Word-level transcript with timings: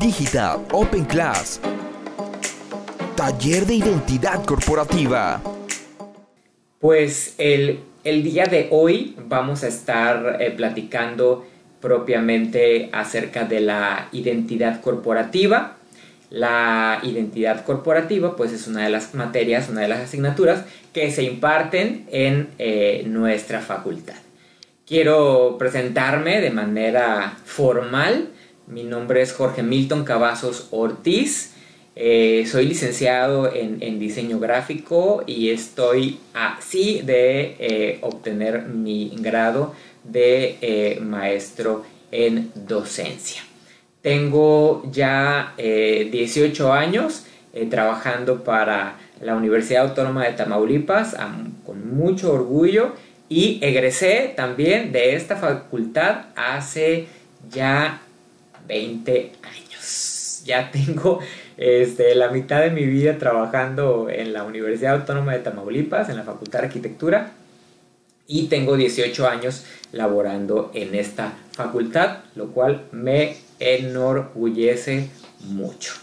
Digital 0.00 0.64
Open 0.72 1.04
Class. 1.04 1.60
Taller 3.16 3.66
de 3.66 3.74
identidad 3.74 4.42
corporativa. 4.46 5.42
Pues 6.78 7.34
el, 7.36 7.82
día 8.02 8.46
de 8.46 8.68
hoy 8.70 9.14
vamos 9.28 9.62
a 9.62 9.68
estar 9.68 10.38
eh, 10.40 10.52
platicando 10.52 11.46
propiamente 11.82 12.88
acerca 12.92 13.44
de 13.44 13.60
la 13.60 14.08
identidad 14.12 14.80
corporativa. 14.80 15.76
La 16.30 17.00
identidad 17.02 17.66
corporativa 17.66 18.36
pues 18.36 18.52
es 18.52 18.66
una 18.68 18.84
de 18.84 18.90
las 18.90 19.14
materias, 19.14 19.68
una 19.68 19.82
de 19.82 19.88
las 19.88 20.00
asignaturas 20.00 20.64
que 20.94 21.10
se 21.10 21.24
imparten 21.24 22.06
en 22.10 22.48
eh, 22.58 23.02
nuestra 23.06 23.60
facultad. 23.60 24.16
Quiero 24.86 25.56
presentarme 25.58 26.40
de 26.40 26.50
manera 26.50 27.36
formal. 27.44 28.30
Mi 28.70 28.84
nombre 28.84 29.20
es 29.20 29.32
Jorge 29.32 29.64
Milton 29.64 30.04
Cavazos 30.04 30.68
Ortiz. 30.70 31.54
Eh, 31.96 32.46
soy 32.46 32.66
licenciado 32.66 33.52
en, 33.52 33.98
diseño 33.98 34.38
gráfico 34.38 35.24
y 35.26 35.50
estoy 35.50 36.20
así 36.34 37.02
de 37.04 37.56
eh, 37.58 37.98
obtener 38.02 38.66
mi 38.66 39.12
grado 39.18 39.74
de 40.04 40.56
eh, 40.60 41.00
maestro 41.00 41.84
en 42.12 42.52
docencia. 42.54 43.42
Tengo 44.02 44.84
ya 44.92 45.54
18 45.58 46.72
años 46.72 47.26
trabajando 47.70 48.44
para 48.44 48.98
la 49.20 49.34
Universidad 49.34 49.88
Autónoma 49.88 50.24
de 50.24 50.32
Tamaulipas 50.32 51.16
con 51.66 51.94
mucho 51.94 52.32
orgullo 52.32 52.92
y 53.28 53.58
egresé 53.62 54.32
también 54.36 54.92
de 54.92 55.16
esta 55.16 55.36
facultad 55.36 56.26
hace 56.36 57.08
ya 57.50 58.00
20 58.70 59.32
años. 59.42 60.42
Ya 60.46 60.70
tengo 60.70 61.18
este, 61.56 62.14
la 62.14 62.28
mitad 62.28 62.60
de 62.60 62.70
mi 62.70 62.86
vida 62.86 63.18
trabajando 63.18 64.08
en 64.08 64.32
la 64.32 64.44
Universidad 64.44 64.94
Autónoma 64.94 65.32
de 65.32 65.40
Tamaulipas, 65.40 66.08
en 66.08 66.16
la 66.16 66.22
Facultad 66.22 66.60
de 66.60 66.66
Arquitectura, 66.66 67.32
y 68.28 68.46
tengo 68.46 68.76
18 68.76 69.28
años 69.28 69.64
laborando 69.90 70.70
en 70.72 70.94
esta 70.94 71.32
facultad, 71.50 72.18
lo 72.36 72.52
cual 72.52 72.84
me 72.92 73.36
enorgullece 73.58 75.10
mucho. 75.40 75.94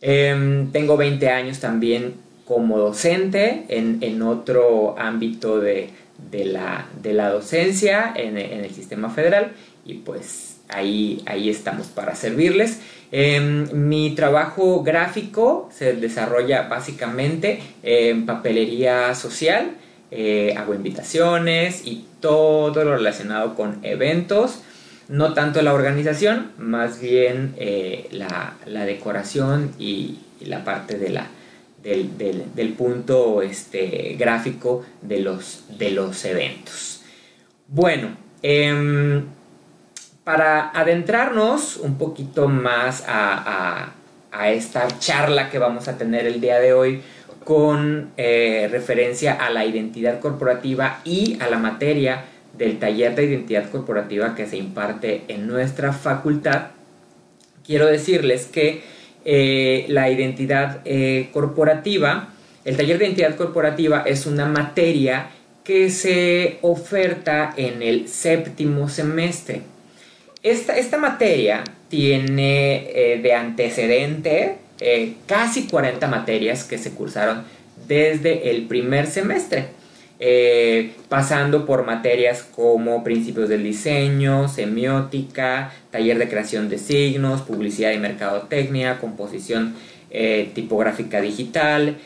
Em, 0.00 0.72
tengo 0.72 0.96
20 0.96 1.28
años 1.28 1.60
también 1.60 2.14
como 2.46 2.78
docente 2.78 3.66
en, 3.68 4.22
otro 4.22 4.98
ámbito 4.98 5.60
de, 5.60 5.90
la, 6.32 6.86
docencia 7.30 8.14
en, 8.16 8.38
en 8.38 8.64
el 8.64 8.70
sistema 8.70 9.10
federal 9.10 9.52
y 9.84 9.94
pues 9.94 10.47
ahí, 10.68 11.22
ahí 11.26 11.50
estamos 11.50 11.88
para 11.88 12.14
servirles. 12.14 12.80
Em, 13.10 13.68
mi 13.72 14.14
trabajo 14.14 14.82
gráfico 14.82 15.70
se 15.72 15.94
desarrolla 15.94 16.68
básicamente 16.68 17.60
en 17.82 18.26
papelería 18.26 19.14
social, 19.14 19.70
eh, 20.10 20.54
hago 20.56 20.74
invitaciones 20.74 21.86
y 21.86 22.06
todo 22.20 22.84
lo 22.84 22.96
relacionado 22.96 23.54
con 23.54 23.78
eventos, 23.82 24.60
no 25.08 25.32
tanto 25.32 25.62
la 25.62 25.72
organización, 25.72 26.52
más 26.58 27.00
bien 27.00 27.54
eh, 27.56 28.08
la, 28.10 28.84
decoración 28.84 29.72
y, 29.78 30.18
la 30.40 30.64
parte 30.64 30.98
del, 30.98 32.72
punto 32.74 33.40
este, 33.40 34.16
gráfico 34.18 34.84
de 35.00 35.20
los, 35.20 35.64
de 35.78 35.90
los 35.92 36.24
eventos. 36.26 37.02
Bueno, 37.68 38.16
em, 38.42 39.24
para 40.28 40.68
adentrarnos 40.78 41.78
un 41.78 41.96
poquito 41.96 42.48
más 42.48 43.02
a, 43.08 43.94
esta 44.48 44.86
charla 44.98 45.48
que 45.48 45.58
vamos 45.58 45.88
a 45.88 45.96
tener 45.96 46.26
el 46.26 46.38
día 46.38 46.60
de 46.60 46.74
hoy 46.74 47.00
con 47.44 48.10
eh, 48.18 48.68
referencia 48.70 49.32
a 49.32 49.48
la 49.48 49.64
identidad 49.64 50.20
corporativa 50.20 51.00
y 51.02 51.38
a 51.40 51.48
la 51.48 51.56
materia 51.56 52.26
del 52.58 52.78
taller 52.78 53.14
de 53.14 53.24
identidad 53.24 53.70
corporativa 53.70 54.34
que 54.34 54.46
se 54.46 54.58
imparte 54.58 55.22
en 55.28 55.46
nuestra 55.46 55.94
facultad, 55.94 56.72
quiero 57.66 57.86
decirles 57.86 58.44
que 58.44 58.82
eh, 59.24 59.86
la 59.88 60.10
identidad 60.10 60.82
eh, 60.84 61.30
corporativa, 61.32 62.28
el 62.66 62.76
taller 62.76 62.98
de 62.98 63.06
identidad 63.06 63.34
corporativa 63.34 64.02
es 64.04 64.26
una 64.26 64.44
materia 64.44 65.30
que 65.64 65.88
se 65.88 66.58
oferta 66.60 67.54
en 67.56 67.80
el 67.80 68.08
séptimo 68.08 68.90
semestre. 68.90 69.62
Esta, 70.42 70.98
materia 70.98 71.64
tiene 71.88 72.90
eh, 72.94 73.20
de 73.20 73.34
antecedente 73.34 74.58
eh, 74.80 75.14
casi 75.26 75.66
40 75.66 76.06
materias 76.06 76.62
que 76.62 76.78
se 76.78 76.92
cursaron 76.92 77.42
desde 77.88 78.50
el 78.50 78.66
primer 78.66 79.08
semestre, 79.08 79.66
eh, 80.20 80.92
pasando 81.08 81.66
por 81.66 81.84
materias 81.84 82.44
como 82.54 83.02
principios 83.02 83.48
del 83.48 83.64
diseño, 83.64 84.48
semiótica, 84.48 85.72
taller 85.90 86.18
de 86.18 86.28
creación 86.28 86.68
de 86.68 86.78
signos, 86.78 87.42
publicidad 87.42 87.92
y 87.92 87.98
mercadotecnia, 87.98 88.98
composición 88.98 89.74
tipográfica 90.54 91.20
digital. 91.20 91.98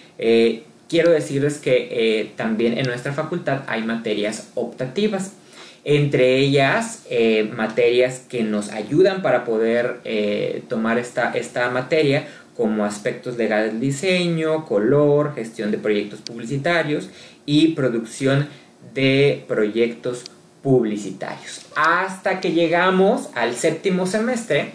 quiero 0.89 1.11
decirles 1.13 1.59
que 1.59 2.33
también 2.37 2.77
en 2.77 2.87
nuestra 2.87 3.13
facultad 3.13 3.63
hay 3.69 3.83
materias 3.85 4.51
optativas 4.57 5.35
entre 5.85 6.37
ellas 6.39 7.05
eh, 7.11 7.51
materias 7.57 8.25
que 8.29 8.43
nos 8.43 8.71
ayudan 8.71 9.23
para 9.23 9.45
poder 9.45 10.01
eh, 10.05 10.63
tomar 10.69 10.99
esta, 10.99 11.33
esta 11.33 11.69
materia 11.71 12.29
como 12.57 12.85
aspectos 12.85 13.37
legales 13.37 13.73
del 13.73 13.81
diseño, 13.81 14.67
color, 14.67 15.35
gestión 15.35 15.71
de 15.71 15.79
proyectos 15.79 16.21
publicitarios 16.21 17.09
y 17.47 17.69
producción 17.69 18.49
de 18.95 19.45
proyectos 19.49 20.25
publicitarios. 20.63 21.67
Hasta 21.75 22.41
que 22.41 22.53
llegamos 22.53 23.31
al 23.35 23.55
séptimo 23.55 24.07
semestre 24.07 24.73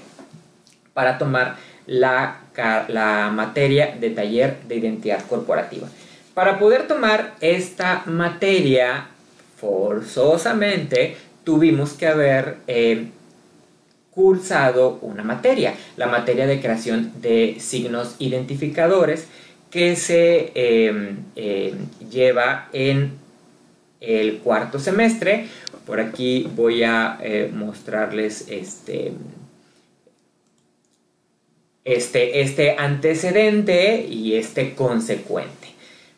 para 0.94 1.18
tomar 1.18 1.56
la, 1.86 2.42
la 2.90 3.32
materia 3.34 3.96
de 4.00 4.10
taller 4.10 4.58
de 4.68 4.76
identidad 4.76 5.26
corporativa. 5.28 5.88
Para 6.34 6.60
poder 6.60 6.88
tomar 6.88 7.36
esta 7.40 8.04
materia 8.06 9.08
forzosamente 9.60 11.18
tuvimos 11.44 11.94
que 11.94 12.08
haber 12.08 12.58
eh, 12.68 13.08
cursado 14.12 15.00
una 15.02 15.24
materia, 15.24 15.74
la 15.96 16.08
materia 16.08 16.48
de 16.48 16.60
creación 16.60 17.14
de 17.22 17.58
signos 17.60 18.16
identificadores 18.20 19.28
que 19.70 19.96
se 19.96 20.52
em, 20.56 21.18
em, 21.36 21.76
lleva 22.10 22.70
en 22.74 23.12
el 24.00 24.40
cuarto 24.40 24.80
semestre. 24.80 25.48
Por 25.86 26.00
aquí 26.00 26.50
voy 26.56 26.84
a 26.84 27.20
eh, 27.22 27.52
mostrarles 27.54 28.48
este, 28.50 29.14
este, 31.84 32.42
este 32.42 32.76
antecedente 32.78 34.06
y 34.08 34.36
este 34.36 34.76
consecuente. 34.76 35.67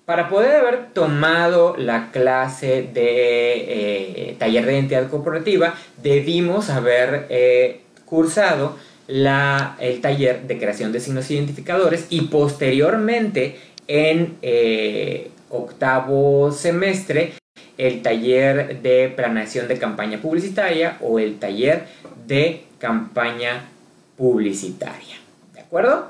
Para 0.10 0.28
poder 0.28 0.56
haber 0.56 0.88
tomado 0.88 1.78
la 1.78 2.10
clase 2.10 2.82
de 2.82 4.32
eh, 4.32 4.36
taller 4.40 4.66
de 4.66 4.74
identidad 4.74 5.08
corporativa, 5.08 5.76
debimos 6.02 6.72
haber 6.72 7.28
eh, 7.30 7.82
cursado 8.06 8.76
el 9.08 10.02
taller 10.02 10.48
de 10.48 10.58
creación 10.58 10.92
de 10.92 11.00
signos 11.00 11.30
identificadores 11.30 12.08
y 12.10 12.22
posteriormente 12.22 13.60
en 13.88 14.40
eh, 14.42 15.30
octavo 15.52 16.52
semestre 16.54 17.34
el 17.78 18.02
taller 18.02 18.82
de 18.82 19.14
planeación 19.16 19.68
de 19.68 19.78
campaña 19.78 20.20
publicitaria 20.20 20.98
o 21.02 21.20
el 21.20 21.38
taller 21.38 21.84
de 22.26 22.64
campaña 22.80 23.70
publicitaria. 24.18 25.18
¿De 25.54 25.60
acuerdo? 25.60 26.10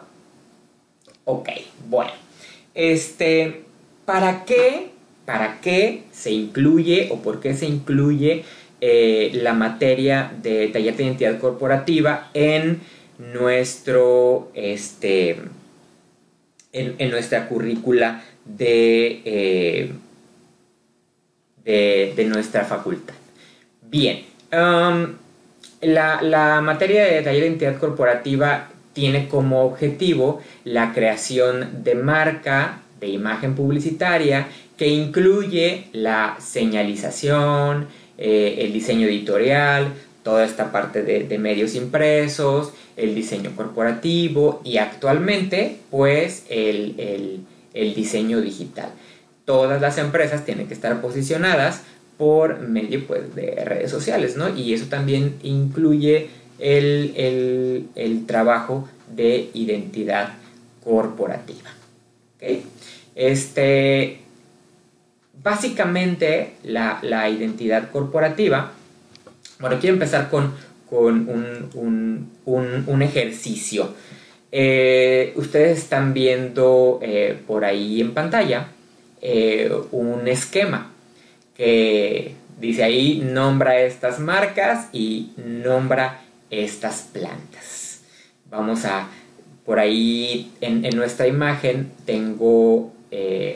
Ok, 1.25 1.49
bueno. 1.89 2.11
Este, 2.73 3.65
¿Para 4.09 4.43
qué, 4.43 4.89
para 5.27 5.61
qué 5.61 6.01
se 6.11 6.31
incluye 6.31 7.09
o 7.11 7.21
por 7.21 7.39
qué 7.39 7.53
se 7.53 7.67
incluye 7.67 8.43
eh, 8.81 9.29
la 9.35 9.53
materia 9.53 10.31
de 10.41 10.67
taller 10.69 10.97
de 10.97 11.03
identidad 11.03 11.37
corporativa 11.37 12.31
en 12.33 12.79
nuestro 13.19 14.49
este 14.55 15.37
en, 16.73 17.11
nuestra 17.11 17.47
currícula 17.47 18.23
de, 18.45 19.21
eh, 19.25 19.93
de, 22.15 22.25
nuestra 22.25 22.65
facultad. 22.65 23.13
Bien, 23.83 24.25
um, 24.51 25.17
la, 25.81 26.19
la 26.23 26.61
materia 26.61 27.03
de 27.05 27.21
taller 27.21 27.41
de 27.41 27.47
identidad 27.47 27.77
corporativa 27.77 28.69
tiene 28.93 29.27
como 29.27 29.61
objetivo 29.65 30.41
la 30.63 30.93
creación 30.93 31.83
de 31.83 31.93
marca, 31.93 32.81
de 32.99 33.07
imagen 33.07 33.55
publicitaria 33.55 34.47
que 34.77 34.87
incluye 34.87 35.87
la 35.91 36.37
señalización, 36.39 37.87
eh, 38.17 38.59
el 38.59 38.73
diseño 38.73 39.07
editorial, 39.07 39.93
toda 40.23 40.45
esta 40.45 40.71
parte 40.71 41.03
de, 41.03 41.37
medios 41.37 41.75
impresos, 41.75 42.71
el 42.97 43.15
diseño 43.15 43.51
corporativo 43.55 44.61
y 44.63 44.77
actualmente 44.77 45.77
pues 45.89 46.45
el, 46.49 47.45
diseño 47.73 48.41
digital. 48.41 48.89
Todas 49.45 49.81
las 49.81 49.97
empresas 49.97 50.45
tienen 50.45 50.67
que 50.67 50.73
estar 50.73 51.01
posicionadas 51.01 51.81
por 52.17 52.59
medio 52.59 53.07
pues, 53.07 53.33
de 53.33 53.63
redes 53.65 53.89
sociales, 53.89 54.35
¿no? 54.35 54.55
Y 54.55 54.73
eso 54.73 54.85
también 54.85 55.35
incluye 55.41 56.29
el, 56.59 58.23
trabajo 58.27 58.87
de 59.15 59.49
identidad 59.53 60.33
corporativa. 60.83 61.69
Este, 63.19 64.21
básicamente 65.43 66.53
la, 66.63 66.99
la 67.01 67.29
identidad 67.29 67.91
corporativa 67.91 68.71
bueno, 69.59 69.77
quiero 69.81 69.95
empezar 69.95 70.29
con, 70.29 70.53
un, 71.75 73.01
ejercicio. 73.01 73.93
Eh, 74.51 75.33
ustedes 75.35 75.79
están 75.79 76.13
viendo 76.13 76.99
eh, 77.01 77.37
por 77.45 77.65
ahí 77.65 78.01
en 78.01 78.13
pantalla 78.13 78.69
eh, 79.21 79.71
un 79.91 80.27
esquema 80.27 80.91
que 81.55 82.33
dice 82.59 82.83
ahí 82.83 83.21
nombra 83.23 83.81
estas 83.81 84.19
marcas 84.19 84.87
y 84.93 85.31
nombra 85.37 86.21
estas 86.49 87.09
plantas. 87.13 88.01
Vamos 88.49 88.85
a, 88.85 89.09
por 89.65 89.77
ahí 89.77 90.51
en, 90.61 90.85
en 90.85 90.95
nuestra 90.95 91.27
imagen 91.27 91.91
tengo 92.05 92.93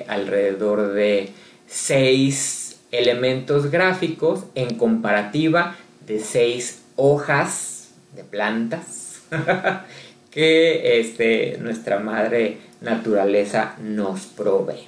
alrededor 0.08 0.94
de 0.94 1.30
seis 1.68 2.80
elementos 2.92 3.72
gráficos 3.72 4.46
en 4.56 4.76
comparativa 4.76 5.76
de 6.06 6.20
seis 6.20 6.84
hojas 6.96 7.90
de 8.16 8.24
plantas 8.24 9.22
que 10.32 11.00
este, 11.00 11.58
nuestra 11.60 12.00
madre 12.00 12.58
naturaleza 12.82 13.76
nos 13.82 14.22
provee. 14.22 14.88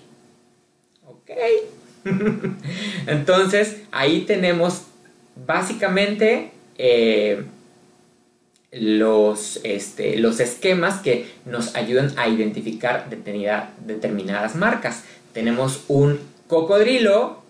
¿Ok? 1.08 1.32
Entonces, 3.08 3.82
ahí 3.92 4.22
tenemos 4.22 4.84
básicamente 5.36 6.52
eh, 6.78 7.44
los, 8.76 9.62
este, 9.64 10.18
los 10.18 10.40
esquemas 10.40 11.00
que 11.00 11.28
nos 11.46 11.76
ayudan 11.76 12.12
a 12.18 12.28
identificar 12.28 13.10
determinadas 13.10 14.56
marcas. 14.56 15.04
Tenemos 15.34 15.86
un 15.88 16.20
cocodrilo 16.48 17.44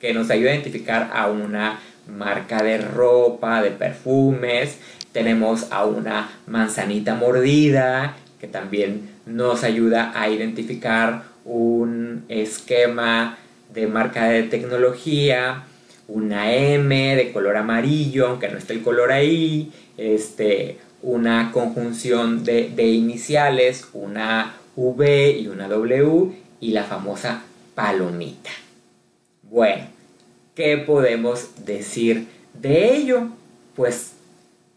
que 0.00 0.14
nos 0.14 0.30
ayuda 0.30 0.50
a 0.50 0.54
identificar 0.54 1.10
a 1.14 1.28
una 1.28 1.78
marca 2.08 2.62
de 2.62 2.78
ropa, 2.78 3.62
de 3.62 3.70
perfumes. 3.70 4.78
Tenemos 5.12 5.66
a 5.70 5.84
una 5.84 6.30
manzanita 6.46 7.14
mordida 7.14 8.16
que 8.40 8.48
también 8.48 9.10
nos 9.26 9.62
ayuda 9.62 10.12
a 10.14 10.28
identificar 10.28 11.24
un 11.44 12.24
esquema 12.28 13.38
de 13.72 13.86
marca 13.86 14.24
de 14.24 14.42
tecnología, 14.44 15.64
una 16.08 16.54
M 16.54 17.16
de 17.16 17.32
color 17.32 17.56
amarillo, 17.56 18.28
aunque 18.28 18.48
no 18.48 18.58
esté 18.58 18.74
el 18.74 18.82
color 18.82 19.12
ahí, 19.12 19.72
este, 19.96 20.78
una 21.02 21.52
conjunción 21.52 22.44
de, 22.44 22.86
iniciales, 22.86 23.88
una 23.92 24.54
V 24.76 25.38
y 25.38 25.48
una 25.48 25.68
W 25.68 26.32
y 26.60 26.70
la 26.70 26.84
famosa 26.84 27.42
palomita. 27.74 28.50
Bueno, 29.42 29.92
¿Qué 30.54 30.76
podemos 30.76 31.64
decir 31.64 32.26
de 32.52 32.94
ello? 32.94 33.28
Pues 33.74 34.12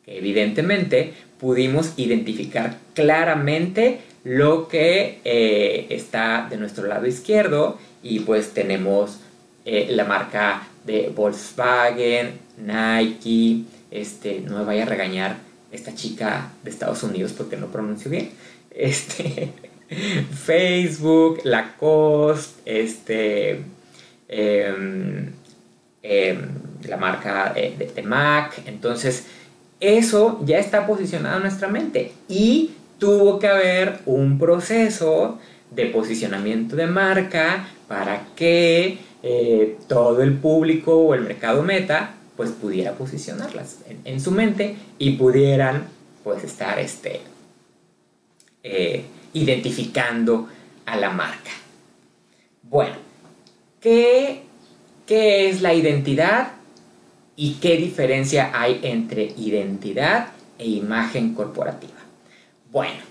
evidentemente 0.07 1.13
pudimos 1.37 1.93
identificar 1.97 2.77
claramente 2.93 3.99
lo 4.23 4.69
que 4.69 5.19
eh, 5.25 5.87
está 5.89 6.47
de 6.49 6.55
nuestro 6.55 6.87
lado 6.87 7.07
izquierdo 7.07 7.77
y 8.01 8.21
pues 8.21 8.53
tenemos 8.53 9.19
eh, 9.65 9.87
la 9.89 10.05
marca 10.05 10.65
de 10.85 11.11
Volkswagen, 11.15 12.39
Nike, 12.57 13.63
este, 13.91 14.41
no 14.41 14.59
me 14.59 14.65
vaya 14.65 14.83
a 14.83 14.85
regañar 14.85 15.37
esta 15.71 15.93
chica 15.95 16.51
de 16.63 16.69
Estados 16.69 17.03
Unidos 17.03 17.33
porque 17.33 17.57
no 17.57 17.67
pronuncio 17.67 18.09
bien, 18.09 18.31
este, 18.71 19.51
Facebook, 20.43 21.41
Lacoste, 21.43 22.81
este, 22.83 23.61
em, 24.27 25.33
Em, 26.07 26.37
la 26.87 26.97
marca 26.97 27.51
de, 27.55 28.03
Mac. 28.03 28.61
Entonces, 28.67 29.25
eso 29.79 30.39
ya 30.45 30.59
está 30.59 30.85
posicionado 30.85 31.37
en 31.37 31.41
nuestra 31.41 31.67
mente 31.67 32.13
y 32.29 32.73
tuvo 32.99 33.39
que 33.39 33.47
haber 33.47 34.01
un 34.05 34.37
proceso 34.37 35.39
de 35.71 35.87
posicionamiento 35.87 36.75
de 36.75 36.85
marca 36.85 37.67
para 37.87 38.27
que 38.35 38.99
eh, 39.27 39.77
todo 39.87 40.21
el 40.21 40.37
público 40.37 40.95
o 40.95 41.13
el 41.13 41.21
mercado 41.21 41.63
meta 41.63 42.13
pues 42.37 42.51
pudiera 42.51 42.93
posicionarlas 42.93 43.79
en, 44.03 44.19
su 44.21 44.31
mente 44.31 44.75
y 44.99 45.11
pudieran 45.11 45.87
pues 46.23 46.43
estar 46.43 46.77
este, 46.79 47.21
eh, 48.61 49.05
identificando 49.33 50.47
a 50.85 50.97
la 50.97 51.09
marca. 51.09 51.51
Bueno, 52.63 52.95
¿qué 53.79 54.45
¿Qué 55.05 55.49
es 55.49 55.61
la 55.61 55.75
identidad 55.75 56.53
y 57.35 57.55
qué 57.55 57.77
diferencia 57.77 58.49
hay 58.55 58.79
entre 58.81 59.33
identidad 59.37 60.29
e 60.57 60.67
imagen 60.67 61.35
corporativa? 61.35 61.93
Bueno, 62.71 63.03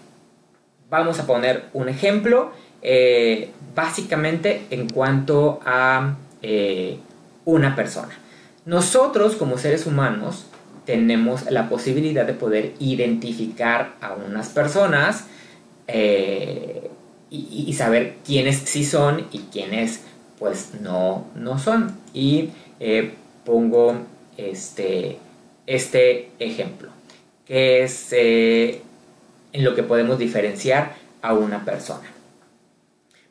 vamos 0.90 1.20
a 1.20 1.26
poner 1.26 1.66
un 1.72 1.88
ejemplo 1.88 2.50
eh, 2.86 3.48
básicamente 3.74 4.66
en 4.68 4.90
cuanto 4.90 5.58
a 5.64 6.16
eh, 6.42 6.98
una 7.46 7.74
persona. 7.74 8.12
Nosotros 8.66 9.36
como 9.36 9.56
seres 9.56 9.86
humanos 9.86 10.44
tenemos 10.84 11.50
la 11.50 11.70
posibilidad 11.70 12.26
de 12.26 12.34
poder 12.34 12.74
identificar 12.78 13.94
a 14.02 14.12
unas 14.12 14.50
personas 14.50 15.24
eh, 15.88 16.90
y, 17.30 17.64
y, 17.66 17.72
saber 17.72 18.16
quiénes 18.22 18.58
sí 18.58 18.84
son 18.84 19.28
y 19.32 19.38
quiénes 19.50 20.02
pues 20.38 20.72
no, 20.82 21.26
no 21.34 21.58
son. 21.58 21.96
Y 22.12 22.50
pongo 23.46 23.96
este, 24.36 25.16
este 25.66 26.28
ejemplo, 26.38 26.90
que 27.46 27.82
es 27.82 28.12
en 28.12 29.64
lo 29.64 29.74
que 29.74 29.82
podemos 29.82 30.18
diferenciar 30.18 30.96
a 31.22 31.32
una 31.32 31.64
persona. 31.64 32.13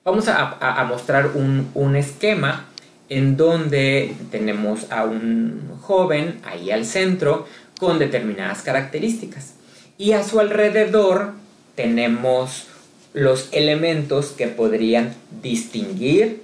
Vamos 0.05 0.27
a, 0.27 0.83
mostrar 0.85 1.31
un, 1.33 1.95
esquema 1.95 2.65
en 3.07 3.37
donde 3.37 4.13
tenemos 4.31 4.91
a 4.91 5.05
un 5.05 5.79
joven 5.81 6.41
ahí 6.43 6.71
al 6.71 6.85
centro 6.85 7.47
con 7.79 7.99
determinadas 7.99 8.63
características. 8.63 9.53
Y 9.97 10.11
a 10.11 10.23
su 10.25 10.41
alrededor 10.41 11.31
tenemos 11.75 12.67
los 13.13 13.47
elementos 13.53 14.31
que 14.31 14.47
podrían 14.47 15.13
distinguir 15.41 16.41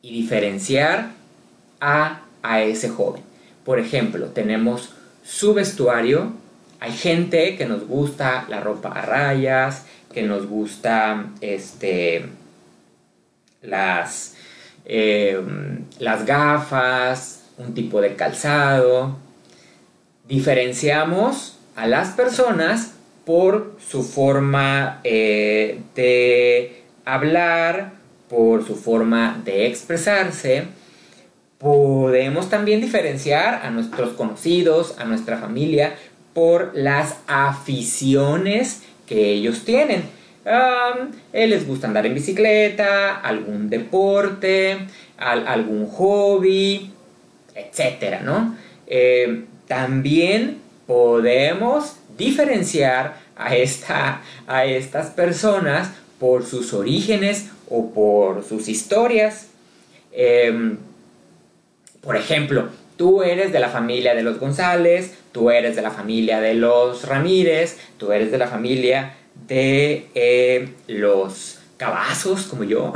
y 0.00 0.22
diferenciar 0.22 1.10
a, 1.82 2.22
a 2.42 2.62
ese 2.62 2.88
joven. 2.88 3.20
Por 3.66 3.78
ejemplo, 3.80 4.28
tenemos 4.28 4.94
su 5.22 5.52
vestuario. 5.52 6.32
Hay 6.80 6.92
gente 6.92 7.56
que 7.58 7.66
nos 7.66 7.86
gusta 7.86 8.46
la 8.48 8.60
ropa 8.60 8.88
a 8.88 9.02
rayas, 9.02 9.84
que 10.14 10.22
nos 10.22 10.46
gusta 10.46 11.26
este, 11.42 12.30
las, 13.66 14.34
em, 14.84 15.84
las 15.98 16.24
gafas, 16.24 17.44
un 17.58 17.74
tipo 17.74 18.00
de 18.00 18.14
calzado. 18.16 19.16
Diferenciamos 20.28 21.58
a 21.74 21.86
las 21.86 22.10
personas 22.10 22.92
por 23.24 23.76
su 23.90 24.02
forma 24.02 25.00
eh, 25.04 25.80
de 25.94 26.84
hablar, 27.04 27.92
por 28.28 28.66
su 28.66 28.76
forma 28.76 29.40
de 29.44 29.66
expresarse, 29.66 30.64
podemos 31.58 32.50
también 32.50 32.80
diferenciar 32.80 33.66
a 33.66 33.70
nuestros 33.70 34.10
conocidos, 34.10 34.94
a 34.98 35.04
nuestra 35.04 35.38
familia, 35.38 35.94
por 36.34 36.72
las 36.74 37.16
aficiones 37.26 38.82
que 39.06 39.30
ellos 39.30 39.64
tienen. 39.64 40.02
Eh, 40.46 41.46
les 41.46 41.66
gusta 41.66 41.88
andar 41.88 42.06
en 42.06 42.14
bicicleta, 42.14 43.16
algún 43.20 43.68
deporte, 43.68 44.78
algún 45.18 45.88
hobby, 45.88 46.92
etcétera, 47.54 48.20
¿no? 48.20 48.56
Eh, 48.86 49.44
también 49.66 50.58
podemos 50.86 51.96
diferenciar 52.16 53.16
a, 53.36 53.56
esta, 53.56 54.22
a 54.46 54.64
estas 54.64 55.10
personas 55.10 55.90
por 56.20 56.44
sus 56.44 56.72
orígenes 56.72 57.50
o 57.68 57.90
por 57.90 58.44
sus 58.44 58.68
historias. 58.68 59.48
Em, 60.12 60.78
por 62.00 62.16
ejemplo, 62.16 62.70
Tú 62.96 63.22
eres 63.22 63.52
de 63.52 63.60
la 63.60 63.68
familia 63.68 64.14
de 64.14 64.22
los 64.22 64.38
González, 64.40 65.14
tú 65.30 65.50
eres 65.50 65.76
de 65.76 65.82
la 65.82 65.90
familia 65.90 66.40
de 66.40 66.54
los 66.54 67.06
Ramírez, 67.06 67.76
tú 67.98 68.10
eres 68.10 68.30
de 68.30 68.38
la 68.38 68.46
familia 68.46 69.14
de 69.48 70.08
eh, 70.14 70.70
los 70.86 71.58
Cavazos, 71.76 72.44
como 72.44 72.64
yo. 72.64 72.94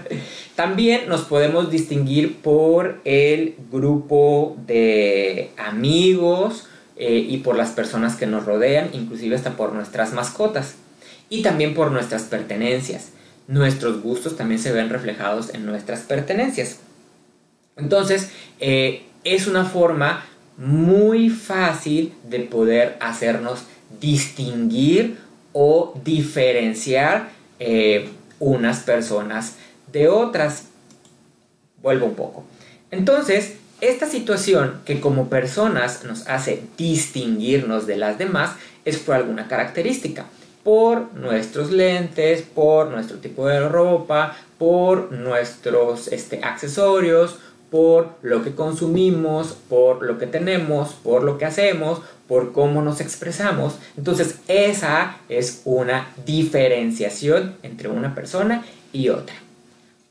También 0.54 1.08
nos 1.08 1.22
podemos 1.22 1.70
distinguir 1.70 2.36
por 2.36 3.00
el 3.04 3.54
grupo 3.72 4.56
de 4.66 5.50
amigos 5.56 6.66
eh, 6.96 7.24
y 7.26 7.38
por 7.38 7.56
las 7.56 7.70
personas 7.70 8.16
que 8.16 8.26
nos 8.26 8.44
rodean, 8.44 8.90
inclusive 8.92 9.34
hasta 9.34 9.56
por 9.56 9.72
nuestras 9.72 10.12
mascotas. 10.12 10.74
Y 11.30 11.42
también 11.42 11.74
por 11.74 11.90
nuestras 11.90 12.22
pertenencias. 12.22 13.10
Nuestros 13.48 14.02
gustos 14.02 14.36
también 14.36 14.60
se 14.60 14.72
ven 14.72 14.88
reflejados 14.88 15.54
en 15.54 15.66
nuestras 15.66 16.00
pertenencias. 16.00 16.80
Entonces, 17.76 18.30
eh, 18.60 19.04
es 19.24 19.46
una 19.46 19.64
forma 19.64 20.24
muy 20.56 21.30
fácil 21.30 22.12
de 22.28 22.40
poder 22.40 22.96
hacernos 23.00 23.60
distinguir 24.00 25.18
o 25.60 25.92
diferenciar 26.04 27.30
eh, 27.58 28.08
unas 28.38 28.78
personas 28.78 29.56
de 29.90 30.06
otras. 30.06 30.66
Vuelvo 31.82 32.06
un 32.06 32.14
poco. 32.14 32.44
Entonces, 32.92 33.54
esta 33.80 34.06
situación 34.06 34.80
que 34.84 35.00
como 35.00 35.28
personas 35.28 36.04
nos 36.04 36.28
hace 36.28 36.62
distinguirnos 36.76 37.88
de 37.88 37.96
las 37.96 38.18
demás 38.18 38.52
es 38.84 38.98
por 38.98 39.16
alguna 39.16 39.48
característica. 39.48 40.26
Por 40.62 41.12
nuestros 41.14 41.72
lentes, 41.72 42.42
por 42.42 42.90
nuestro 42.92 43.16
tipo 43.16 43.48
de 43.48 43.68
ropa, 43.68 44.36
por 44.58 45.10
nuestros 45.10 46.06
este, 46.06 46.38
accesorios, 46.44 47.36
por 47.70 48.16
lo 48.22 48.42
que 48.42 48.54
consumimos, 48.54 49.56
por 49.68 50.02
lo 50.02 50.18
que 50.18 50.26
tenemos, 50.26 50.94
por 50.94 51.22
lo 51.22 51.38
que 51.38 51.44
hacemos, 51.44 52.00
por 52.26 52.52
cómo 52.52 52.82
nos 52.82 53.00
expresamos. 53.00 53.76
Entonces 53.96 54.36
esa 54.48 55.16
es 55.28 55.62
una 55.64 56.08
diferenciación 56.24 57.56
entre 57.62 57.88
una 57.88 58.14
persona 58.14 58.64
y 58.92 59.08
otra. 59.08 59.34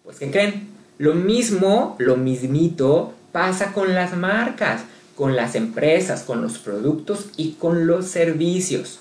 Pues 0.03 0.17
¿qué 0.17 0.31
creen? 0.31 0.69
Lo 0.97 1.13
mismo, 1.13 1.95
lo 1.99 2.17
mismito 2.17 3.13
pasa 3.31 3.71
con 3.71 3.93
las 3.93 4.15
marcas, 4.15 4.83
con 5.15 5.35
las 5.35 5.55
empresas, 5.55 6.23
con 6.23 6.41
los 6.41 6.57
productos 6.57 7.27
y 7.37 7.53
con 7.53 7.87
los 7.87 8.07
servicios. 8.07 8.99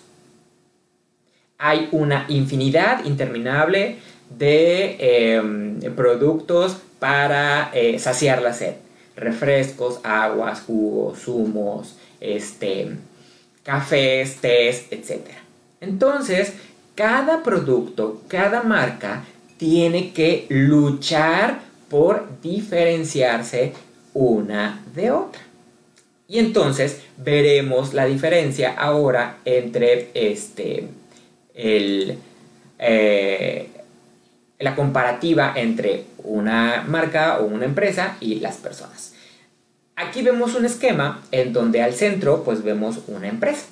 Hay 1.58 1.88
una 1.92 2.26
infinidad 2.28 3.04
interminable 3.06 3.98
de 4.30 4.96
em, 5.34 5.80
productos 5.94 6.78
para 6.98 7.70
eh, 7.74 7.98
saciar 7.98 8.42
la 8.42 8.52
sed. 8.52 8.74
Refrescos, 9.16 10.00
aguas, 10.02 10.60
jugos, 10.60 11.20
zumos, 11.20 11.96
este, 12.20 12.96
cafés, 13.62 14.36
tés, 14.36 14.86
etc. 14.90 15.20
Entonces, 15.80 16.52
cada 16.94 17.42
producto, 17.42 18.22
cada 18.28 18.62
marca 18.62 19.24
tiene 19.56 20.12
que 20.12 20.46
luchar 20.48 21.60
por 21.88 22.40
diferenciarse 22.42 23.72
una 24.12 24.82
de 24.94 25.10
otra. 25.10 25.40
Y 26.28 26.38
entonces 26.40 27.02
veremos 27.18 27.94
la 27.94 28.06
diferencia 28.06 28.72
ahora 28.72 29.38
entre 29.44 30.10
este, 30.14 30.88
el, 31.54 32.18
eh, 32.78 33.68
la 34.58 34.74
comparativa 34.74 35.52
entre 35.56 36.04
una 36.18 36.84
marca 36.86 37.38
o 37.40 37.46
una 37.46 37.64
empresa 37.64 38.16
y 38.20 38.36
las 38.36 38.56
personas. 38.56 39.14
Aquí 39.96 40.22
vemos 40.22 40.54
un 40.54 40.64
esquema 40.64 41.22
en 41.30 41.52
donde 41.52 41.82
al 41.82 41.94
centro 41.94 42.44
pues 42.44 42.62
vemos 42.62 43.00
una 43.08 43.28
empresa 43.28 43.66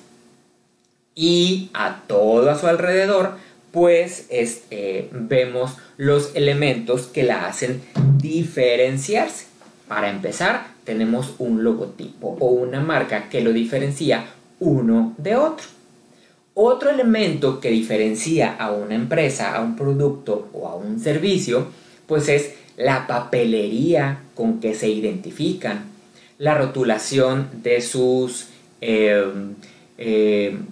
y 1.13 1.69
a 1.73 2.01
todo 2.07 2.49
a 2.49 2.57
su 2.57 2.67
alrededor 2.67 3.37
pues 3.71 4.25
este, 4.29 5.09
vemos 5.11 5.77
los 5.97 6.35
elementos 6.35 7.07
que 7.07 7.23
la 7.23 7.45
hacen 7.45 7.81
diferenciarse. 8.17 9.47
Para 9.87 10.09
empezar 10.09 10.67
tenemos 10.83 11.35
un 11.39 11.63
logotipo 11.63 12.37
o 12.39 12.47
una 12.47 12.79
marca 12.79 13.29
que 13.29 13.41
lo 13.41 13.51
diferencia 13.51 14.25
uno 14.59 15.13
de 15.17 15.35
otro. 15.35 15.74
Otro 16.57 16.89
elemento 16.89 17.59
que 17.59 17.69
diferencia 17.69 18.55
a 18.55 18.71
una 18.71 18.95
empresa, 18.95 19.55
a 19.55 19.61
un 19.61 19.75
producto 19.75 20.47
o 20.53 20.69
a 20.69 20.75
un 20.75 20.99
servicio, 20.99 21.67
pues 22.07 22.29
es 22.29 22.53
la 22.77 23.07
papelería 23.07 24.21
con 24.35 24.61
que 24.61 24.73
se 24.73 24.87
identifican, 24.89 25.91
la 26.37 26.55
rotulación 26.55 27.49
de 27.61 27.81
sus 27.81 28.47
em, 28.79 29.55
em, 29.97 30.65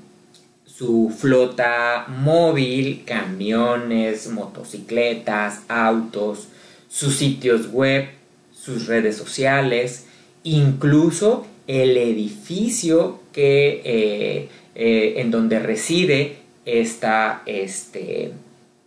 su 0.65 1.13
flota 1.15 2.05
móvil, 2.07 3.03
camiones, 3.05 4.29
motocicletas, 4.29 5.61
autos, 5.67 6.47
sus 6.89 7.15
sitios 7.15 7.71
web, 7.71 8.07
sus 8.53 8.87
redes 8.87 9.15
sociales, 9.17 10.05
incluso 10.43 11.45
el 11.67 11.97
edificio 11.97 13.19
que 13.31 13.81
eh, 13.85 14.49
eh, 14.75 15.15
en 15.17 15.31
donde 15.31 15.59
reside 15.59 16.37
esta, 16.65 17.43
este, 17.45 18.31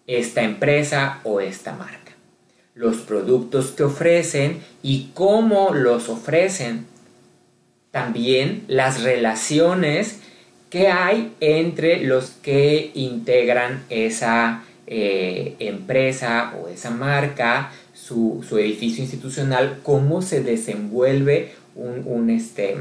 esta 0.06 0.42
empresa 0.42 1.20
o 1.24 1.40
esta 1.40 1.74
marca. 1.74 2.12
Los 2.74 2.98
productos 2.98 3.70
que 3.70 3.84
ofrecen 3.84 4.60
y 4.82 5.10
cómo 5.14 5.72
los 5.74 6.08
ofrecen. 6.08 6.86
También 7.90 8.64
las 8.68 9.02
relaciones 9.02 10.20
que 10.70 10.88
hay 10.88 11.32
entre 11.40 12.02
los 12.02 12.30
que 12.30 12.90
integran 12.94 13.84
esa 13.88 14.64
eh, 14.86 15.54
empresa 15.58 16.54
o 16.60 16.68
esa 16.68 16.90
marca, 16.90 17.72
su, 17.94 18.44
edificio 18.58 19.02
institucional, 19.02 19.78
cómo 19.82 20.20
se 20.20 20.42
desenvuelve 20.42 21.52
un, 21.74 22.02
un 22.04 22.30
este, 22.30 22.76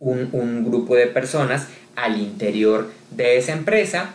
un, 0.00 0.64
grupo 0.64 0.96
de 0.96 1.06
personas 1.06 1.68
al 1.94 2.20
interior 2.20 2.90
de 3.10 3.36
esa 3.36 3.52
empresa. 3.52 4.14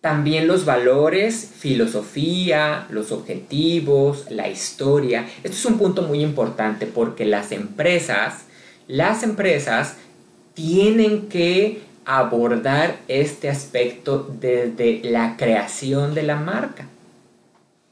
También 0.00 0.46
los 0.46 0.64
valores, 0.64 1.52
filosofía, 1.58 2.86
los 2.88 3.12
objetivos, 3.12 4.26
la 4.30 4.48
historia. 4.48 5.26
Esto 5.44 5.56
es 5.56 5.64
un 5.66 5.78
punto 5.78 6.02
muy 6.02 6.22
importante 6.22 6.86
porque 6.86 7.26
las 7.26 7.52
empresas, 7.52 8.46
las 8.88 9.22
empresas 9.22 9.96
tienen 10.54 11.28
que 11.28 11.82
abordar 12.06 12.96
este 13.08 13.50
aspecto 13.50 14.34
desde 14.40 15.02
la 15.04 15.36
creación 15.36 16.14
de 16.14 16.22
la 16.22 16.36
marca. 16.36 16.86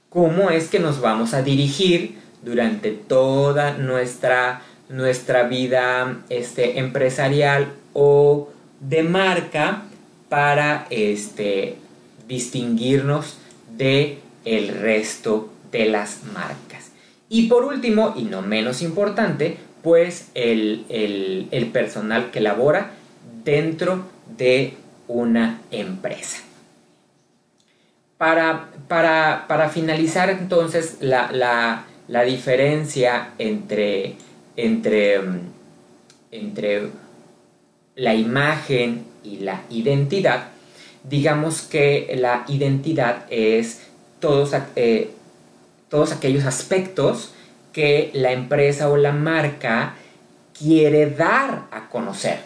¿Cómo 0.08 0.50
es 0.50 0.68
que 0.68 0.78
nos 0.78 1.02
vamos 1.02 1.34
a 1.34 1.42
dirigir 1.42 2.18
durante 2.42 2.92
toda 2.92 3.76
nuestra 3.76 4.62
nuestra 4.88 5.44
vida 5.44 6.22
este, 6.28 6.78
empresarial 6.78 7.72
o 7.92 8.48
de 8.80 9.02
marca 9.02 9.82
para 10.28 10.86
este, 10.90 11.76
distinguirnos 12.26 13.38
de 13.76 14.18
el 14.44 14.68
resto 14.68 15.50
de 15.70 15.86
las 15.86 16.24
marcas. 16.32 16.90
Y 17.28 17.48
por 17.48 17.64
último, 17.64 18.14
y 18.16 18.22
no 18.22 18.42
menos 18.42 18.80
importante, 18.82 19.58
pues 19.82 20.30
el, 20.34 20.86
personal 21.72 22.30
que 22.30 22.40
labora 22.40 22.92
dentro 23.44 24.04
de 24.36 24.74
una 25.06 25.60
empresa. 25.70 26.38
Para, 28.16 28.70
para, 28.88 29.68
finalizar 29.68 30.30
entonces 30.30 30.96
la, 31.00 31.84
la 32.08 32.22
diferencia 32.22 33.30
entre 33.38 34.16
entre, 34.58 35.20
entre 36.32 36.88
la 37.94 38.14
imagen 38.14 39.04
y 39.22 39.38
la 39.38 39.62
identidad, 39.70 40.48
digamos 41.08 41.62
que 41.62 42.12
la 42.18 42.44
identidad 42.48 43.24
es 43.30 43.82
todos, 44.18 44.52
eh, 44.74 45.10
todos 45.88 46.12
aquellos 46.12 46.44
aspectos 46.44 47.32
que 47.72 48.10
la 48.14 48.32
empresa 48.32 48.90
o 48.90 48.96
la 48.96 49.12
marca 49.12 49.94
quiere 50.58 51.08
dar 51.08 51.66
a 51.70 51.88
conocer. 51.88 52.40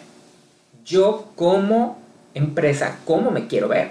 Yo 0.85 1.31
como 1.35 1.99
empresa, 2.35 2.99
¿cómo 3.05 3.31
me 3.31 3.47
quiero 3.47 3.69
ver? 3.69 3.89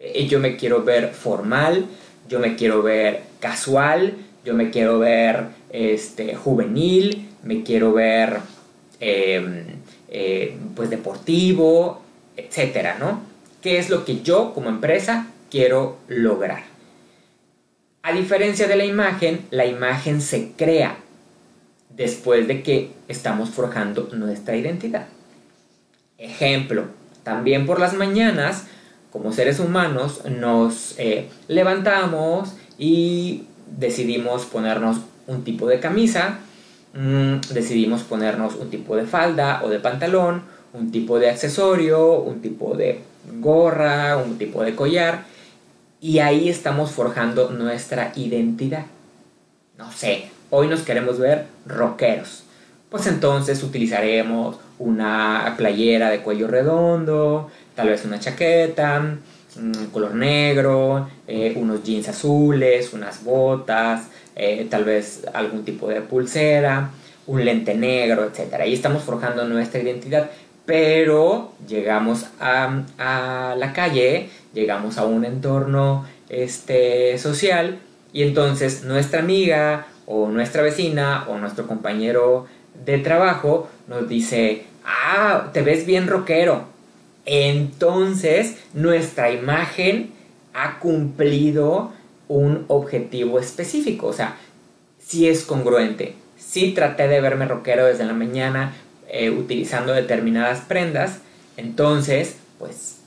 Eh, 0.00 0.26
yo 0.26 0.40
me 0.40 0.56
quiero 0.56 0.82
ver 0.82 1.10
formal, 1.14 1.86
yo 2.28 2.40
me 2.40 2.56
quiero 2.56 2.82
ver 2.82 3.22
casual, 3.38 4.14
yo 4.44 4.54
me 4.54 4.70
quiero 4.70 4.98
ver 4.98 5.55
este, 5.70 6.34
juvenil, 6.34 7.28
me 7.42 7.62
quiero 7.62 7.92
ver 7.92 8.38
em, 9.00 9.64
eh, 10.08 10.56
pues 10.74 10.90
deportivo, 10.90 12.02
etcétera, 12.36 12.96
¿no? 12.98 13.20
¿Qué 13.62 13.78
es 13.78 13.90
lo 13.90 14.04
que 14.04 14.22
yo 14.22 14.52
como 14.54 14.68
empresa 14.68 15.28
quiero 15.50 15.98
lograr? 16.08 16.64
A 18.02 18.12
diferencia 18.12 18.68
de 18.68 18.76
la 18.76 18.84
imagen, 18.84 19.46
la 19.50 19.66
imagen 19.66 20.20
se 20.20 20.52
crea. 20.56 20.98
después 21.96 22.46
de 22.46 22.62
que 22.62 22.90
estamos 23.08 23.48
forjando 23.48 24.10
nuestra 24.12 24.54
identidad. 24.54 25.06
Ejemplo, 26.18 26.84
también 27.22 27.64
por 27.64 27.80
las 27.80 27.94
mañanas, 27.94 28.66
como 29.10 29.32
seres 29.32 29.60
humanos, 29.60 30.22
nos 30.26 30.94
eh, 30.98 31.28
levantamos 31.48 32.54
y 32.78 33.44
decidimos 33.78 34.44
ponernos 34.44 34.98
un 35.26 35.44
tipo 35.44 35.66
de 35.68 35.80
camisa, 35.80 36.38
mm, 36.94 37.52
decidimos 37.52 38.02
ponernos 38.02 38.54
un 38.54 38.70
tipo 38.70 38.96
de 38.96 39.04
falda 39.04 39.62
o 39.64 39.68
de 39.68 39.80
pantalón, 39.80 40.42
un 40.72 40.90
tipo 40.90 41.18
de 41.18 41.30
accesorio, 41.30 42.20
un 42.20 42.40
tipo 42.40 42.76
de 42.76 43.00
gorra, 43.40 44.16
un 44.16 44.38
tipo 44.38 44.62
de 44.62 44.74
collar, 44.74 45.24
y 46.00 46.18
ahí 46.18 46.48
estamos 46.48 46.90
forjando 46.92 47.50
nuestra 47.50 48.12
identidad. 48.16 48.86
No 49.78 49.90
sé, 49.92 50.30
hoy 50.50 50.68
nos 50.68 50.82
queremos 50.82 51.18
ver 51.18 51.46
rockeros. 51.66 52.44
Pues 52.90 53.06
entonces 53.06 53.62
utilizaremos 53.62 54.56
una 54.78 55.54
playera 55.56 56.10
de 56.10 56.20
cuello 56.20 56.46
redondo, 56.46 57.50
tal 57.74 57.88
vez 57.88 58.04
una 58.04 58.20
chaqueta, 58.20 59.18
un 59.56 59.72
color 59.92 60.14
negro, 60.14 61.08
eh, 61.26 61.54
unos 61.56 61.82
jeans 61.82 62.08
azules, 62.08 62.92
unas 62.92 63.24
botas, 63.24 64.08
eh, 64.36 64.66
tal 64.70 64.84
vez 64.84 65.26
algún 65.32 65.64
tipo 65.64 65.88
de 65.88 66.02
pulsera, 66.02 66.90
un 67.26 67.44
lente 67.44 67.74
negro, 67.74 68.24
etc. 68.24 68.54
Ahí 68.60 68.74
estamos 68.74 69.02
forjando 69.02 69.44
nuestra 69.44 69.80
identidad, 69.80 70.30
pero 70.64 71.52
llegamos 71.66 72.26
a, 72.38 72.82
a 72.98 73.54
la 73.56 73.72
calle, 73.72 74.28
llegamos 74.52 74.98
a 74.98 75.06
un 75.06 75.24
entorno 75.24 76.06
este, 76.28 77.18
social 77.18 77.78
y 78.12 78.22
entonces 78.22 78.84
nuestra 78.84 79.20
amiga 79.20 79.86
o 80.06 80.28
nuestra 80.28 80.62
vecina 80.62 81.26
o 81.28 81.38
nuestro 81.38 81.66
compañero 81.66 82.46
de 82.84 82.98
trabajo 82.98 83.68
nos 83.88 84.08
dice, 84.08 84.64
ah, 84.84 85.50
te 85.52 85.62
ves 85.62 85.86
bien 85.86 86.06
rockero. 86.06 86.64
Entonces 87.24 88.56
nuestra 88.72 89.30
imagen 89.30 90.12
ha 90.54 90.78
cumplido 90.78 91.92
un 92.28 92.64
objetivo 92.68 93.38
específico. 93.38 94.08
O 94.08 94.12
sea, 94.12 94.36
si 94.98 95.28
es 95.28 95.44
congruente. 95.44 96.14
Si 96.38 96.72
traté 96.72 97.08
de 97.08 97.20
verme 97.20 97.46
rockero 97.46 97.86
desde 97.86 98.04
la 98.04 98.12
mañana 98.12 98.74
eh, 99.08 99.30
utilizando 99.30 99.92
determinadas 99.92 100.60
prendas. 100.60 101.20
Entonces, 101.56 102.36
pues, 102.58 102.98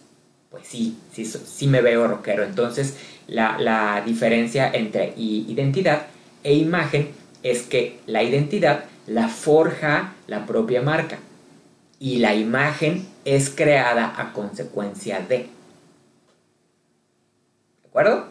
pues 0.50 0.68
sí, 0.68 0.98
sí, 1.14 1.26
sí 1.26 1.68
me 1.68 1.82
veo 1.82 2.08
rockero. 2.08 2.44
Entonces, 2.44 2.98
la, 3.28 3.58
la 3.60 4.02
diferencia 4.06 4.72
entre 4.72 5.14
identidad 5.18 6.08
e 6.44 6.56
imagen 6.56 7.10
es 7.44 7.64
que 7.64 8.00
la 8.06 8.24
identidad 8.24 8.86
la 9.10 9.28
forja 9.28 10.14
la 10.28 10.46
propia 10.46 10.82
marca 10.82 11.18
y 12.00 12.18
la 12.18 12.36
imagen 12.36 13.08
es 13.26 13.50
creada 13.50 14.14
a 14.18 14.34
consecuencia 14.34 15.20
de. 15.20 15.38
¿De 15.38 15.48
acuerdo? 17.88 18.28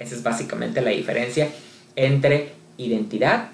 Esa 0.00 0.14
es 0.16 0.22
básicamente 0.22 0.80
la 0.80 0.90
diferencia 0.90 1.50
entre 1.94 2.54
identidad 2.78 3.50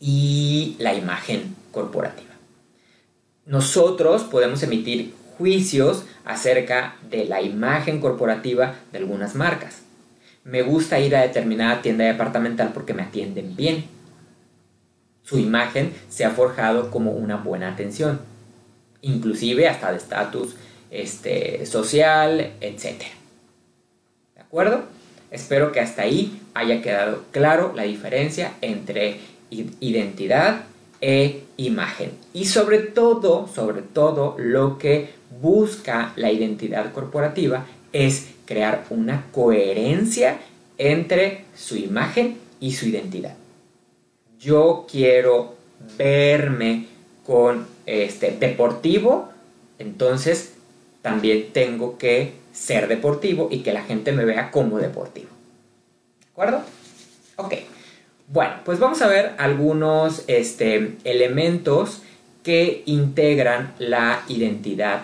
y 0.00 0.76
la 0.80 0.92
imagen 0.92 1.54
corporativa. 1.70 2.30
Nosotros 3.46 4.24
podemos 4.24 4.62
emitir 4.64 5.14
juicios 5.38 6.04
acerca 6.24 6.96
de 7.08 7.24
la 7.24 7.40
imagen 7.40 8.00
corporativa 8.00 8.74
de 8.92 8.98
algunas 8.98 9.34
marcas. 9.36 9.82
Me 10.42 10.62
gusta 10.62 10.98
ir 10.98 11.14
a 11.14 11.22
determinada 11.22 11.80
tienda 11.80 12.04
departamental 12.04 12.72
porque 12.74 12.92
me 12.92 13.02
atienden 13.02 13.54
bien. 13.54 13.84
Su 15.22 15.38
imagen 15.38 15.92
se 16.08 16.24
ha 16.24 16.30
forjado 16.30 16.90
como 16.90 17.12
una 17.12 17.36
buena 17.36 17.68
atención, 17.68 18.20
inclusive 19.00 19.68
hasta 19.68 19.92
de 19.92 19.98
estatus 19.98 20.56
este, 20.90 21.64
social, 21.66 22.54
etc. 22.60 23.04
¿De 24.34 24.40
acuerdo? 24.40 24.99
Espero 25.30 25.72
que 25.72 25.80
hasta 25.80 26.02
ahí 26.02 26.40
haya 26.54 26.82
quedado 26.82 27.24
claro 27.30 27.72
la 27.74 27.84
diferencia 27.84 28.54
entre 28.60 29.20
identidad 29.50 30.64
e 31.00 31.44
imagen. 31.56 32.12
Y 32.34 32.46
sobre 32.46 32.78
todo, 32.78 33.48
sobre 33.52 33.82
todo, 33.82 34.36
lo 34.38 34.78
que 34.78 35.10
busca 35.40 36.12
la 36.16 36.32
identidad 36.32 36.92
corporativa 36.92 37.66
es 37.92 38.28
crear 38.44 38.84
una 38.90 39.26
coherencia 39.32 40.38
entre 40.78 41.44
su 41.54 41.76
imagen 41.76 42.38
y 42.58 42.72
su 42.72 42.86
identidad. 42.86 43.34
Yo 44.38 44.86
quiero 44.90 45.54
verme 45.96 46.86
con 47.24 47.66
este 47.86 48.32
deportivo, 48.32 49.28
entonces 49.78 50.54
también 51.02 51.48
tengo 51.52 51.98
que 51.98 52.32
ser 52.52 52.88
deportivo 52.88 53.48
y 53.50 53.60
que 53.60 53.72
la 53.72 53.82
gente 53.82 54.12
me 54.12 54.24
vea 54.24 54.50
como 54.50 54.78
deportivo. 54.78 55.28
¿De 56.20 56.26
acuerdo? 56.32 56.62
Ok. 57.36 57.54
Bueno, 58.28 58.54
pues 58.64 58.78
vamos 58.78 59.02
a 59.02 59.08
ver 59.08 59.32
algunos 59.38 60.24
este, 60.28 60.96
elementos 61.04 62.02
que 62.42 62.82
integran 62.86 63.74
la 63.78 64.22
identidad 64.28 65.02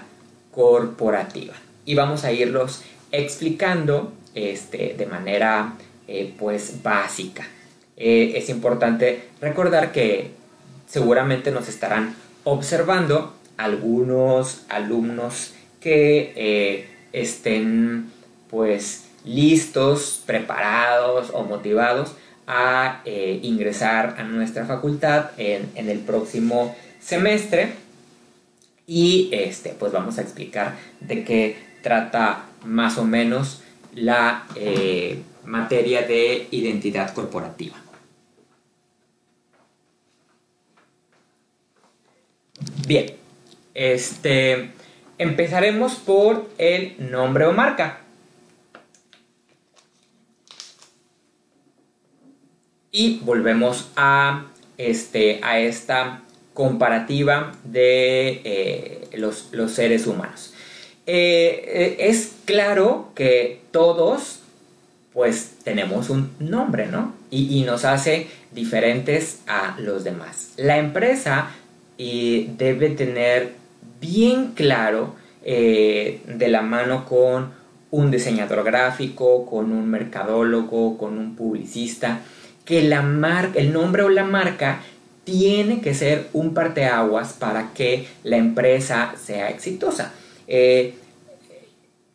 corporativa. 0.52 1.54
Y 1.85 1.94
vamos 1.94 2.24
a 2.24 2.32
irlos 2.32 2.82
explicando 3.12 4.12
este, 4.35 4.94
de 4.96 5.06
manera 5.06 5.74
eh, 6.09 6.35
pues 6.38 6.82
básica. 6.82 7.46
Eh, 7.96 8.35
es 8.37 8.48
importante 8.48 9.28
recordar 9.40 9.92
que 9.92 10.30
seguramente 10.87 11.50
nos 11.50 11.68
estarán 11.68 12.14
observando 12.44 13.35
algunos 13.56 14.64
alumnos 14.68 15.54
que 15.80 16.32
eh, 16.37 16.95
estén 17.12 18.10
pues 18.48 19.04
listos, 19.24 20.22
preparados 20.24 21.30
o 21.32 21.42
motivados 21.44 22.12
a 22.46 23.02
ingresar 23.06 24.14
a 24.18 24.22
nuestra 24.22 24.66
facultad 24.66 25.30
en, 25.36 25.68
en 25.74 25.88
el 25.88 25.98
próximo 25.98 26.76
semestre 27.00 27.72
y 28.86 29.28
este, 29.32 29.70
pues 29.70 29.92
vamos 29.92 30.18
a 30.18 30.22
explicar 30.22 30.76
de 31.00 31.24
qué 31.24 31.56
trata 31.82 32.46
más 32.64 32.98
o 32.98 33.04
menos 33.04 33.62
la 33.94 34.46
eh, 34.54 35.22
materia 35.44 36.02
de 36.02 36.46
identidad 36.50 37.12
corporativa. 37.12 37.76
Bien, 42.86 43.12
este, 43.74 44.70
empezaremos 45.18 45.94
por 45.94 46.48
el 46.59 46.94
nombre 46.98 47.46
o 47.46 47.52
marca. 47.52 48.00
Y 52.90 53.20
volvemos 53.24 53.90
a, 53.96 54.46
este, 54.79 55.40
a 55.42 55.59
esta 55.59 56.22
comparativa 56.55 57.55
de 57.64 58.40
eh, 58.44 59.09
los, 59.18 59.50
seres 59.70 60.07
humanos. 60.07 60.55
Eh, 61.07 61.62
eh, 61.66 61.96
es 62.09 62.33
claro 62.46 63.12
que 63.14 63.61
todos 63.70 64.40
pues 65.12 65.52
tenemos 65.64 66.11
un 66.11 66.33
nombre, 66.38 66.87
¿no? 66.87 67.14
Y, 67.31 67.62
nos 67.62 67.85
hace 67.85 68.26
diferentes 68.52 69.40
a 69.46 69.76
los 69.79 70.05
demás. 70.05 70.52
La 70.57 70.79
empresa 70.79 71.50
debe 71.98 72.90
tener 72.90 73.55
bien 74.00 74.52
claro 74.54 75.14
de 75.42 76.48
la 76.48 76.62
mano 76.62 77.04
con 77.04 77.52
un 77.90 78.11
diseñador 78.11 78.64
gráfico, 78.64 79.46
con 79.46 79.72
un 79.72 79.88
mercadólogo, 79.88 80.98
con 80.98 81.18
un 81.18 81.37
publicista, 81.37 82.20
que 82.64 82.82
la 82.82 83.02
marca, 83.02 83.59
el 83.61 83.72
nombre 83.72 84.02
o 84.02 84.09
la 84.09 84.24
marca 84.24 84.80
tiene 85.24 85.80
que 85.80 85.94
ser 85.94 86.28
un 86.32 86.54
parteaguas 86.54 87.32
para 87.32 87.72
que 87.72 88.06
la 88.22 88.37
empresa 88.37 89.14
sea 89.20 89.50
exitosa. 89.50 90.12
Eh, 90.46 90.94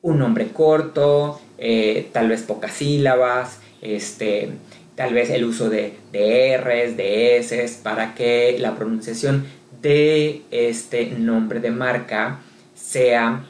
un 0.02 0.20
nombre 0.20 0.48
corto, 0.50 1.42
eh, 1.58 2.10
tal 2.12 2.30
vez 2.30 2.44
pocas 2.44 2.74
sílabas, 2.74 3.60
este, 3.82 4.50
tal 4.96 5.14
vez 5.14 5.30
el 5.30 5.46
uso 5.46 5.70
de, 5.70 5.94
de 6.12 6.58
R's, 6.58 6.98
de 6.98 7.38
S, 7.38 7.80
para 7.84 8.14
que 8.16 8.58
la 8.60 8.76
pronunciación 8.76 9.46
de 9.82 10.44
este 10.52 11.08
nombre 11.12 11.60
de 11.60 11.72
marca 11.72 12.40
sea 12.76 13.44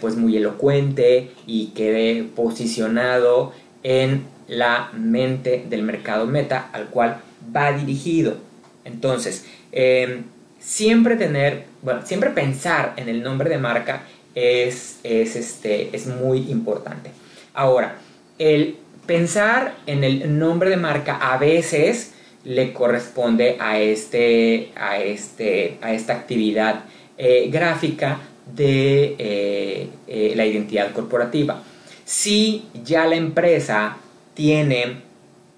pues 0.00 0.16
muy 0.16 0.36
elocuente 0.36 1.32
y 1.46 1.68
quede 1.68 2.22
posicionado 2.22 3.52
en 3.82 4.24
la 4.48 4.90
mente 4.94 5.64
del 5.68 5.82
mercado 5.82 6.26
meta 6.26 6.70
al 6.72 6.86
cual 6.86 7.20
va 7.54 7.72
dirigido. 7.72 8.36
Entonces, 8.84 9.44
em, 9.72 10.24
siempre 10.58 11.16
tener, 11.16 11.64
bueno, 11.82 12.00
siempre 12.04 12.30
pensar 12.30 12.94
en 12.96 13.08
el 13.08 13.22
nombre 13.22 13.50
de 13.50 13.58
marca 13.58 14.04
es, 14.34 15.00
es, 15.02 15.36
este, 15.36 15.94
es 15.94 16.06
muy 16.06 16.50
importante. 16.50 17.10
Ahora, 17.52 17.98
el 18.38 18.76
pensar 19.06 19.74
en 19.86 20.02
el 20.02 20.38
nombre 20.38 20.70
de 20.70 20.76
marca 20.76 21.16
a 21.16 21.36
veces 21.36 22.13
le 22.44 22.72
corresponde 22.72 23.56
a, 23.58 23.78
este, 23.80 24.72
a, 24.76 24.98
este, 24.98 25.78
a 25.80 25.92
esta 25.92 26.12
actividad 26.12 26.84
eh, 27.16 27.48
gráfica 27.50 28.18
de 28.54 29.14
eh, 29.18 29.88
eh, 30.06 30.32
la 30.36 30.44
identidad 30.44 30.92
corporativa. 30.92 31.62
Si 32.04 32.66
ya 32.84 33.06
la 33.06 33.16
empresa 33.16 33.96
tiene 34.34 35.02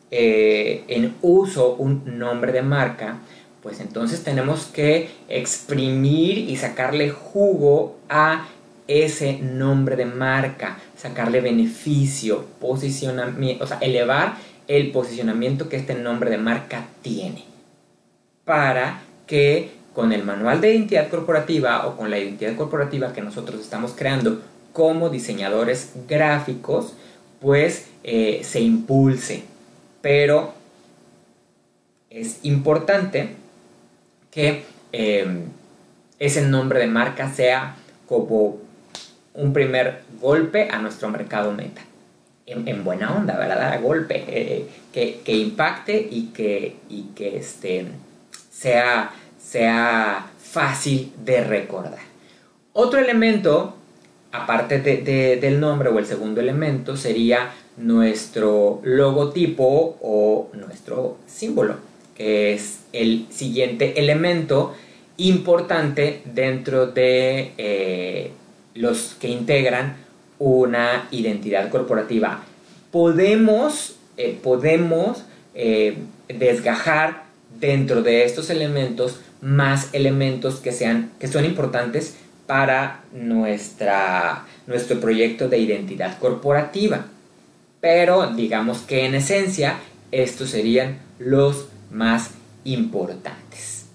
en 0.08 1.14
uso 1.20 1.74
un 1.74 2.18
nombre 2.18 2.52
de 2.52 2.62
marca, 2.62 3.18
pues 3.62 3.80
entonces 3.80 4.22
tenemos 4.22 4.66
que 4.66 5.10
exprimir 5.28 6.38
y 6.38 6.56
sacarle 6.56 7.10
jugo 7.10 7.96
a 8.08 8.46
ese 8.86 9.38
nombre 9.40 9.96
de 9.96 10.04
marca, 10.04 10.78
sacarle 10.96 11.40
beneficio, 11.40 12.44
posicionamiento, 12.60 13.64
o 13.64 13.66
sea, 13.66 13.78
elevar 13.78 14.36
el 14.68 14.90
posicionamiento 14.90 15.68
que 15.68 15.76
este 15.76 15.94
nombre 15.94 16.30
de 16.30 16.38
marca 16.38 16.86
tiene 17.02 17.44
para 18.44 19.02
que 19.26 19.70
con 19.94 20.12
el 20.12 20.24
manual 20.24 20.60
de 20.60 20.74
identidad 20.74 21.08
corporativa 21.08 21.86
o 21.86 21.96
con 21.96 22.10
la 22.10 22.18
identidad 22.18 22.54
corporativa 22.54 23.14
que 23.14 23.22
nosotros 23.22 23.60
estamos 23.60 23.92
creando 23.96 24.42
como 24.74 25.08
diseñadores 25.08 25.92
gráficos, 26.06 26.92
pues 27.40 27.86
eh, 28.04 28.42
se 28.44 28.60
impulse. 28.60 29.44
Pero 30.02 30.52
es 32.10 32.40
importante 32.42 33.36
que 34.30 34.64
em, 34.92 35.44
ese 36.18 36.42
nombre 36.42 36.78
de 36.78 36.88
marca 36.88 37.32
sea 37.32 37.76
como 38.06 38.58
un 39.32 39.54
primer 39.54 40.02
golpe 40.20 40.68
a 40.70 40.78
nuestro 40.78 41.08
mercado 41.08 41.52
meta. 41.52 41.85
En, 42.46 42.84
buena 42.84 43.12
onda, 43.12 43.36
¿verdad? 43.36 43.72
A 43.72 43.78
golpe, 43.78 44.24
eh, 44.28 44.66
que, 44.92 45.36
impacte 45.36 46.08
y 46.08 46.28
que, 46.28 46.76
y 46.88 47.08
que 47.14 47.38
este, 47.38 47.86
sea, 48.52 49.10
sea 49.36 50.26
fácil 50.38 51.12
de 51.24 51.42
recordar. 51.42 51.98
Otro 52.72 53.00
elemento, 53.00 53.74
aparte 54.30 54.78
del 54.78 55.58
nombre 55.58 55.88
o 55.88 55.98
el 55.98 56.06
segundo 56.06 56.40
elemento, 56.40 56.96
sería 56.96 57.50
nuestro 57.76 58.80
logotipo 58.84 59.98
o 60.00 60.48
nuestro 60.52 61.18
símbolo, 61.26 61.76
que 62.16 62.54
es 62.54 62.80
el 62.92 63.26
siguiente 63.30 63.98
elemento 63.98 64.74
importante 65.16 66.22
dentro 66.24 66.86
de 66.86 67.52
eh, 67.58 68.30
los 68.74 69.16
que 69.18 69.28
integran 69.28 70.05
una 70.38 71.08
identidad 71.10 71.70
corporativa. 71.70 72.42
Podemos, 72.90 73.96
eh, 74.16 74.38
podemos 74.42 75.24
eh, 75.54 75.98
desgajar 76.28 77.24
dentro 77.60 78.02
de 78.02 78.24
estos 78.24 78.50
elementos 78.50 79.20
más 79.40 79.90
elementos 79.92 80.56
que, 80.56 80.72
sean, 80.72 81.12
que 81.18 81.28
son 81.28 81.44
importantes 81.44 82.16
para 82.46 83.02
nuestra, 83.12 84.44
nuestro 84.66 85.00
proyecto 85.00 85.48
de 85.48 85.58
identidad 85.58 86.18
corporativa. 86.18 87.06
Pero 87.80 88.32
digamos 88.34 88.78
que 88.78 89.04
en 89.04 89.14
esencia 89.14 89.78
estos 90.10 90.50
serían 90.50 90.98
los 91.18 91.68
más 91.90 92.30
importantes. 92.64 93.86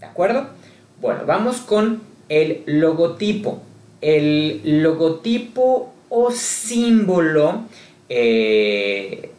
¿De 0.00 0.06
acuerdo? 0.06 0.48
Bueno, 1.00 1.24
vamos 1.26 1.58
con 1.58 2.02
el 2.28 2.62
logotipo 2.66 3.62
el 4.06 4.82
logotipo 4.82 5.92
o 6.08 6.30
símbolo, 6.30 7.62
eh, 8.08 9.30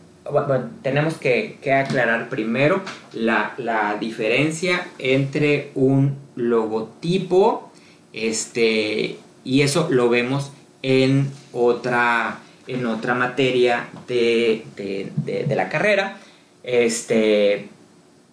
tenemos 0.81 1.13
que, 1.13 1.57
aclarar 1.71 2.27
primero 2.27 2.81
la, 3.13 3.97
diferencia 4.01 4.85
entre 4.99 5.71
un 5.73 6.17
logotipo 6.35 7.71
este, 8.11 9.17
y 9.45 9.61
eso 9.61 9.87
lo 9.89 10.09
vemos 10.09 10.51
en 10.83 11.31
otra, 11.53 12.39
en 12.67 12.85
otra 12.87 13.13
materia 13.13 13.87
de, 14.05 14.65
la 15.47 15.69
carrera. 15.69 16.17
Este, 16.63 17.69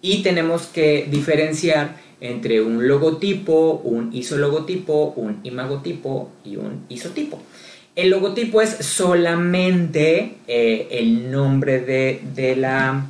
y 0.01 0.21
tenemos 0.21 0.63
que 0.63 1.07
diferenciar 1.09 1.95
entre 2.21 2.61
un 2.61 2.87
logotipo, 2.87 3.81
un 3.83 4.09
isologotipo, 4.13 5.13
un 5.15 5.39
imagotipo 5.43 6.31
y 6.43 6.55
un 6.55 6.85
isotipo. 6.89 7.41
El 7.95 8.09
logotipo 8.09 8.61
es 8.61 8.71
solamente 8.85 10.37
eh, 10.47 10.87
el 10.91 11.31
nombre 11.31 11.79
de, 11.79 12.55
la, 12.57 13.05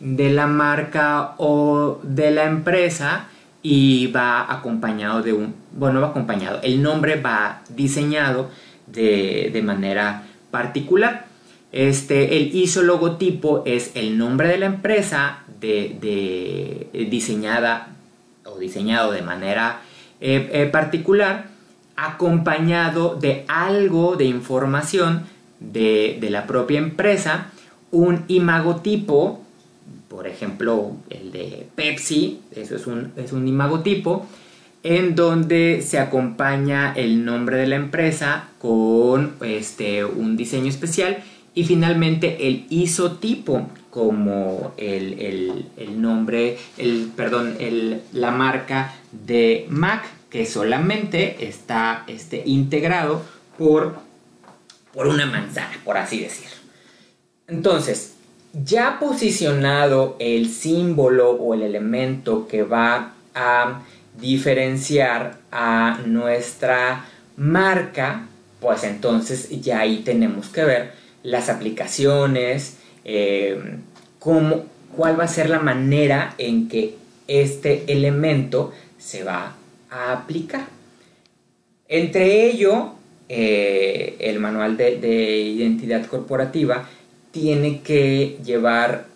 de 0.00 0.30
la 0.30 0.46
marca 0.46 1.34
o 1.38 2.00
de 2.02 2.32
la 2.32 2.44
empresa 2.44 3.28
y 3.62 4.08
va 4.08 4.52
acompañado 4.52 5.22
de 5.22 5.32
un, 5.32 5.54
bueno, 5.72 6.00
va 6.00 6.08
acompañado, 6.08 6.60
el 6.62 6.82
nombre 6.82 7.20
va 7.20 7.62
diseñado 7.68 8.50
de, 8.86 9.62
manera 9.64 10.24
particular. 10.50 11.26
Este, 11.72 12.36
el 12.36 12.54
isologotipo 12.54 13.62
es 13.66 13.92
el 13.94 14.18
nombre 14.18 14.48
de 14.48 14.58
la 14.58 14.66
empresa 14.66 15.44
de, 15.60 16.88
diseñada 17.10 17.93
diseñado 18.58 19.12
de 19.12 19.22
manera 19.22 19.82
eh, 20.20 20.50
eh, 20.52 20.66
particular, 20.66 21.48
acompañado 21.96 23.16
de 23.16 23.44
algo 23.48 24.16
de 24.16 24.24
información 24.24 25.22
de, 25.60 26.18
la 26.30 26.46
propia 26.46 26.78
empresa, 26.78 27.50
un 27.90 28.24
imagotipo, 28.28 29.42
por 30.08 30.26
ejemplo 30.26 30.92
el 31.10 31.30
de 31.30 31.66
Pepsi, 31.74 32.40
eso 32.54 32.76
es 32.76 32.86
un, 32.86 33.12
es 33.16 33.32
un 33.32 33.46
imagotipo, 33.46 34.26
en 34.82 35.14
donde 35.14 35.82
se 35.82 35.98
acompaña 35.98 36.92
el 36.94 37.24
nombre 37.24 37.56
de 37.56 37.66
la 37.66 37.76
empresa 37.76 38.48
con 38.58 39.34
este, 39.40 40.04
un 40.04 40.36
diseño 40.36 40.68
especial 40.68 41.22
y 41.54 41.64
finalmente 41.64 42.48
el 42.48 42.66
isotipo, 42.68 43.68
como 43.94 44.74
el, 44.76 45.70
nombre, 45.98 46.58
el, 46.78 47.12
perdón, 47.14 47.56
la 48.12 48.32
marca 48.32 48.92
de 49.12 49.66
Mac, 49.68 50.04
que 50.30 50.46
solamente 50.46 51.46
está 51.46 52.02
este, 52.08 52.42
integrado 52.44 53.22
por, 53.56 53.94
por 54.92 55.06
una 55.06 55.26
manzana, 55.26 55.78
por 55.84 55.96
así 55.96 56.18
decirlo. 56.18 56.56
Entonces, 57.46 58.14
ya 58.64 58.98
posicionado 58.98 60.16
el 60.18 60.48
símbolo 60.50 61.30
o 61.30 61.54
el 61.54 61.62
elemento 61.62 62.48
que 62.48 62.64
va 62.64 63.12
a 63.32 63.82
diferenciar 64.20 65.38
a 65.52 66.00
nuestra 66.04 67.04
marca, 67.36 68.26
pues 68.58 68.82
entonces 68.82 69.50
ya 69.62 69.78
ahí 69.78 69.98
tenemos 69.98 70.48
que 70.48 70.64
ver 70.64 70.92
las 71.22 71.48
aplicaciones, 71.48 72.78
eh, 73.04 73.78
cuál 74.18 75.20
va 75.20 75.24
a 75.24 75.28
ser 75.28 75.50
la 75.50 75.60
manera 75.60 76.34
en 76.38 76.68
que 76.68 76.94
este 77.28 77.92
elemento 77.92 78.72
se 78.98 79.22
va 79.22 79.54
a 79.90 80.12
aplicar. 80.12 80.66
Entre 81.88 82.46
ello, 82.46 82.94
eh, 83.28 84.16
el 84.18 84.40
manual 84.40 84.76
de, 84.76 85.38
identidad 85.38 86.06
corporativa 86.06 86.88
tiene 87.30 87.82
que 87.82 88.38
llevar 88.44 89.06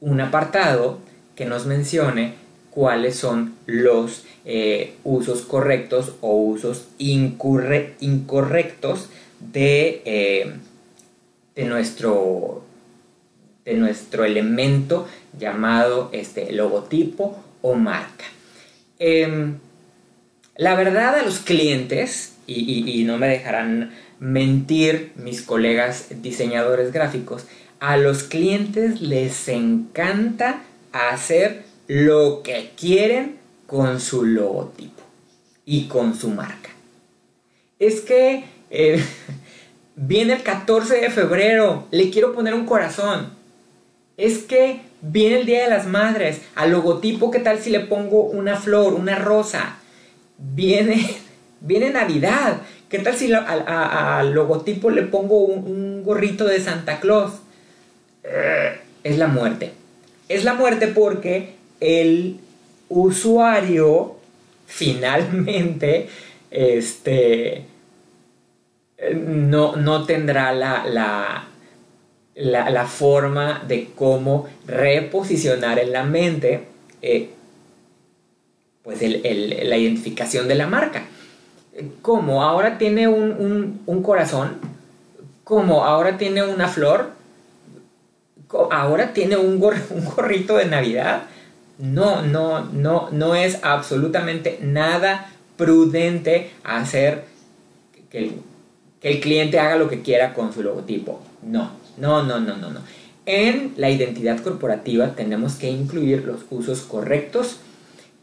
un 0.00 0.20
apartado 0.20 0.98
que 1.36 1.44
nos 1.44 1.66
mencione 1.66 2.34
cuáles 2.70 3.16
son 3.16 3.54
los 3.66 4.24
eh, 4.44 4.94
usos 5.04 5.42
correctos 5.42 6.14
o 6.20 6.36
usos 6.36 6.88
incorrectos 6.98 9.08
de, 9.40 10.60
de 11.54 11.64
nuestro 11.64 12.62
de 13.64 13.74
nuestro 13.74 14.24
elemento 14.24 15.08
llamado 15.38 16.10
este, 16.12 16.52
logotipo 16.52 17.42
o 17.62 17.74
marca. 17.74 18.24
Em, 18.98 19.58
la 20.56 20.74
verdad 20.76 21.18
a 21.18 21.22
los 21.22 21.38
clientes, 21.38 22.34
y, 22.46 23.04
no 23.04 23.18
me 23.18 23.28
dejarán 23.28 23.92
mentir 24.20 25.12
mis 25.16 25.42
colegas 25.42 26.06
diseñadores 26.22 26.92
gráficos, 26.92 27.46
a 27.80 27.96
los 27.96 28.22
clientes 28.22 29.00
les 29.00 29.48
encanta 29.48 30.62
hacer 30.92 31.64
lo 31.88 32.42
que 32.42 32.70
quieren 32.78 33.36
con 33.66 34.00
su 34.00 34.24
logotipo 34.24 35.02
y 35.66 35.86
con 35.88 36.14
su 36.14 36.28
marca. 36.30 36.70
Es 37.78 38.00
que 38.00 38.44
eh, 38.70 39.02
viene 39.96 40.34
el 40.34 40.42
14 40.42 41.00
de 41.00 41.10
febrero, 41.10 41.88
le 41.90 42.10
quiero 42.10 42.32
poner 42.32 42.54
un 42.54 42.66
corazón 42.66 43.33
es 44.16 44.38
que 44.38 44.80
viene 45.00 45.40
el 45.40 45.46
Día 45.46 45.64
de 45.64 45.70
las 45.70 45.86
Madres, 45.86 46.40
al 46.54 46.70
logotipo, 46.70 47.30
¿qué 47.30 47.40
tal 47.40 47.58
si 47.58 47.70
le 47.70 47.80
pongo 47.80 48.22
una 48.22 48.56
flor, 48.56 48.94
una 48.94 49.16
rosa? 49.16 49.78
Viene, 50.38 51.16
viene 51.60 51.90
Navidad, 51.90 52.62
¿qué 52.88 52.98
tal 52.98 53.14
si 53.16 53.32
al 53.32 54.32
logotipo 54.32 54.90
le 54.90 55.02
pongo 55.02 55.40
un, 55.44 56.02
gorrito 56.04 56.44
de 56.44 56.60
Santa 56.60 57.00
Claus? 57.00 57.32
Eh, 58.22 58.78
es 59.02 59.18
la 59.18 59.28
muerte. 59.28 59.72
Es 60.28 60.44
la 60.44 60.54
muerte 60.54 60.88
porque 60.88 61.54
el 61.80 62.38
usuario 62.88 64.16
finalmente 64.66 66.08
este, 66.50 67.64
no, 69.14 69.76
no 69.76 70.04
tendrá 70.04 70.52
la, 70.52 70.86
la, 70.86 71.48
la, 72.34 72.86
forma 72.86 73.62
de 73.66 73.90
cómo 73.94 74.46
reposicionar 74.66 75.78
en 75.78 75.92
la 75.92 76.04
mente 76.04 76.66
eh, 77.02 77.30
pues 78.82 79.00
la 79.00 79.76
identificación 79.76 80.48
de 80.48 80.54
la 80.54 80.66
marca. 80.66 81.04
Como 82.02 82.42
ahora 82.42 82.78
tiene 82.78 83.08
un, 83.08 83.80
un 83.86 84.02
corazón, 84.02 84.58
como 85.44 85.84
ahora 85.84 86.16
tiene 86.16 86.42
una 86.42 86.68
flor, 86.68 87.10
ahora 88.70 89.12
tiene 89.12 89.36
un, 89.36 89.62
un 89.90 90.04
gorrito 90.04 90.56
de 90.56 90.66
Navidad. 90.66 91.24
No, 91.78 92.22
no, 92.22 92.64
no, 92.64 93.08
no 93.10 93.34
es 93.34 93.58
absolutamente 93.62 94.58
nada 94.62 95.30
prudente 95.56 96.50
hacer 96.62 97.24
que 98.10 98.32
el, 99.02 99.20
cliente 99.20 99.58
haga 99.58 99.76
lo 99.76 99.88
que 99.88 100.02
quiera 100.02 100.34
con 100.34 100.52
su 100.52 100.62
logotipo. 100.62 101.20
No, 101.42 101.70
no, 101.96 102.22
no, 102.22 102.40
no, 102.40 102.56
no, 102.56 102.70
no. 102.70 102.80
En 103.26 103.72
la 103.76 103.90
identidad 103.90 104.40
corporativa 104.40 105.14
tenemos 105.14 105.54
que 105.54 105.70
incluir 105.70 106.24
los 106.24 106.40
usos 106.50 106.80
correctos 106.80 107.58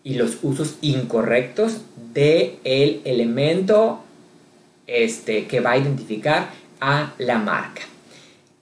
y 0.04 0.16
los 0.16 0.38
usos 0.44 0.76
incorrectos 0.82 1.82
de 2.14 2.60
el 2.64 3.02
elemento 3.06 4.02
este, 4.88 5.46
que 5.48 5.60
va 5.60 5.72
a 5.72 5.78
identificar 5.78 6.50
a 6.80 7.14
la 7.18 7.38
marca. 7.38 7.82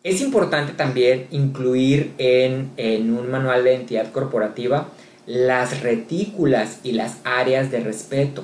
Es 0.04 0.22
importante 0.22 0.74
también 0.74 1.28
incluir 1.32 2.13
en, 2.17 2.72
un 2.78 3.30
manual 3.30 3.63
de 3.63 3.74
identidad 3.74 4.12
corporativa 4.12 4.89
las 5.26 5.82
retículas 5.82 6.80
y 6.84 6.93
las 6.93 7.17
áreas 7.24 7.69
de 7.69 7.82
respeto. 7.82 8.43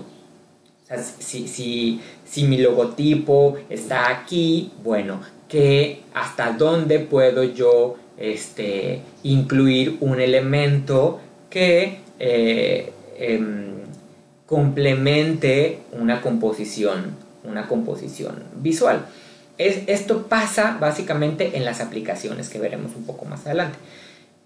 O 0.84 0.88
sea, 0.88 1.02
si, 1.02 1.48
si, 1.48 2.44
mi 2.44 2.58
logotipo 2.58 3.58
está 3.70 4.10
aquí, 4.10 4.72
bueno, 4.84 5.22
que 5.48 6.02
hasta 6.14 6.54
dónde 6.54 7.00
puedo 7.00 7.44
yo 7.44 7.96
este, 8.18 9.02
incluir 9.24 9.98
un 10.00 10.20
elemento 10.20 11.20
que 11.50 12.00
eh, 12.20 12.92
em, 13.18 13.76
complemente 14.46 15.80
una 15.92 16.22
composición, 16.22 17.16
una 17.44 17.68
composición 17.68 18.36
visual 18.56 19.06
esto 19.58 20.24
pasa 20.24 20.78
básicamente 20.80 21.58
en 21.58 21.66
las 21.66 21.82
aplicaciones 21.82 22.50
que 22.50 22.60
veremos 22.60 22.96
un 22.96 23.06
poco 23.06 23.26
más 23.26 23.46
adelante. 23.46 23.78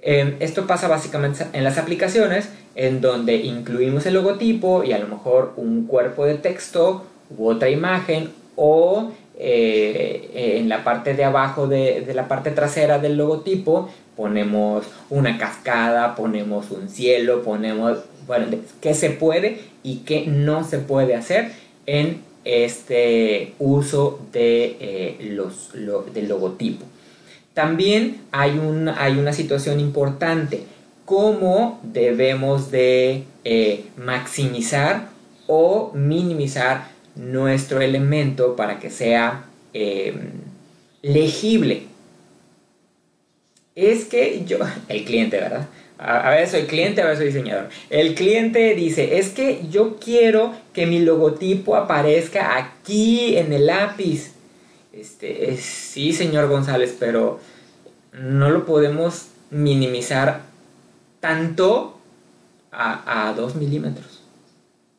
Em, 0.01 0.35
esto 0.39 0.65
pasa 0.65 0.87
básicamente 0.87 1.45
en 1.51 1.63
las 1.63 1.77
aplicaciones 1.77 2.49
en 2.75 3.01
donde 3.01 3.35
incluimos 3.35 4.05
el 4.05 4.13
logotipo 4.13 4.83
y 4.83 4.93
a 4.93 4.99
lo 4.99 5.07
mejor 5.07 5.53
un 5.57 5.87
cuerpo 5.87 6.25
de 6.25 6.35
texto 6.35 7.05
u 7.35 7.47
otra 7.47 7.69
imagen 7.69 8.29
o 8.55 9.11
eh, 9.41 10.57
en 10.59 10.67
la 10.67 10.83
parte 10.83 11.13
de 11.13 11.23
abajo 11.23 11.67
de, 11.67 12.05
la 12.13 12.27
parte 12.27 12.51
trasera 12.51 12.99
del 12.99 13.15
logotipo 13.15 13.89
ponemos 14.17 14.85
una 15.09 15.37
cascada, 15.37 16.13
ponemos 16.15 16.71
un 16.71 16.89
cielo, 16.89 17.41
ponemos, 17.41 17.99
bueno, 18.27 18.47
qué 18.81 18.93
se 18.93 19.11
puede 19.11 19.61
y 19.81 19.99
qué 19.99 20.25
no 20.27 20.65
se 20.65 20.79
puede 20.79 21.15
hacer 21.15 21.53
en 21.85 22.21
este 22.43 23.53
uso 23.59 24.19
de, 24.33 24.75
eh, 24.81 25.17
los, 25.31 25.71
del 26.13 26.27
logotipo. 26.27 26.85
También 27.53 28.21
hay, 28.31 28.59
un, 28.59 28.89
hay 28.89 29.17
una 29.17 29.31
situación 29.31 29.79
importante, 29.79 30.63
cómo 31.05 31.79
debemos 31.83 32.71
de 32.71 33.23
eh, 33.45 33.85
maximizar 33.95 35.07
o 35.47 35.91
minimizar 35.93 36.89
nuestro 37.19 37.81
elemento 37.81 38.55
para 38.55 38.79
que 38.79 38.89
sea 38.89 39.45
eh, 39.73 40.13
legible. 41.01 41.83
Es 43.75 44.05
que 44.05 44.43
yo, 44.45 44.57
el 44.87 45.05
cliente, 45.05 45.37
¿verdad? 45.37 45.67
a, 45.99 46.29
veces 46.29 46.51
soy 46.51 46.63
cliente, 46.63 47.01
a 47.01 47.05
veces 47.05 47.19
soy 47.19 47.27
diseñador. 47.27 47.69
El 47.89 48.15
cliente 48.15 48.73
dice, 48.73 49.19
es 49.19 49.29
que 49.29 49.67
yo 49.69 49.97
quiero 49.97 50.53
que 50.73 50.85
mi 50.85 50.99
logotipo 50.99 51.75
aparezca 51.75 52.57
aquí 52.57 53.37
en 53.37 53.51
el 53.51 53.67
lápiz. 53.67 54.31
Este, 54.93 55.57
sí, 55.57 56.13
señor 56.13 56.47
González, 56.47 56.95
pero 56.97 57.39
no 58.13 58.49
lo 58.49 58.65
podemos 58.65 59.27
minimizar 59.51 60.41
tanto 61.19 61.99
a, 62.71 63.33
2 63.35 63.55
milímetros. 63.55 64.23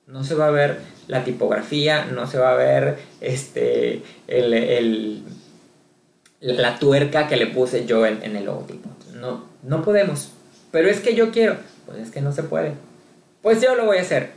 No 0.07 0.23
se 0.23 0.35
va 0.35 0.49
a 0.49 0.51
ver 0.51 0.81
la 1.11 1.25
tipografía, 1.25 2.05
no 2.05 2.29
se 2.29 2.39
va 2.39 2.53
a 2.53 2.55
ver 2.55 2.99
este, 3.21 4.01
el, 4.29 5.25
la 6.41 6.79
tuerca 6.79 7.27
que 7.27 7.37
le 7.37 7.49
puse 7.49 7.85
yo 7.85 8.07
en, 8.07 8.23
en 8.23 8.37
el 8.37 8.45
logotipo. 8.45 8.89
No, 9.15 9.45
no 9.65 9.83
podemos. 9.83 10.31
Pero 10.71 10.89
es 10.89 11.01
que 11.01 11.17
yo 11.17 11.33
quiero. 11.33 11.57
Pues 11.85 11.99
es 11.99 12.11
que 12.13 12.21
no 12.21 12.31
se 12.31 12.45
puede. 12.45 12.75
Pues 13.43 13.61
yo 13.61 13.75
lo 13.75 13.87
voy 13.87 13.99
a 13.99 14.03
hacer. 14.03 14.31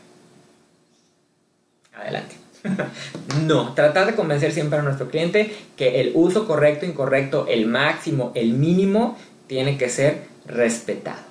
Adelante. 1.94 2.36
no, 3.46 3.76
tratar 3.76 4.08
de 4.08 4.16
convencer 4.16 4.52
siempre 4.52 4.80
a 4.80 4.82
nuestro 4.82 5.10
cliente 5.10 5.56
que 5.78 6.02
el 6.02 6.12
uso 6.16 6.48
correcto, 6.48 6.88
incorrecto, 6.88 7.46
el 7.48 7.68
máximo, 7.68 8.32
el 8.34 8.54
mínimo, 8.54 9.16
tiene 9.46 9.78
que 9.78 9.90
ser 9.90 10.22
respetado. 10.48 11.22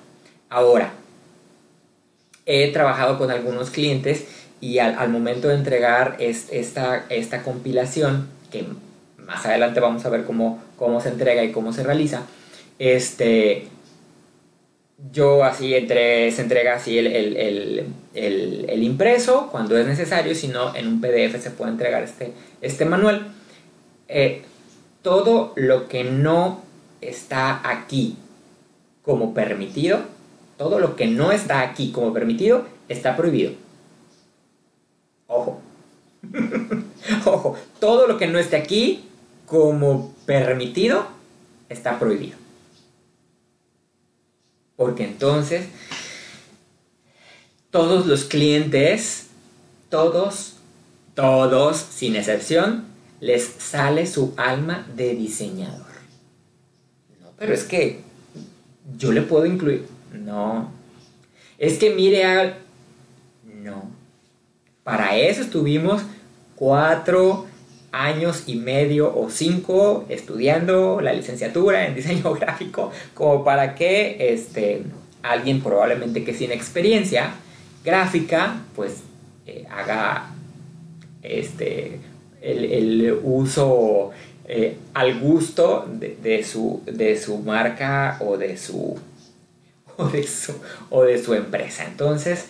Ahora, 0.49 0.93
he 2.45 2.71
trabajado 2.71 3.17
con 3.17 3.29
algunos 3.29 3.71
clientes 3.71 4.25
y 4.63 4.79
al, 4.79 5.09
momento 5.09 5.49
de 5.49 5.55
entregar 5.55 6.15
esta, 6.19 7.05
esta 7.09 7.43
compilación, 7.43 8.29
que 8.49 8.65
más 9.17 9.45
adelante 9.45 9.81
vamos 9.81 10.05
a 10.05 10.09
ver 10.09 10.23
cómo, 10.23 10.63
cómo 10.77 11.01
se 11.01 11.09
entrega 11.09 11.43
y 11.43 11.51
cómo 11.51 11.73
se 11.73 11.83
realiza, 11.83 12.21
este, 12.79 13.67
yo 15.11 15.43
así 15.43 15.71
se 15.71 16.41
entrega 16.41 16.75
así 16.75 16.97
el, 16.97 17.83
impreso 18.81 19.49
cuando 19.51 19.77
es 19.77 19.85
necesario, 19.85 20.33
si 20.33 20.47
no 20.47 20.73
en 20.73 20.87
un 20.87 21.01
PDF 21.01 21.43
se 21.43 21.51
puede 21.51 21.71
entregar 21.71 22.01
este, 22.01 22.31
este 22.61 22.85
manual. 22.85 23.33
Eh, 24.07 24.43
todo 25.01 25.51
lo 25.57 25.89
que 25.89 26.05
no 26.05 26.61
está 27.01 27.69
aquí 27.69 28.15
como 29.01 29.33
permitido, 29.33 29.99
todo 30.57 30.79
lo 30.79 30.95
que 30.95 31.07
no 31.07 31.33
está 31.33 31.59
aquí 31.63 31.91
como 31.91 32.13
permitido, 32.13 32.63
está 32.87 33.17
prohibido. 33.17 33.61
Ojo. 35.33 35.61
Ojo, 37.25 37.57
todo 37.79 38.07
lo 38.07 38.17
que 38.17 38.27
no 38.27 38.37
esté 38.37 38.55
aquí 38.55 39.05
como 39.47 40.13
permitido, 40.25 41.07
está 41.69 41.97
prohibido. 41.99 42.37
Porque 44.75 45.03
entonces 45.05 45.67
todos 47.71 48.05
los 48.05 48.25
clientes, 48.25 49.27
todos, 49.89 50.57
todos, 51.15 51.77
sin 51.77 52.15
excepción, 52.15 52.85
les 53.19 53.43
sale 53.43 54.05
su 54.05 54.33
alma 54.37 54.87
de 54.95 55.15
diseñador. 55.15 55.93
No, 57.21 57.31
pero 57.37 57.53
es 57.53 57.63
que 57.63 58.01
yo 58.97 59.11
le 59.11 59.23
puedo 59.23 59.45
incluir. 59.45 59.87
No. 60.13 60.71
Es 61.57 61.79
que 61.79 61.95
mire 61.95 62.25
a... 62.25 62.59
No. 63.43 64.02
Para 64.83 65.17
eso 65.17 65.41
estuvimos 65.41 66.01
cuatro 66.55 67.45
años 67.91 68.43
y 68.47 68.55
medio 68.55 69.15
o 69.15 69.29
cinco 69.29 70.05
estudiando 70.09 70.99
la 70.99 71.13
licenciatura 71.13 71.85
en 71.85 71.95
diseño 71.95 72.33
gráfico 72.39 72.91
como 73.13 73.43
para 73.43 73.75
que 73.75 74.33
este, 74.33 74.83
alguien 75.21 75.61
probablemente 75.61 76.23
que 76.23 76.33
sin 76.33 76.51
experiencia 76.51 77.35
gráfica 77.85 78.61
pues 78.75 79.03
eh, 79.45 79.65
haga 79.69 80.31
este, 81.21 81.99
el, 82.41 83.19
uso 83.23 84.11
eh, 84.45 84.77
al 84.93 85.19
gusto 85.19 85.87
de, 85.87 86.43
su, 86.43 86.81
de 86.85 87.17
su 87.17 87.37
marca 87.39 88.17
o 88.19 88.37
de 88.37 88.57
su, 88.57 88.97
o 89.97 90.07
de 90.07 90.23
su, 90.23 90.53
o 90.89 91.03
de 91.03 91.23
su 91.23 91.33
empresa. 91.33 91.85
Entonces, 91.85 92.45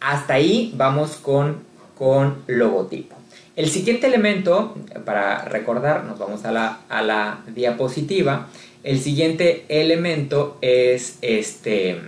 hasta 0.00 0.34
ahí 0.34 0.72
vamos 0.76 1.16
con, 1.16 1.62
con 1.96 2.42
logotipo. 2.46 3.16
El 3.56 3.68
siguiente 3.70 4.08
elemento, 4.08 4.74
para 5.04 5.44
recordar, 5.44 6.04
nos 6.04 6.18
vamos 6.18 6.44
a 6.44 6.52
la, 6.52 7.44
diapositiva. 7.54 8.48
El 8.82 9.00
siguiente 9.00 9.64
elemento 9.68 10.58
es 10.60 11.18
este, 11.22 12.00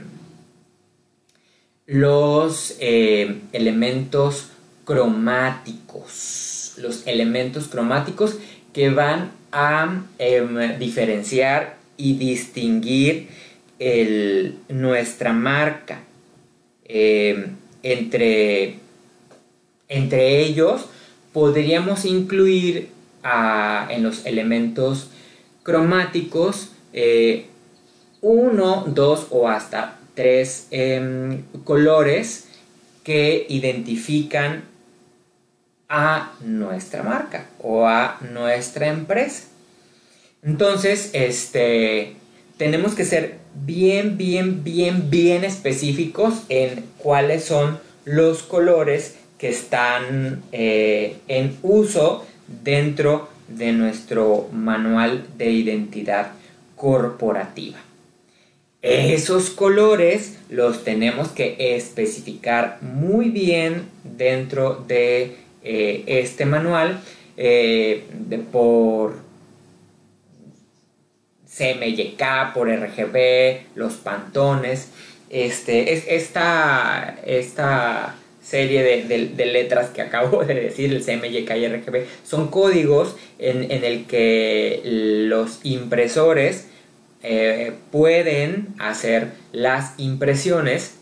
los 1.87 2.77
eh, 2.81 3.43
elementos 3.53 4.49
cromáticos. 4.85 6.75
Los 6.79 7.07
elementos 7.07 7.69
cromáticos 7.69 8.39
que 8.73 8.91
van 8.91 9.31
a 9.53 10.03
em, 10.19 10.79
diferenciar 10.79 11.77
y 11.97 12.15
distinguir 12.15 13.29
nuestra 14.69 15.33
marca. 15.33 16.01
Eh, 16.85 17.47
entre, 17.83 18.79
entre 19.89 20.41
ellos 20.41 20.87
podríamos 21.33 22.05
incluir 22.05 22.91
en 23.91 24.03
los 24.03 24.25
elementos 24.25 25.11
cromáticos 25.63 26.71
eh, 26.93 27.47
uno, 28.21 28.85
dos 28.87 29.27
o 29.31 29.49
hasta 29.49 29.99
tres 30.15 30.69
em, 30.71 31.43
colores 31.65 32.49
que 33.05 33.47
identifican 33.49 34.65
a 35.89 36.33
nuestra 36.41 37.03
marca 37.03 37.47
o 37.59 37.87
a 37.87 38.19
nuestra 38.33 38.89
empresa. 38.89 39.45
Entonces, 40.43 41.11
este, 41.13 42.17
tenemos 42.57 42.95
que 42.95 43.05
ser 43.05 43.39
bien, 43.55 44.17
bien, 44.17 44.65
bien, 44.65 45.11
bien 45.11 45.45
específicos 45.45 46.45
en 46.49 46.85
cuáles 46.99 47.45
son 47.45 47.79
los 48.05 48.43
colores 48.43 49.16
que 49.39 49.49
están 49.49 50.43
eh, 50.53 51.17
en 51.29 51.57
uso 51.63 52.27
dentro 52.47 53.29
de 53.49 53.73
nuestro 53.73 54.49
manual 54.53 55.27
de 55.37 55.51
identidad 55.51 56.33
corporativa. 56.75 57.79
Esos 58.83 59.51
colores 59.51 60.39
los 60.49 60.85
tenemos 60.85 61.29
que 61.29 61.57
especificar 61.77 62.79
muy 62.83 63.31
bien 63.31 63.89
dentro 64.05 64.85
de 64.87 65.37
eh, 65.65 66.05
este 66.07 66.47
manual 66.47 67.01
eh, 67.37 68.05
por 68.53 69.17
CMYK, 71.57 72.53
por 72.55 72.69
RGB, 72.69 73.75
los 73.75 73.95
pantones. 73.95 74.91
Este, 75.31 75.93
es 75.93 76.05
esta, 76.07 77.19
esta 77.27 78.15
serie 78.49 78.83
de, 78.83 79.47
letras 79.47 79.91
que 79.91 80.03
acabo 80.09 80.45
de 80.45 80.55
decir, 80.55 80.93
el 80.93 81.05
CMYK 81.05 81.51
son 82.25 82.49
códigos 82.49 83.17
en, 83.39 83.71
el 83.71 84.07
que 84.07 84.81
los 84.85 85.61
impresores 85.65 86.69
eh, 87.23 87.73
pueden 87.91 88.69
hacer 88.79 89.29
las 89.53 89.95
impresiones 89.99 90.95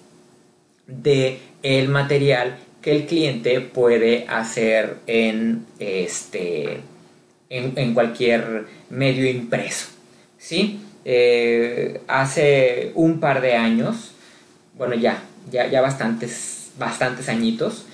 de 0.86 1.38
el 1.62 1.88
material 1.88 2.56
que 2.82 2.92
el 2.92 3.06
cliente 3.06 3.60
puede 3.60 4.26
hacer 4.28 4.96
en, 5.06 5.66
este, 5.78 6.80
en 7.48 7.94
cualquier 7.94 8.66
medio 8.90 9.28
impreso. 9.28 9.88
¿sí? 10.38 10.80
Eh, 11.04 12.00
hace 12.08 12.92
un 12.94 13.20
par 13.20 13.42
de 13.42 13.54
años, 13.54 14.12
bueno, 14.76 14.94
ya, 14.94 15.22
ya, 15.50 15.66
ya 15.68 15.82
bastantes, 15.82 16.63
bastantes 16.78 17.28
añitos, 17.28 17.86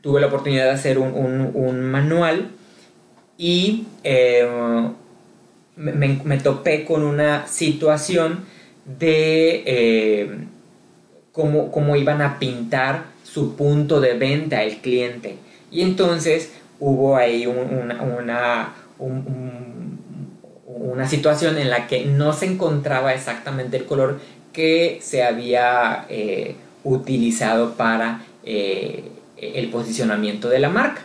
tuve 0.00 0.20
la 0.20 0.28
oportunidad 0.28 0.64
de 0.64 0.70
hacer 0.70 0.98
un, 0.98 1.90
manual 1.90 2.50
y 3.36 3.86
eh, 4.04 4.48
me, 5.76 6.38
topé 6.38 6.84
con 6.84 7.02
una 7.02 7.46
situación 7.46 8.44
de 8.98 9.62
eh, 9.66 10.38
cómo, 11.32 11.96
iban 11.96 12.22
a 12.22 12.38
pintar 12.38 13.04
su 13.24 13.56
punto 13.56 14.00
de 14.00 14.14
venta 14.14 14.60
al 14.60 14.78
cliente. 14.78 15.36
Y 15.70 15.82
entonces 15.82 16.52
hubo 16.80 17.16
ahí 17.16 17.46
una, 17.46 18.74
un, 18.98 19.98
una 20.66 21.08
situación 21.08 21.58
en 21.58 21.70
la 21.70 21.86
que 21.86 22.04
no 22.04 22.32
se 22.32 22.46
encontraba 22.46 23.14
exactamente 23.14 23.76
el 23.76 23.84
color 23.84 24.18
que 24.52 24.98
se 25.02 25.22
había 25.22 26.06
eh, 26.08 26.56
utilizado 26.84 27.74
para 27.74 28.24
eh, 28.44 29.04
el 29.36 29.70
posicionamiento 29.70 30.48
de 30.48 30.58
la 30.58 30.68
marca. 30.68 31.02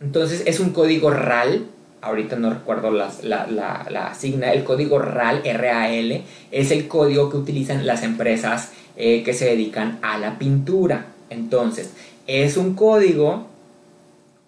Entonces 0.00 0.42
es 0.46 0.60
un 0.60 0.70
código 0.70 1.10
RAL, 1.10 1.66
ahorita 2.02 2.36
no 2.36 2.50
recuerdo 2.50 2.90
la, 2.90 3.10
la, 3.22 4.14
signa, 4.14 4.52
el 4.52 4.64
código 4.64 4.98
RAL, 4.98 5.42
RAL, 5.44 6.22
es 6.50 6.70
el 6.70 6.88
código 6.88 7.30
que 7.30 7.38
utilizan 7.38 7.86
las 7.86 8.02
empresas 8.02 8.72
eh, 8.96 9.22
que 9.22 9.32
se 9.32 9.46
dedican 9.46 9.98
a 10.02 10.18
la 10.18 10.38
pintura. 10.38 11.06
Entonces, 11.30 11.90
es 12.26 12.56
un 12.56 12.74
código 12.74 13.46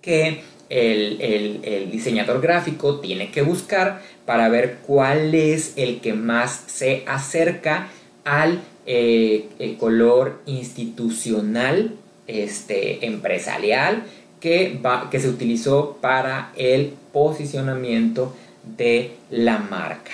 que 0.02 0.42
el, 0.68 1.90
diseñador 1.90 2.40
gráfico 2.40 3.00
tiene 3.00 3.30
que 3.30 3.42
buscar 3.42 4.02
para 4.24 4.48
ver 4.48 4.78
cuál 4.86 5.34
es 5.34 5.72
el 5.76 6.00
que 6.00 6.12
más 6.12 6.64
se 6.66 7.04
acerca 7.06 7.88
al 8.24 8.60
eh, 8.86 9.76
color 9.78 10.40
institucional, 10.46 11.94
este, 12.26 13.06
empresarial, 13.06 14.04
que, 14.40 14.78
va, 14.84 15.10
que 15.10 15.20
se 15.20 15.28
utilizó 15.28 15.98
para 16.00 16.52
el 16.56 16.92
posicionamiento 17.12 18.34
de 18.76 19.12
la 19.30 19.58
marca. 19.58 20.12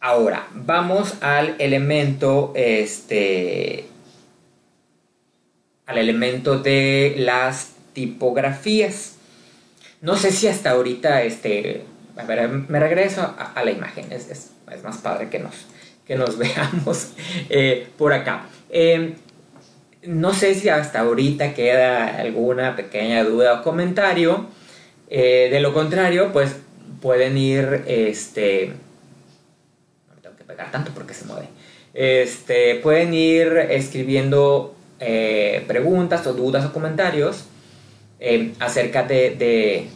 Ahora, 0.00 0.46
vamos 0.52 1.14
al 1.22 1.54
elemento 1.58 2.52
este, 2.54 3.86
al 5.86 5.98
elemento 5.98 6.58
de 6.58 7.14
las 7.18 7.70
tipografías. 7.94 9.16
No 10.00 10.16
sé 10.16 10.30
si 10.30 10.46
hasta 10.46 10.70
ahorita, 10.72 11.22
este, 11.22 11.84
a 12.16 12.24
ver, 12.24 12.48
me 12.48 12.80
regreso 12.80 13.22
a, 13.22 13.64
la 13.64 13.70
imagen, 13.70 14.12
más 14.82 14.98
padre 14.98 15.28
que 15.28 15.38
nos, 15.38 15.54
que 16.06 16.16
nos 16.16 16.38
veamos 16.38 17.12
eh, 17.50 17.88
por 17.96 18.12
acá. 18.12 18.46
Em, 18.70 19.14
no 20.02 20.34
sé 20.34 20.54
si 20.54 20.68
hasta 20.68 21.00
ahorita 21.00 21.54
queda 21.54 22.18
alguna 22.18 22.76
pequeña 22.76 23.24
duda 23.24 23.60
o 23.60 23.62
comentario. 23.62 24.48
Eh, 25.08 25.48
de 25.50 25.60
lo 25.60 25.72
contrario, 25.72 26.32
pues 26.32 26.56
pueden 27.00 27.36
ir, 27.36 27.84
este, 27.86 28.72
no 30.08 30.20
tengo 30.20 30.36
que 30.36 30.44
pegar 30.44 30.70
tanto 30.70 30.92
porque 30.94 31.14
se 31.14 31.24
mueve. 31.26 31.48
Este, 31.94 32.76
pueden 32.76 33.14
ir 33.14 33.56
escribiendo 33.70 34.74
eh, 35.00 35.64
preguntas 35.66 36.26
o 36.26 36.32
dudas 36.32 36.64
o 36.64 36.72
comentarios 36.72 37.44
eh, 38.20 38.54
acerca 38.58 39.02
de, 39.02 39.88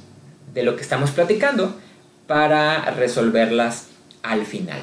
lo 0.54 0.76
que 0.76 0.82
estamos 0.82 1.12
platicando 1.12 1.74
para 2.26 2.90
resolverlas 2.90 3.88
al 4.22 4.44
final. 4.46 4.80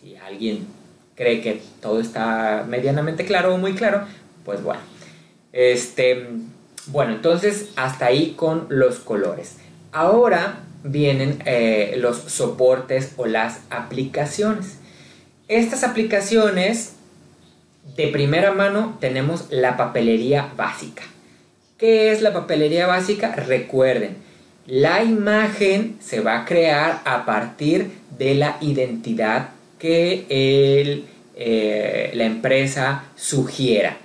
Si 0.00 0.16
alguien 0.16 0.66
cree 1.14 1.40
que 1.40 1.62
todo 1.80 2.00
está 2.00 2.64
medianamente 2.68 3.24
claro 3.24 3.54
o 3.54 3.58
muy 3.58 3.74
claro, 3.74 4.06
pues 4.44 4.62
bueno. 4.62 4.80
Este, 5.52 6.28
bueno, 6.86 7.12
entonces 7.12 7.70
hasta 7.76 8.06
ahí 8.06 8.34
con 8.36 8.66
los 8.68 8.98
colores. 8.98 9.56
Ahora 9.92 10.60
vienen 10.84 11.42
eh, 11.46 11.94
los 11.98 12.16
soportes 12.16 13.12
o 13.16 13.26
las 13.26 13.60
aplicaciones. 13.70 14.78
Estas 15.48 15.84
aplicaciones 15.84 16.94
de 17.96 18.08
primera 18.08 18.52
mano 18.52 18.96
tenemos 19.00 19.46
la 19.50 19.76
papelería 19.76 20.52
básica. 20.56 21.02
¿Qué 21.78 22.12
es 22.12 22.22
la 22.22 22.32
papelería 22.32 22.86
básica? 22.86 23.34
Recuerden, 23.34 24.16
la 24.66 25.02
imagen 25.02 25.96
se 26.00 26.20
va 26.20 26.40
a 26.40 26.44
crear 26.44 27.02
a 27.04 27.24
partir 27.24 27.90
de 28.18 28.34
la 28.34 28.58
identidad 28.60 29.50
que 29.78 30.26
eh, 30.28 32.10
la 32.14 32.24
empresa 32.24 33.04
sugiera. 33.16 33.96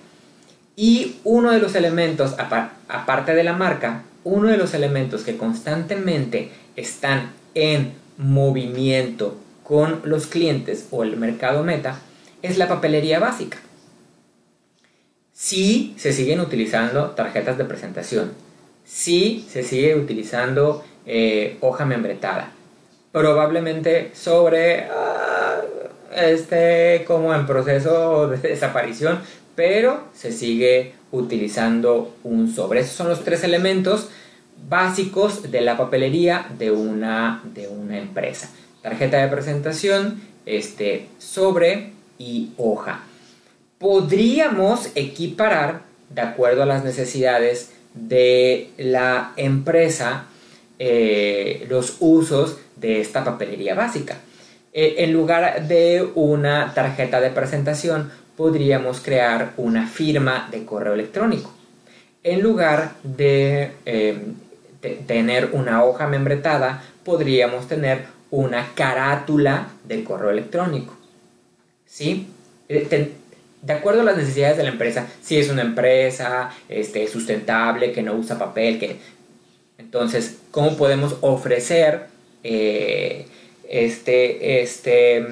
Y 0.76 1.18
uno 1.24 1.52
de 1.52 1.60
los 1.60 1.76
elementos, 1.76 2.36
aparte 2.38 3.34
de 3.34 3.44
la 3.44 3.54
marca, 3.54 4.04
uno 4.24 4.50
de 4.50 4.58
los 4.58 4.74
elementos 4.74 5.24
que 5.24 5.38
constantemente 5.38 6.52
están 6.76 7.32
en 7.56 7.94
movimiento 8.18 9.38
con 9.64 10.02
los 10.06 10.28
clientes 10.28 10.88
o 10.92 11.04
el 11.04 11.18
mercado 11.18 11.64
meta 11.64 12.00
es 12.42 12.58
la 12.58 12.68
papelería 12.68 13.20
básica. 13.20 13.58
Si 15.34 15.94
se 15.98 16.14
siguen 16.14 16.40
utilizando 16.40 17.12
tarjetas 17.12 17.58
de 17.58 17.66
presentación, 17.66 18.32
si 18.88 19.46
se 19.52 19.64
sigue 19.64 19.96
utilizando 19.96 20.84
eh, 21.06 21.58
hoja 21.62 21.86
membretada, 21.86 22.52
probablemente 23.12 24.12
sobre 24.14 24.86
ah, 24.86 25.62
este 26.16 27.04
como 27.06 27.34
en 27.36 27.46
proceso 27.46 28.30
de 28.30 28.38
desaparición, 28.38 29.20
pero 29.56 30.06
se 30.14 30.32
sigue 30.32 30.94
utilizando 31.12 32.16
un 32.24 32.54
sobre. 32.54 32.80
Esos 32.80 32.94
son 32.94 33.10
los 33.10 33.24
tres 33.24 33.44
elementos 33.44 34.10
básicos 34.70 35.52
de 35.52 35.62
la 35.62 35.78
papelería 35.78 36.48
de 36.58 36.72
una, 36.72 37.42
de 37.54 37.68
una 37.68 37.98
empresa. 37.98 38.50
Tarjeta 38.82 39.18
de 39.18 39.28
presentación, 39.28 40.22
este, 40.46 41.10
sobre 41.18 41.92
y 42.18 42.52
hoja 42.58 43.02
podríamos 43.78 44.90
equiparar, 44.96 45.82
de 46.10 46.22
acuerdo 46.22 46.64
a 46.64 46.66
las 46.66 46.84
necesidades 46.84 47.72
de 48.00 48.70
la 48.78 49.34
empresa, 49.36 50.26
eh, 50.80 51.66
los 51.70 51.98
usos 52.00 52.58
de 52.76 53.02
esta 53.02 53.24
papelería 53.24 53.76
básica. 53.76 54.18
Eh, 54.74 54.96
en 55.00 55.14
lugar 55.14 55.68
de 55.68 56.08
una 56.16 56.74
tarjeta 56.74 57.20
de 57.20 57.32
presentación, 57.32 58.12
podríamos 58.36 59.00
crear 59.02 59.54
una 59.58 59.88
firma 59.88 60.48
de 60.52 60.66
correo 60.66 60.94
electrónico. 60.94 61.52
En 62.24 62.42
lugar 62.42 62.94
de, 63.04 63.72
eh, 63.86 64.20
tener 65.08 65.50
una 65.54 65.84
hoja 65.84 66.08
membretada, 66.08 66.84
podríamos 67.04 67.68
tener 67.68 68.06
una 68.30 68.68
carátula 68.76 69.70
de 69.86 70.04
correo 70.04 70.30
electrónico. 70.30 70.96
¿Sí? 71.86 72.28
De 73.62 73.74
acuerdo 73.74 74.02
a 74.02 74.04
las 74.04 74.18
necesidades 74.18 74.58
de 74.58 74.64
la 74.64 74.70
empresa, 74.70 75.08
si 75.22 75.38
es 75.38 75.50
una 75.50 75.62
empresa 75.62 76.52
este, 76.70 77.08
sustentable, 77.08 77.92
que 77.92 78.04
no 78.04 78.14
usa 78.14 78.38
papel, 78.38 78.80
que... 78.80 78.98
Entonces, 79.78 80.40
¿cómo 80.52 80.76
podemos 80.76 81.18
ofrecer 81.22 82.08
este, 82.44 83.28
este, 84.62 85.28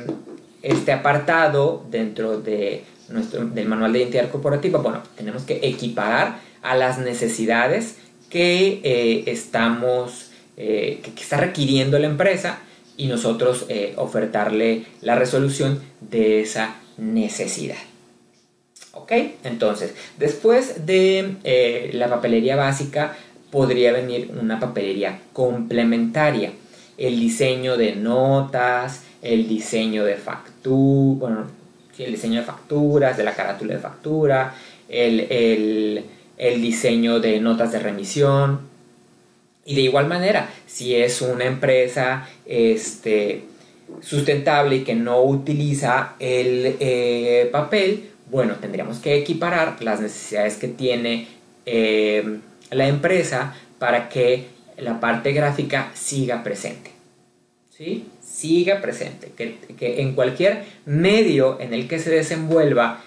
este 0.62 0.92
apartado 0.92 1.86
dentro 1.90 2.40
de 2.40 2.84
nuestro, 3.10 3.46
del 3.46 3.68
manual 3.68 3.94
de 3.94 4.00
identidad 4.00 4.30
corporativa, 4.30 4.80
bueno, 4.80 5.02
tenemos 5.16 5.44
que 5.44 5.60
equiparar 5.64 6.40
a 6.62 6.76
las 6.76 6.98
necesidades 6.98 7.98
que 8.30 8.82
eh, 8.84 9.24
estamos, 9.28 10.32
eh, 10.58 11.02
que, 11.04 11.22
está 11.22 11.38
requiriendo 11.38 12.00
la 12.00 12.08
empresa 12.08 12.60
y 12.98 13.08
nosotros 13.08 13.66
eh, 13.70 13.94
ofertarle 13.98 14.86
la 15.02 15.16
resolución 15.16 15.82
de 16.02 16.42
esa 16.42 16.76
necesidad. 16.98 17.78
¿Ok? 18.96 19.12
Entonces, 19.44 19.94
después 20.18 20.86
de 20.86 21.92
la 21.94 22.10
papelería 22.10 22.56
básica, 22.56 23.16
podría 23.52 23.92
venir 23.92 24.32
una 24.40 24.60
papelería 24.60 25.20
complementaria 25.32 26.52
el 26.98 27.20
diseño 27.20 27.78
de 27.78 27.96
notas, 27.96 29.04
el 29.22 29.48
diseño 29.48 30.06
de 30.06 30.16
facturas, 30.16 31.20
bueno, 31.20 31.48
el 31.98 32.12
diseño 32.12 32.40
de 32.40 32.46
facturas, 32.46 33.18
de 33.18 33.24
la 33.24 33.34
carátula 33.34 33.76
de 33.76 33.80
factura, 33.80 34.56
el, 34.90 36.04
diseño 36.38 37.20
de 37.20 37.40
notas 37.40 37.72
de 37.72 37.80
remisión. 37.80 38.60
Y 39.66 39.76
de 39.76 39.82
igual 39.82 40.08
manera, 40.08 40.50
si 40.68 40.96
es 40.96 41.22
una 41.22 41.46
empresa 41.46 42.28
este, 42.46 43.46
sustentable 44.02 44.78
y 44.78 44.84
que 44.84 44.96
no 44.96 45.24
utiliza 45.24 46.14
el 46.20 46.78
eh, 46.80 47.50
papel, 47.52 48.12
bueno, 48.32 48.56
tendríamos 48.56 49.00
que 49.00 49.18
equiparar 49.18 49.82
las 49.82 50.02
necesidades 50.02 50.58
que 50.58 50.68
tiene 50.68 51.28
eh, 51.66 52.40
la 52.72 52.88
empresa 52.88 53.56
para 53.80 54.10
que 54.10 54.48
la 54.78 55.00
parte 55.00 55.32
gráfica 55.32 55.92
siga 55.94 56.44
presente. 56.44 56.92
¿Sí? 57.70 58.08
Siga 58.22 58.82
presente. 58.82 59.32
Que, 59.36 60.02
en 60.02 60.14
cualquier 60.14 60.64
medio 60.86 61.60
en 61.60 61.74
el 61.74 61.88
que 61.88 62.00
se 62.00 62.10
desenvuelva 62.10 63.04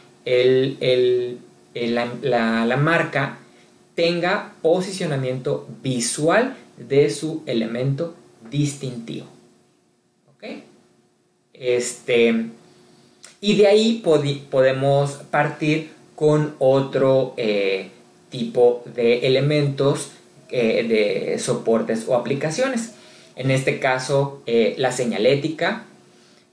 la, 1.75 2.77
marca 2.77 3.39
tenga 3.95 4.53
posicionamiento 4.63 5.67
visual 5.83 6.57
de 6.77 7.11
su 7.11 7.43
elemento 7.47 8.15
distintivo. 8.51 9.27
¿Ok? 10.35 10.45
Este, 11.55 12.51
y 13.41 13.57
de 13.57 13.67
ahí 13.67 14.03
podemos 14.51 15.13
partir 15.31 15.91
con 16.15 16.55
otro 16.59 17.35
eh, 17.37 17.91
tipo 18.31 18.83
de 18.95 19.27
elementos 19.27 20.13
de 20.51 21.37
soportes 21.39 22.07
o 22.09 22.15
aplicaciones. 22.15 22.93
En 23.39 23.53
este 23.53 23.79
caso, 23.79 24.43
eh, 24.47 24.75
la 24.79 24.91
señalética. 24.91 25.85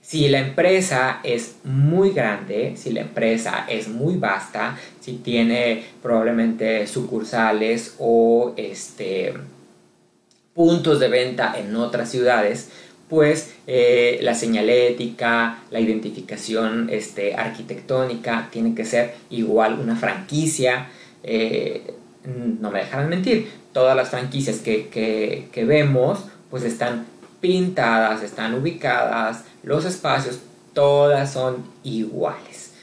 Si 0.02 0.30
la 0.30 0.38
empresa 0.38 1.20
es 1.24 1.56
muy 1.64 2.12
grande, 2.12 2.76
si 2.78 2.92
la 2.92 3.02
empresa 3.02 3.66
es 3.68 3.88
muy 3.88 4.18
vasta, 4.18 4.78
si 5.02 5.14
tiene 5.14 5.84
probablemente 6.04 6.86
sucursales 6.86 7.96
o 7.98 8.54
este, 8.56 9.34
puntos 10.54 11.00
de 11.00 11.08
venta 11.08 11.56
en 11.58 11.76
otras 11.76 12.12
ciudades, 12.12 12.70
pues 13.10 13.54
eh, 13.68 14.20
la 14.22 14.34
señalética, 14.34 15.60
la 15.70 15.80
identificación 15.80 16.90
este, 16.92 17.36
arquitectónica 17.36 18.50
tiene 18.52 18.74
que 18.74 18.86
ser 18.86 19.16
igual 19.30 19.80
una 19.80 19.96
franquicia. 19.96 20.90
Eh, 21.24 21.94
no 22.26 22.72
me 22.72 22.80
dejarán 22.80 23.10
mentir, 23.10 23.52
todas 23.72 23.96
las 23.96 24.10
franquicias 24.10 24.58
que, 24.58 25.50
vemos 25.68 26.26
pues 26.50 26.64
están 26.64 27.06
pintadas, 27.42 28.24
están 28.24 28.56
ubicadas, 28.56 29.44
los 29.62 29.86
espacios, 29.86 30.40
todas 30.74 31.32
son 31.32 31.64
iguales. 31.84 32.74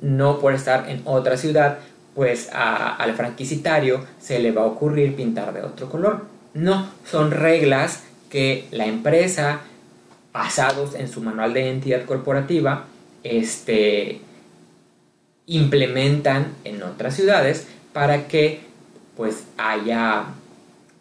No 0.00 0.38
por 0.38 0.54
estar 0.54 0.88
en 0.88 1.02
otra 1.04 1.36
ciudad, 1.36 1.78
pues 2.14 2.48
al 2.52 3.14
franquicitario 3.14 4.04
se 4.18 4.38
le 4.38 4.52
va 4.52 4.62
a 4.62 4.66
ocurrir 4.66 5.14
pintar 5.14 5.52
de 5.52 5.62
otro 5.62 5.90
color. 5.90 6.22
No, 6.54 6.88
son 7.04 7.30
reglas 7.30 8.04
que 8.30 8.66
la 8.70 8.86
empresa, 8.86 9.60
basados 10.32 10.94
en 10.94 11.08
su 11.08 11.20
manual 11.20 11.54
de 11.54 11.62
identidad 11.62 12.04
corporativa, 12.04 12.86
este, 13.22 14.20
implementan 15.46 16.54
en 16.64 16.82
otras 16.82 17.16
ciudades 17.16 17.66
para 17.92 18.28
que 18.28 18.60
pues 19.16 19.44
haya 19.56 20.26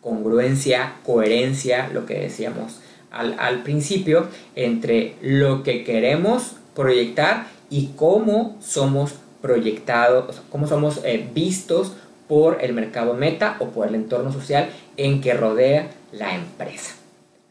congruencia, 0.01 0.95
coherencia, 1.05 1.89
lo 1.93 2.05
que 2.05 2.15
decíamos 2.15 2.79
al, 3.11 3.63
principio, 3.63 4.27
entre 4.55 5.15
lo 5.21 5.63
que 5.63 5.83
queremos 5.83 6.55
proyectar 6.75 7.47
y 7.69 7.91
cómo 7.95 8.57
somos 8.61 9.15
proyectados, 9.41 10.41
cómo 10.49 10.67
somos 10.67 11.01
eh, 11.03 11.27
vistos 11.33 11.93
por 12.27 12.59
el 12.61 12.73
mercado 12.73 13.13
meta 13.13 13.57
o 13.59 13.69
por 13.69 13.87
el 13.87 13.95
entorno 13.95 14.31
social 14.31 14.69
en 14.97 15.21
que 15.21 15.33
rodea 15.33 15.89
la 16.11 16.35
empresa. 16.35 16.96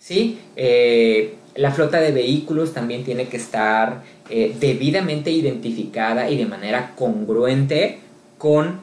¿Sí? 0.07 0.38
Eh, 0.54 1.34
la 1.57 1.72
flota 1.72 1.98
de 1.98 2.12
vehículos 2.12 2.72
también 2.72 3.02
tiene 3.02 3.26
que 3.26 3.38
estar 3.38 4.04
eh, 4.30 4.54
debidamente 4.61 5.32
identificada 5.32 6.30
y 6.30 6.36
de 6.36 6.46
manera 6.46 6.92
congruente 6.94 7.98
con 8.38 8.78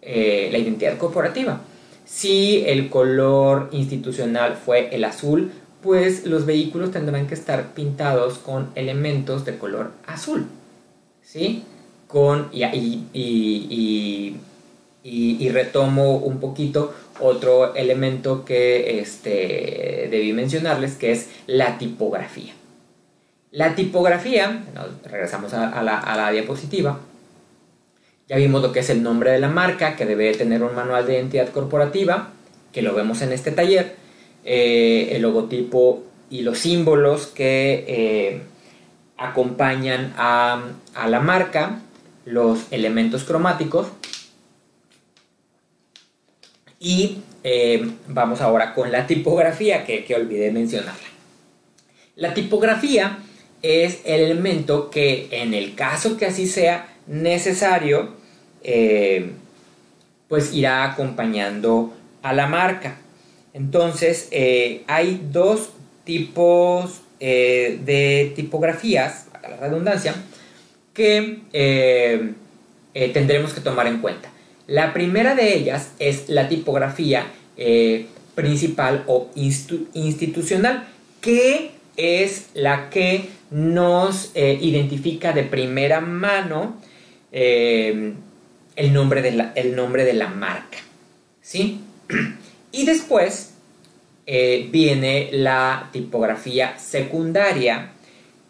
eh, 0.00 0.48
la 0.52 0.58
identidad 0.58 0.96
corporativa. 0.96 1.60
Si 2.04 2.62
el 2.68 2.88
color 2.88 3.68
institucional 3.72 4.54
fue 4.54 4.94
el 4.94 5.02
azul, 5.02 5.50
pues 5.82 6.24
los 6.24 6.46
vehículos 6.46 6.92
tendrán 6.92 7.26
que 7.26 7.34
estar 7.34 7.74
pintados 7.74 8.38
con 8.38 8.70
elementos 8.76 9.44
de 9.44 9.58
color 9.58 9.90
azul. 10.06 10.46
¿Sí? 11.20 11.64
Con, 12.06 12.48
y, 12.52 12.68
retomo 15.50 16.18
un 16.18 16.38
poquito 16.38 16.94
otro 17.20 17.74
elemento 17.74 18.44
que 18.44 19.00
este, 19.00 20.08
debí 20.10 20.32
mencionarles, 20.32 20.96
que 20.96 21.12
es 21.12 21.28
la 21.46 21.78
tipografía. 21.78 22.52
La 23.50 23.74
tipografía, 23.74 24.64
regresamos 25.04 25.54
a 25.54 25.82
la 25.82 26.30
diapositiva, 26.30 27.00
ya 28.28 28.36
vimos 28.36 28.60
lo 28.60 28.72
que 28.72 28.80
es 28.80 28.90
el 28.90 29.02
nombre 29.02 29.30
de 29.30 29.40
la 29.40 29.48
marca, 29.48 29.96
que 29.96 30.04
debe 30.04 30.34
tener 30.34 30.62
un 30.62 30.74
manual 30.74 31.06
de 31.06 31.14
identidad 31.14 31.48
corporativa, 31.48 32.28
que 32.72 32.82
lo 32.82 32.94
vemos 32.94 33.22
en 33.22 33.32
este 33.32 33.52
taller, 33.52 33.96
eh, 34.44 35.08
el 35.12 35.22
logotipo 35.22 36.04
y 36.28 36.42
los 36.42 36.58
símbolos 36.58 37.26
que 37.26 37.84
eh, 37.88 38.42
acompañan 39.16 40.12
a, 40.18 40.60
la 41.08 41.20
marca, 41.20 41.80
los 42.26 42.70
elementos 42.70 43.24
cromáticos. 43.24 43.86
Y 46.80 47.18
eh, 47.42 47.90
vamos 48.08 48.40
ahora 48.40 48.74
con 48.74 48.92
la 48.92 49.06
tipografía, 49.06 49.84
que, 49.84 50.04
que 50.04 50.14
olvidé 50.14 50.50
mencionarla. 50.50 51.08
La 52.14 52.34
tipografía 52.34 53.18
es 53.62 54.00
el 54.04 54.20
elemento 54.20 54.90
que 54.90 55.28
en 55.30 55.54
el 55.54 55.74
caso 55.74 56.16
que 56.16 56.26
así 56.26 56.46
sea 56.46 56.94
necesario, 57.06 58.14
eh, 58.62 59.32
pues 60.28 60.52
irá 60.52 60.84
acompañando 60.84 61.94
a 62.22 62.32
la 62.32 62.46
marca. 62.46 62.98
Entonces, 63.54 64.28
eh, 64.30 64.84
hay 64.86 65.20
dos 65.32 65.70
tipos 66.04 67.02
de 67.18 68.32
tipografías, 68.36 69.26
a 69.42 69.48
la 69.48 69.56
redundancia, 69.56 70.14
que 70.94 71.40
tendremos 73.12 73.52
que 73.52 73.60
tomar 73.60 73.88
en 73.88 73.98
cuenta. 73.98 74.30
La 74.68 74.92
primera 74.92 75.34
de 75.34 75.56
ellas 75.56 75.90
es 75.98 76.28
la 76.28 76.48
tipografía 76.48 77.26
principal 78.36 79.02
o 79.08 79.28
institucional, 79.34 80.86
que 81.20 81.72
es 81.96 82.50
la 82.54 82.88
que 82.90 83.30
nos 83.50 84.30
identifica 84.36 85.32
de 85.32 85.42
primera 85.42 86.00
mano 86.00 86.76
el 88.78 88.92
nombre 88.92 89.22
de 89.22 89.32
la, 89.32 89.52
el 89.56 89.74
nombre 89.74 90.04
de 90.04 90.12
la 90.12 90.28
marca. 90.28 90.78
¿Sí? 91.42 91.80
Y 92.70 92.84
después, 92.84 93.54
eh, 94.30 94.68
viene 94.70 95.30
la 95.32 95.88
tipografía 95.90 96.78
secundaria, 96.78 97.92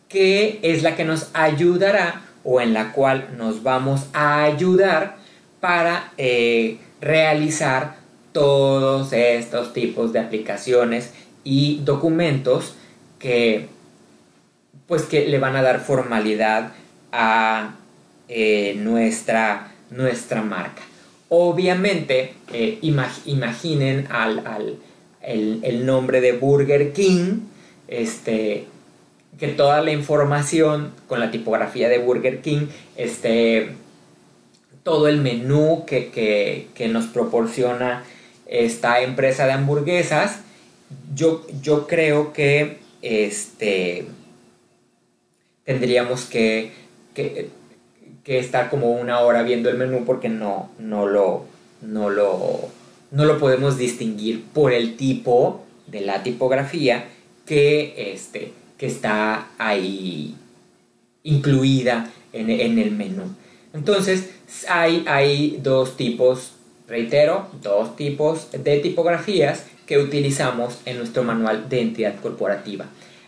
que 0.09 0.59
es 0.63 0.83
la 0.83 0.97
que 0.97 1.05
nos 1.05 1.31
ayudará 1.35 2.23
o 2.43 2.61
en 2.61 2.75
la 2.75 2.91
cual 2.91 3.37
nos 3.37 3.63
vamos 3.63 4.09
a 4.13 4.43
ayudar 4.43 5.18
para 5.61 6.13
eh, 6.17 6.79
realizar 7.01 7.97
todos 8.33 9.13
estos 9.13 9.73
tipos 9.73 10.13
de 10.13 10.21
aplicaciones 10.21 11.13
y 11.45 11.81
documentos 11.85 12.75
que 13.19 13.69
pues 14.87 15.03
que 15.03 15.29
le 15.29 15.39
van 15.39 15.55
a 15.55 15.63
dar 15.63 15.81
formalidad 15.81 16.73
a 17.13 17.75
eh, 18.29 18.75
nuestra, 18.79 19.73
nuestra 19.91 20.43
marca. 20.43 20.83
Obviamente, 21.29 22.35
eh, 22.53 22.79
imaginen 22.81 24.09
al, 24.11 24.79
el, 25.23 25.87
nombre 25.87 26.23
de 26.23 26.33
Burger 26.33 26.95
King, 26.95 27.41
este, 27.87 28.65
que 29.39 29.49
toda 29.49 29.83
la 29.83 29.93
información 29.93 30.93
con 31.07 31.21
la 31.21 31.31
tipografía 31.31 31.91
de 31.91 31.99
Burger 31.99 32.41
King, 32.41 32.67
este, 32.97 33.73
todo 34.89 35.07
el 35.07 35.21
menú 35.21 35.85
que, 35.87 36.89
nos 36.91 37.05
proporciona 37.09 38.05
esta 38.47 39.03
empresa 39.03 39.45
de 39.45 39.53
hamburguesas, 39.53 40.41
yo, 41.15 41.47
yo 41.61 41.87
creo 41.87 42.33
que 42.33 42.79
este, 43.03 44.07
tendríamos 45.67 46.25
que, 46.25 46.73
que, 47.15 47.51
estar 48.25 48.71
como 48.71 48.93
una 48.93 49.21
hora 49.21 49.43
viendo 49.43 49.69
el 49.69 49.77
menú 49.77 50.07
porque 50.07 50.31
no, 50.31 50.71
no, 50.79 51.07
lo, 51.07 51.45
no, 51.83 52.09
lo, 52.09 52.71
no 53.11 53.27
lo 53.27 53.39
podemos 53.39 53.77
distinguir 53.77 54.43
por 54.55 54.73
el 54.73 54.97
tipo 54.97 55.67
de 55.87 56.01
la 56.01 56.23
tipografía 56.23 57.09
que, 57.45 58.13
este, 58.15 58.53
que 58.79 58.87
está 58.87 59.49
ahí 59.59 60.35
incluida 61.25 62.11
en, 62.33 62.79
el 62.79 62.91
menú. 62.93 63.35
Entonces, 63.73 64.31
hay, 64.69 65.05
hay 65.07 65.59
dos 65.63 65.97
tipos, 65.97 66.53
reitero, 66.87 67.49
dos 67.63 67.97
tipos 67.97 68.49
de 68.53 68.79
tipografías 68.79 69.65
que 69.87 69.99
utilizamos 69.99 70.79
en 70.85 70.99
nuestro 70.99 71.25
manual 71.25 71.69
de 71.69 71.81
entidad 71.81 72.21
corporativa. 72.21 72.87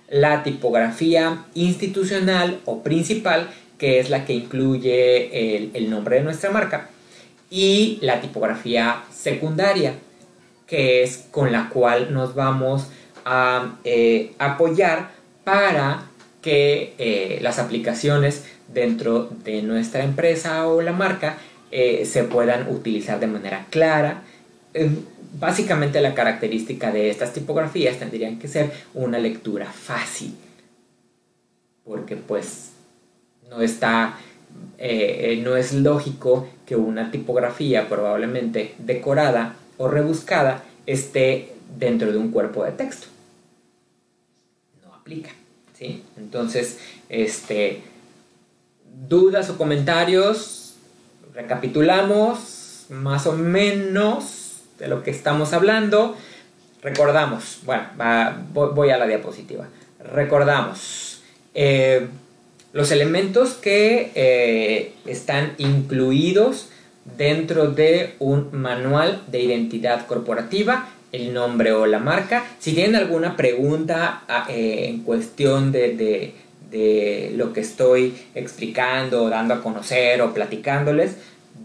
La 0.09 0.43
tipografía 0.43 1.47
institucional 1.55 2.61
o 2.65 2.83
principal, 2.83 3.49
que 3.79 3.99
es 3.99 4.11
la 4.11 4.25
que 4.25 4.35
incluye 4.35 5.67
el, 5.77 5.91
nombre 5.91 6.17
de 6.17 6.23
nuestra 6.23 6.51
marca, 6.51 6.91
y 7.51 7.99
la 8.03 8.21
tipografía 8.21 9.05
secundaria, 9.13 9.95
que 10.67 11.03
es 11.03 11.27
con 11.31 11.51
la 11.51 11.69
cual 11.69 12.13
nos 12.13 12.35
vamos 12.35 12.89
a 13.25 13.79
eh, 13.85 14.33
apoyar 14.39 15.11
para 15.45 16.11
que 16.43 16.95
eh, 16.99 17.39
las 17.43 17.59
aplicaciones 17.59 18.45
dentro 18.73 19.29
de 19.45 19.63
nuestra 19.63 20.05
empresa 20.05 20.67
o 20.69 20.81
la 20.81 20.93
marca 20.93 21.39
eh, 21.71 22.05
se 22.05 22.25
puedan 22.25 22.69
utilizar 22.69 23.21
de 23.21 23.27
manera 23.27 23.67
clara, 23.71 24.23
básicamente 25.39 26.01
la 26.01 26.15
característica 26.15 26.93
de 26.93 27.11
estas 27.11 27.33
tipografías 27.33 27.99
tendrían 27.99 28.39
que 28.39 28.49
ser 28.49 28.73
una 28.95 29.19
lectura 29.19 29.67
fácil, 29.67 30.35
porque 31.85 32.17
pues 32.17 32.71
no 33.49 33.63
está, 33.63 34.19
eh, 34.79 35.41
no 35.45 35.57
es 35.57 35.73
lógico 35.73 36.49
que 36.67 36.77
una 36.77 37.11
tipografía 37.11 37.89
probablemente 37.89 38.75
decorada 38.79 39.57
o 39.77 39.89
rebuscada 39.89 40.63
esté 40.87 41.53
dentro 41.79 42.13
de 42.13 42.19
un 42.19 42.31
cuerpo 42.31 42.65
de 42.65 42.73
texto. 42.73 43.07
No 44.85 44.95
aplica, 44.95 45.31
¿sí? 45.79 46.03
Entonces, 46.17 46.79
este, 47.09 47.83
dudas 49.09 49.51
o 49.51 49.59
comentarios, 49.59 50.75
recapitulamos 51.35 52.87
más 52.91 53.27
o 53.27 53.33
menos 53.33 54.63
de 54.79 54.89
lo 54.89 55.03
que 55.03 55.11
estamos 55.11 55.53
hablando. 55.53 56.17
Recordamos, 56.83 57.61
bueno, 57.65 57.85
voy 58.53 58.91
a 58.91 58.99
la 58.99 59.07
diapositiva. 59.07 59.69
Recordamos 60.13 61.21
eh, 61.55 62.09
los 62.73 62.91
elementos 62.91 63.55
que 63.55 64.13
eh, 64.15 64.93
están 65.07 65.55
incluidos 65.59 66.69
dentro 67.17 67.71
de 67.71 68.15
un 68.19 68.49
manual 68.53 69.23
de 69.27 69.43
identidad 69.43 70.07
corporativa, 70.07 70.89
el 71.13 71.35
nombre 71.35 71.73
o 71.73 71.87
la 71.87 71.99
marca. 71.99 72.45
Si 72.61 72.73
tienen 72.73 72.97
alguna 72.97 73.37
pregunta 73.37 74.23
ah, 74.29 74.47
eh, 74.49 74.87
en 74.89 75.03
cuestión 75.03 75.73
de, 75.73 75.97
de 75.97 76.35
lo 76.73 77.53
que 77.53 77.61
estoy 77.61 78.15
explicando, 78.35 79.29
dando 79.29 79.55
a 79.55 79.63
conocer 79.63 80.23
o 80.23 80.33
platicándoles, 80.33 81.17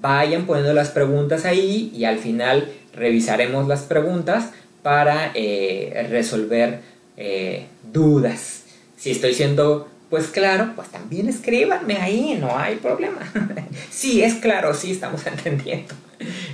vayan 0.01 0.45
poniendo 0.45 0.73
las 0.73 0.89
preguntas 0.89 1.45
ahí 1.45 1.91
y 1.95 2.05
al 2.05 2.17
final 2.17 2.71
revisaremos 2.93 3.67
las 3.67 3.81
preguntas 3.81 4.51
para 4.81 5.31
eh, 5.33 6.07
resolver 6.09 6.79
eh, 7.17 7.65
dudas. 7.91 8.63
Si 8.97 9.11
estoy 9.11 9.33
siendo 9.33 9.87
pues 10.09 10.27
claro, 10.27 10.73
pues 10.75 10.89
también 10.89 11.27
escríbanme 11.27 11.97
ahí, 11.97 12.37
no 12.39 12.57
hay 12.57 12.75
problema. 12.75 13.19
sí, 13.89 14.23
es 14.23 14.35
claro, 14.35 14.73
sí 14.73 14.91
estamos 14.91 15.25
entendiendo. 15.27 15.93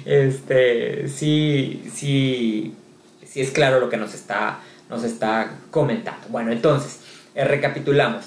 Este, 0.05 1.07
sí, 1.07 1.83
sí, 1.93 2.73
sí 3.25 3.41
es 3.41 3.51
claro 3.51 3.79
lo 3.79 3.89
que 3.89 3.97
nos 3.97 4.13
está, 4.13 4.59
nos 4.89 5.03
está 5.03 5.57
comentando. 5.69 6.27
Bueno, 6.29 6.51
entonces, 6.51 7.01
eh, 7.35 7.43
recapitulamos. 7.43 8.25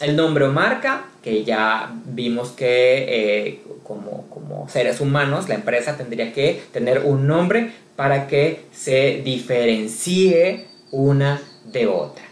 El 0.00 0.16
nombre 0.16 0.46
o 0.46 0.52
marca, 0.52 1.04
que 1.22 1.44
ya 1.44 1.92
vimos 2.06 2.50
que 2.50 3.60
como, 3.82 4.28
como 4.30 4.68
seres 4.68 5.00
humanos, 5.00 5.48
la 5.48 5.56
empresa 5.56 5.96
tendría 5.96 6.32
que 6.32 6.62
tener 6.72 7.00
un 7.04 7.26
nombre 7.26 7.72
para 7.96 8.28
que 8.28 8.62
se 8.72 9.20
diferencie 9.24 10.66
una 10.90 11.42
de 11.66 11.86
otra. 11.86 12.24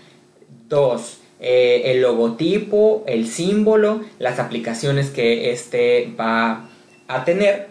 Dos, 0.68 1.18
eh, 1.40 1.82
el 1.86 2.00
logotipo, 2.00 3.04
el 3.06 3.26
símbolo, 3.26 4.02
las 4.18 4.38
aplicaciones 4.38 5.10
que 5.10 5.50
este 5.50 6.14
va 6.18 6.70
a 7.06 7.24
tener 7.24 7.68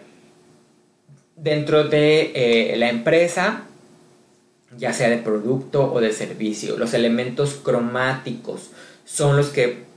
dentro 1.34 1.84
de 1.84 2.32
eh, 2.34 2.76
la 2.76 2.88
empresa, 2.88 3.64
ya 4.76 4.92
sea 4.92 5.08
de 5.08 5.18
producto 5.18 5.92
o 5.92 6.00
de 6.00 6.12
servicio. 6.12 6.76
Los 6.76 6.94
elementos 6.94 7.54
cromáticos 7.54 8.70
son 9.04 9.36
los 9.36 9.48
que 9.48 9.87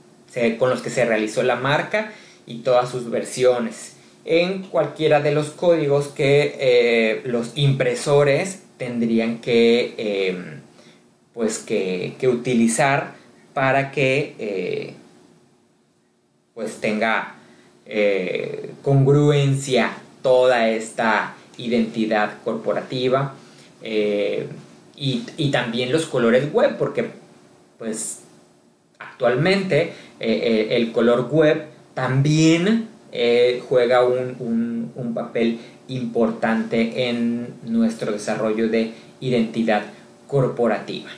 con 0.58 0.70
los 0.70 0.82
que 0.82 0.90
se 0.90 1.04
realizó 1.04 1.42
la 1.42 1.56
marca 1.56 2.12
y 2.46 2.58
todas 2.58 2.90
sus 2.90 3.10
versiones. 3.10 3.96
En 4.24 4.62
cualquiera 4.62 5.20
de 5.20 5.32
los 5.32 5.50
códigos 5.50 6.08
que 6.08 6.56
eh, 6.58 7.22
los 7.24 7.52
impresores 7.56 8.62
tendrían 8.78 9.38
que, 9.38 9.94
em, 9.98 10.60
pues 11.34 11.58
que, 11.58 12.16
utilizar 12.28 13.14
para 13.52 13.90
que 13.90 14.34
eh, 14.38 14.94
pues 16.54 16.80
tenga 16.80 17.34
eh, 17.86 18.70
congruencia 18.82 19.92
toda 20.22 20.68
esta 20.68 21.34
identidad 21.58 22.42
corporativa 22.44 23.34
y, 23.84 25.24
y, 25.36 25.50
también 25.50 25.90
los 25.90 26.06
colores 26.06 26.52
web 26.52 26.76
porque 26.78 27.10
pues 27.78 28.20
actualmente 29.00 29.92
el 30.22 30.92
color 30.92 31.28
web 31.30 31.64
también 31.94 32.88
eh, 33.14 33.62
juega 33.68 34.02
un, 34.04 35.12
papel 35.14 35.58
importante 35.88 37.10
en 37.10 37.48
nuestro 37.64 38.12
desarrollo 38.12 38.68
de 38.68 38.92
identidad 39.20 39.82
corporativa. 40.26 41.10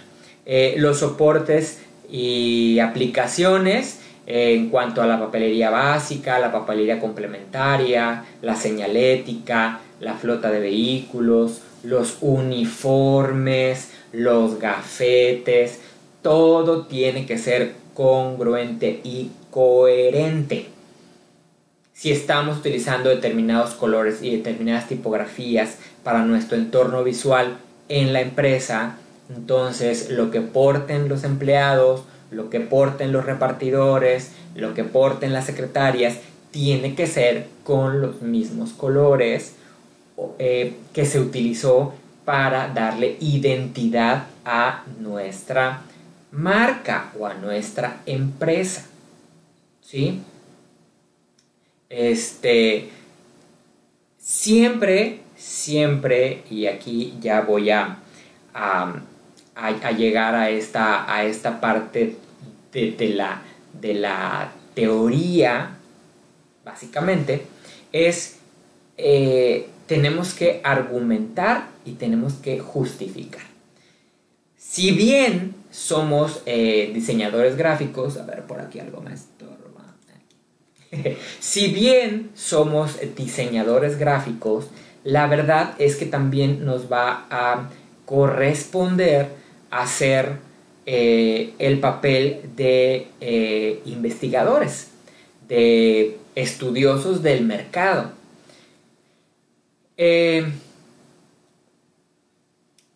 Eh, 0.47 0.75
los 0.79 0.99
soportes 0.99 1.81
y 2.11 2.81
aplicaciones 2.81 4.01
eh, 4.27 4.55
en 4.55 4.69
cuanto 4.71 5.01
a 5.01 5.07
la 5.07 5.21
papelería 5.21 5.71
básica, 5.71 6.41
la 6.41 6.51
papelería 6.51 6.99
complementaria, 6.99 8.25
la 8.43 8.57
señalética, 8.57 9.79
la 10.01 10.15
flota 10.15 10.51
de 10.51 10.59
vehículos, 10.59 11.61
los 11.85 12.19
uniformes, 12.21 13.93
los 14.11 14.59
gafetes, 14.59 15.79
todo 16.21 16.87
tiene 16.87 17.27
que 17.27 17.39
ser 17.39 17.84
congruente 17.95 19.01
y 19.05 19.31
coherente. 19.51 20.67
Si 21.95 22.11
estamos 22.11 22.59
utilizando 22.59 23.09
determinados 23.09 23.75
colores 23.75 24.23
y 24.23 24.37
determinadas 24.37 24.89
tipografías 24.89 25.79
para 26.03 26.25
nuestro 26.25 26.57
entorno 26.57 27.05
visual 27.05 27.57
en 27.89 28.13
la 28.13 28.21
empresa, 28.21 28.97
entonces 29.35 30.11
lo 30.11 30.31
que 30.31 30.41
porten 30.41 31.09
los 31.09 31.25
empleados, 31.25 32.03
lo 32.31 32.51
que 32.51 32.61
porten 32.61 33.13
los 33.13 33.25
repartidores, 33.25 34.33
lo 34.55 34.75
que 34.75 34.85
porten 34.85 35.33
las 35.33 35.47
secretarias, 35.47 36.19
tiene 36.51 36.95
que 36.95 37.07
ser 37.07 37.47
con 37.63 38.01
los 38.01 38.23
mismos 38.23 38.73
colores 38.73 39.55
eh, 40.39 40.75
que 40.93 41.07
se 41.07 41.21
utilizó 41.21 41.95
para 42.25 42.69
darle 42.69 43.17
identidad 43.21 44.27
a 44.45 44.85
nuestra 45.01 45.83
marca 46.35 47.13
o 47.19 47.27
a 47.27 47.35
nuestra 47.35 48.03
empresa. 48.07 48.87
¿Sí? 49.81 50.21
Este, 51.89 52.91
siempre, 54.19 55.21
siempre, 55.37 56.43
y 56.51 56.67
aquí 56.67 57.15
ya 57.21 57.43
voy 57.43 57.71
a, 57.71 57.99
a, 58.53 59.93
llegar 59.93 60.35
a 60.35 60.51
esta, 60.51 61.13
a 61.13 61.25
esta 61.25 61.61
parte 61.61 62.17
de, 62.73 63.09
la, 63.15 63.43
de 63.81 63.95
la 63.95 64.53
teoría, 64.75 65.77
básicamente, 66.65 67.47
es 67.93 68.39
eh, 68.97 69.69
tenemos 69.87 70.35
que 70.35 70.61
argumentar 70.65 71.69
y 71.85 71.93
tenemos 71.93 72.35
que 72.35 72.59
justificar. 72.59 73.43
Si 74.57 74.93
bien 74.93 75.55
somos 75.75 76.41
eh, 76.47 76.93
diseñadores 76.95 77.57
gráficos, 77.57 78.17
a 78.17 78.25
ver, 78.25 78.45
por 78.45 78.61
aquí 78.61 78.79
algo 78.79 79.01
me 79.01 79.13
estorba. 79.13 79.97
si 81.41 81.67
bien 81.73 82.31
somos 82.35 82.97
diseñadores 83.17 83.99
gráficos, 83.99 84.69
la 85.03 85.27
verdad 85.27 85.75
es 85.81 85.97
que 85.97 86.07
también 86.07 86.65
nos 86.65 86.91
va 86.91 87.27
a 87.29 87.71
corresponder 88.07 89.31
hacer 89.73 90.37
eh, 90.87 91.55
el 91.59 91.81
papel 91.81 92.43
de 92.55 93.09
eh, 93.21 93.83
investigadores, 93.85 94.91
de 95.49 96.19
estudiosos 96.37 97.21
del 97.25 97.45
mercado. 97.45 98.13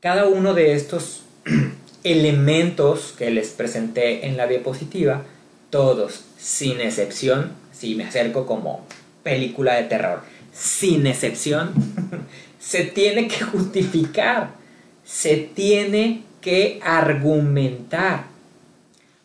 Cada 0.00 0.26
uno 0.26 0.54
de 0.54 0.74
estos 0.74 1.24
elementos 2.12 3.14
que 3.16 3.30
les 3.30 3.48
presenté 3.48 4.26
en 4.26 4.36
la 4.36 4.46
diapositiva, 4.46 5.24
todos, 5.70 6.24
sin 6.38 6.80
excepción, 6.80 7.52
si 7.72 7.94
me 7.94 8.04
acerco 8.04 8.46
como 8.46 8.84
película 9.22 9.74
de 9.74 9.84
terror, 9.84 10.22
sin 10.52 11.06
excepción, 11.06 11.72
se 12.58 12.84
tiene 12.84 13.28
que 13.28 13.42
justificar, 13.44 14.50
se 15.04 15.36
tiene 15.36 16.22
que 16.40 16.80
argumentar. 16.82 18.24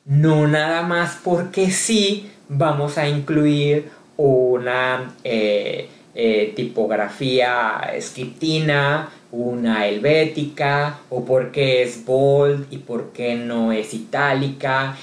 No 0.06 0.48
nada 0.48 0.82
más 0.84 1.18
porque 1.24 1.72
sí 1.72 2.30
vamos 2.50 2.98
a 2.98 3.08
incluir 3.08 3.90
una 4.18 5.16
eh, 5.24 5.90
eh, 6.14 6.54
tipografía 6.56 7.94
scriptina, 8.00 9.10
una 9.34 9.88
helvética, 9.88 11.00
o 11.10 11.26
porque 11.26 11.82
es 11.82 12.06
bold 12.06 12.68
y 12.72 12.78
por 12.78 13.14
qué 13.14 13.34
no 13.34 13.72
es 13.72 13.96
itálica. 13.96 14.96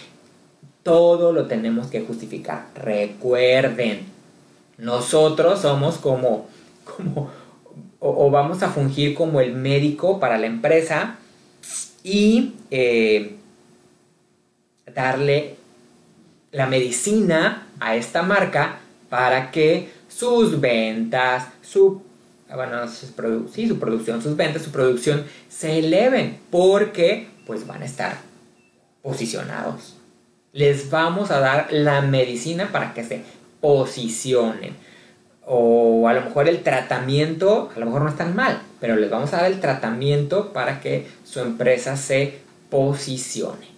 Todo 0.84 1.32
lo 1.32 1.46
tenemos 1.46 1.88
que 1.88 2.02
justificar. 2.02 2.68
Recuerden, 2.76 4.06
nosotros 4.78 5.60
somos 5.60 5.98
como, 5.98 6.46
como 6.84 7.28
o, 7.98 8.30
vamos 8.30 8.62
a 8.62 8.70
fungir 8.70 9.14
como 9.14 9.40
el 9.40 9.52
médico 9.52 10.20
para 10.20 10.38
la 10.38 10.46
empresa 10.46 11.16
y 12.04 12.54
eh, 12.70 13.34
darle 14.94 15.56
la 16.52 16.68
medicina 16.68 17.66
a 17.80 17.96
esta 17.96 18.22
marca 18.22 18.78
para 19.08 19.50
que 19.50 19.90
sus 20.08 20.60
ventas, 20.60 21.48
su, 21.62 22.02
bueno, 22.54 22.88
sí, 22.88 23.68
su 23.68 23.78
producción, 23.78 24.22
sus 24.22 24.36
ventas, 24.36 24.62
su 24.62 24.70
producción 24.70 25.24
se 25.48 25.78
eleven 25.78 26.38
porque 26.50 27.28
pues 27.46 27.66
van 27.66 27.82
a 27.82 27.84
estar 27.84 28.18
posicionados. 29.02 29.96
Les 30.52 30.90
vamos 30.90 31.30
a 31.30 31.40
dar 31.40 31.72
la 31.72 32.00
medicina 32.00 32.70
para 32.72 32.92
que 32.92 33.04
se 33.04 33.22
posicionen. 33.60 34.74
O 35.46 36.06
a 36.08 36.12
lo 36.12 36.22
mejor 36.22 36.48
el 36.48 36.62
tratamiento, 36.62 37.70
a 37.74 37.78
lo 37.78 37.86
mejor 37.86 38.02
no 38.02 38.08
es 38.08 38.16
tan 38.16 38.36
mal, 38.36 38.62
pero 38.80 38.96
les 38.96 39.10
vamos 39.10 39.32
a 39.32 39.38
dar 39.38 39.50
el 39.50 39.60
tratamiento 39.60 40.52
para 40.52 40.80
que 40.80 41.06
su 41.24 41.40
empresa 41.40 41.96
se 41.96 42.38
posicione. 42.68 43.68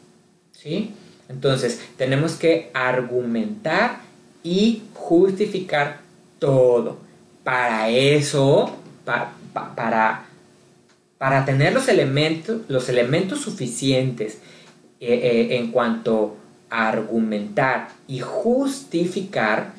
¿Sí? 0.53 0.95
Entonces, 1.29 1.81
tenemos 1.97 2.35
que 2.35 2.71
argumentar 2.75 4.01
y 4.43 4.83
justificar 4.95 6.01
todo. 6.39 6.99
Para 7.45 7.89
eso, 7.89 8.77
para, 9.05 10.25
para 11.19 11.45
tener 11.45 11.73
los 11.73 11.89
elementos, 11.89 12.63
los 12.69 12.89
elementos 12.89 13.41
suficientes 13.41 14.39
eh, 15.01 15.15
eh, 15.15 15.57
en 15.57 15.73
cuanto 15.73 16.37
a 16.71 16.89
argumentar 16.89 17.89
y 18.07 18.21
justificar, 18.21 19.75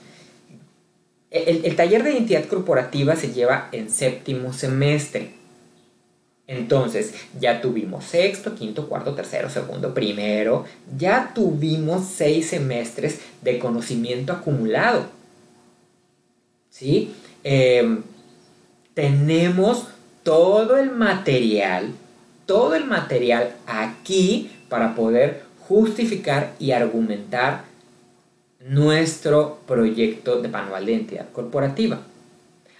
el, 1.31 1.65
el 1.65 1.75
taller 1.75 2.03
de 2.03 2.11
identidad 2.11 2.45
corporativa 2.45 3.15
se 3.15 3.33
lleva 3.33 3.69
en 3.71 3.89
séptimo 3.89 4.53
semestre. 4.53 5.31
Entonces, 6.45 7.13
ya 7.39 7.61
tuvimos 7.61 8.03
sexto, 8.03 8.53
quinto, 8.53 8.87
cuarto, 8.89 9.15
tercero, 9.15 9.49
segundo, 9.49 9.93
primero. 9.93 10.65
Ya 10.97 11.31
tuvimos 11.33 12.05
seis 12.07 12.47
semestres 12.49 13.19
de 13.41 13.59
conocimiento 13.59 14.33
acumulado. 14.33 15.07
¿sí? 16.69 17.13
Em, 17.43 18.03
tenemos 18.93 19.87
todo 20.23 20.77
el 20.77 20.91
material, 20.91 21.91
todo 22.45 22.75
el 22.75 22.85
material 22.85 23.51
aquí 23.67 24.51
para 24.69 24.95
poder 24.95 25.43
justificar 25.67 26.53
y 26.59 26.71
argumentar 26.71 27.63
nuestro 28.65 29.59
proyecto 29.67 30.41
de 30.41 30.47
manual 30.47 30.85
de 30.85 30.93
identidad 30.93 31.29
corporativa. 31.31 31.99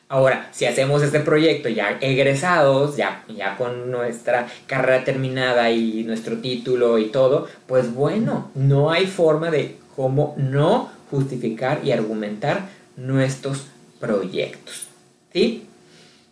Ahora, 0.07 0.49
si 0.51 0.66
hacemos 0.66 1.01
este 1.01 1.22
proyecto 1.22 1.70
ya 1.70 1.97
egresados, 1.99 2.95
ya, 2.95 3.24
ya 3.36 3.57
con 3.57 3.89
nuestra 3.89 4.47
carrera 4.68 5.03
terminada 5.03 5.72
y 5.72 6.03
nuestro 6.03 6.38
título 6.38 6.99
y 6.99 7.05
todo, 7.05 7.47
pues 7.68 7.93
bueno, 7.93 8.51
no 8.53 8.91
hay 8.91 9.07
forma 9.07 9.49
de 9.49 9.78
cómo 9.95 10.36
no 10.38 10.91
justificar 11.09 11.82
y 11.84 11.91
argumentar 11.91 12.70
nuestros 12.95 13.66
proyectos. 14.04 14.88
¿Sí? 15.32 15.66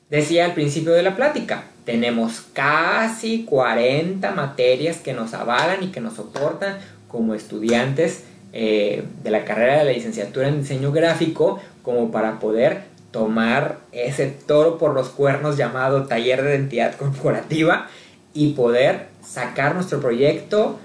Decía 0.09 0.43
al 0.43 0.53
principio 0.53 0.91
de 0.91 1.03
la 1.03 1.15
plática, 1.15 1.63
tenemos 1.85 2.41
casi 2.51 3.45
40 3.45 4.29
materias 4.31 4.97
que 4.97 5.13
nos 5.13 5.33
avalan 5.33 5.81
y 5.81 5.87
que 5.87 6.01
nos 6.01 6.15
soportan 6.15 6.79
como 7.07 7.33
estudiantes 7.33 8.25
eh, 8.51 9.05
de 9.23 9.31
la 9.31 9.45
carrera 9.45 9.79
de 9.79 9.85
la 9.85 9.91
licenciatura 9.93 10.49
en 10.49 10.61
diseño 10.61 10.91
gráfico 10.91 11.61
como 11.81 12.11
para 12.11 12.39
poder 12.39 12.81
tomar 13.11 13.77
ese 13.93 14.27
toro 14.27 14.77
por 14.77 14.93
los 14.93 15.07
cuernos 15.07 15.55
llamado 15.55 16.07
taller 16.07 16.43
de 16.43 16.55
identidad 16.55 16.95
corporativa 16.97 17.87
y 18.33 18.51
poder 18.51 19.07
sacar 19.25 19.75
nuestro 19.75 20.01
proyecto 20.01 20.77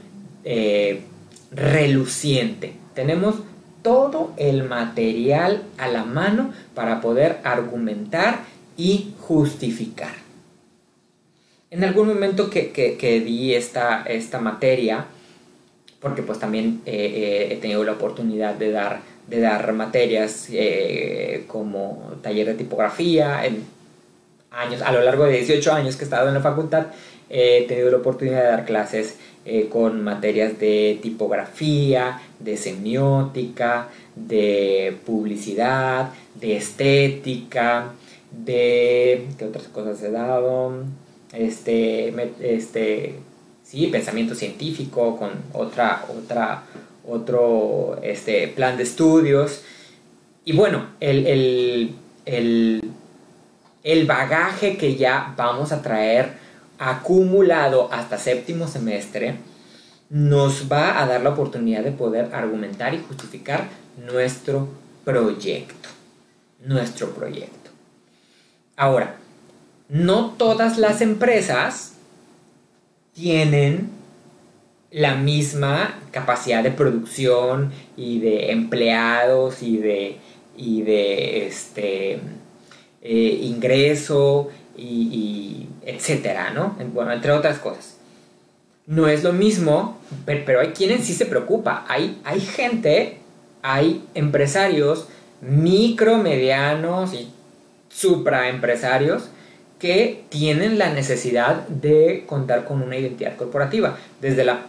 eh, 0.44 1.02
reluciente. 1.50 2.74
Tenemos 2.94 3.34
todo 3.86 4.32
el 4.36 4.64
material 4.64 5.62
a 5.78 5.86
la 5.86 6.02
mano 6.02 6.52
para 6.74 7.00
poder 7.00 7.38
argumentar 7.44 8.40
y 8.76 9.14
justificar. 9.20 10.16
En 11.70 11.84
algún 11.84 12.08
momento 12.08 12.50
que, 12.50 13.22
di 13.24 13.54
esta, 13.54 14.02
esta 14.02 14.40
materia, 14.40 15.06
porque 16.00 16.22
pues 16.22 16.40
también 16.40 16.80
eh, 16.84 16.94
eh, 16.96 17.48
he 17.52 17.56
tenido 17.58 17.84
la 17.84 17.92
oportunidad 17.92 18.56
de 18.56 18.72
dar, 18.72 19.02
de 19.28 19.38
dar 19.38 19.72
materias 19.72 20.48
eh, 20.50 21.44
como 21.46 22.14
taller 22.22 22.48
de 22.48 22.54
tipografía 22.54 23.46
en 23.46 23.62
años, 24.50 24.82
a 24.82 24.90
lo 24.90 25.00
largo 25.00 25.26
de 25.26 25.34
18 25.34 25.72
años 25.72 25.94
que 25.94 26.02
he 26.02 26.06
estado 26.06 26.26
en 26.26 26.34
la 26.34 26.40
facultad, 26.40 26.86
he 27.30 27.66
tenido 27.68 27.92
la 27.92 27.98
oportunidad 27.98 28.42
de 28.42 28.48
dar 28.48 28.64
clases 28.64 29.18
con 29.70 30.02
materias 30.02 30.58
de 30.58 30.98
tipografía, 31.00 32.20
de 32.38 32.56
semiótica, 32.56 33.88
de 34.14 34.96
publicidad, 35.04 36.10
de 36.34 36.56
estética, 36.56 37.92
de... 38.30 39.26
¿Qué 39.38 39.44
otras 39.44 39.68
cosas 39.68 40.02
he 40.02 40.10
dado? 40.10 40.84
Este, 41.32 42.14
este, 42.40 43.16
sí, 43.62 43.86
pensamiento 43.88 44.34
científico 44.34 45.16
con 45.16 45.30
otra, 45.52 46.04
otra, 46.08 46.64
otro 47.06 47.98
este, 48.02 48.48
plan 48.48 48.76
de 48.76 48.82
estudios. 48.82 49.62
Y 50.44 50.52
bueno, 50.52 50.86
el, 51.00 51.26
el, 51.26 51.94
el, 52.24 52.90
el 53.82 54.06
bagaje 54.06 54.76
que 54.76 54.96
ya 54.96 55.34
vamos 55.36 55.72
a 55.72 55.82
traer 55.82 56.32
acumulado 56.78 57.88
hasta 57.92 58.18
séptimo 58.18 58.68
semestre, 58.68 59.36
nos 60.10 60.70
va 60.70 61.02
a 61.02 61.06
dar 61.06 61.22
la 61.22 61.30
oportunidad 61.30 61.82
de 61.82 61.92
poder 61.92 62.34
argumentar 62.34 62.94
y 62.94 62.98
justificar 62.98 63.68
nuestro 64.10 64.68
proyecto. 65.04 65.88
Nuestro 66.64 67.10
proyecto. 67.10 67.70
Ahora, 68.76 69.16
no 69.88 70.30
todas 70.30 70.78
las 70.78 71.00
empresas 71.00 71.94
tienen 73.14 73.90
la 74.90 75.14
misma 75.14 75.98
capacidad 76.10 76.62
de 76.62 76.70
producción 76.70 77.72
y 77.96 78.20
de 78.20 78.52
empleados 78.52 79.62
y 79.62 79.78
de, 79.78 80.16
y 80.56 80.82
de 80.82 81.46
este, 81.46 82.20
eh, 83.02 83.38
ingreso 83.42 84.48
y, 84.76 85.68
etcétera, 85.84 86.50
¿no? 86.50 86.76
Bueno, 86.92 87.12
entre 87.12 87.32
otras 87.32 87.58
cosas. 87.58 87.95
No 88.86 89.08
es 89.08 89.24
lo 89.24 89.32
mismo, 89.32 89.98
pero 90.24 90.60
hay 90.60 90.68
quienes 90.68 91.04
sí 91.04 91.12
se 91.12 91.26
preocupa. 91.26 91.84
Hay, 91.88 92.20
hay 92.24 92.40
gente, 92.40 93.18
hay 93.62 94.04
empresarios 94.14 95.08
micro, 95.40 96.18
medianos 96.18 97.12
y 97.12 97.28
supraempresarios 97.88 99.28
que 99.78 100.24
tienen 100.28 100.78
la 100.78 100.92
necesidad 100.92 101.66
de 101.68 102.24
contar 102.26 102.64
con 102.64 102.82
una 102.82 102.96
identidad 102.96 103.36
corporativa. 103.36 103.98
Desde 104.20 104.44
la... 104.44 104.66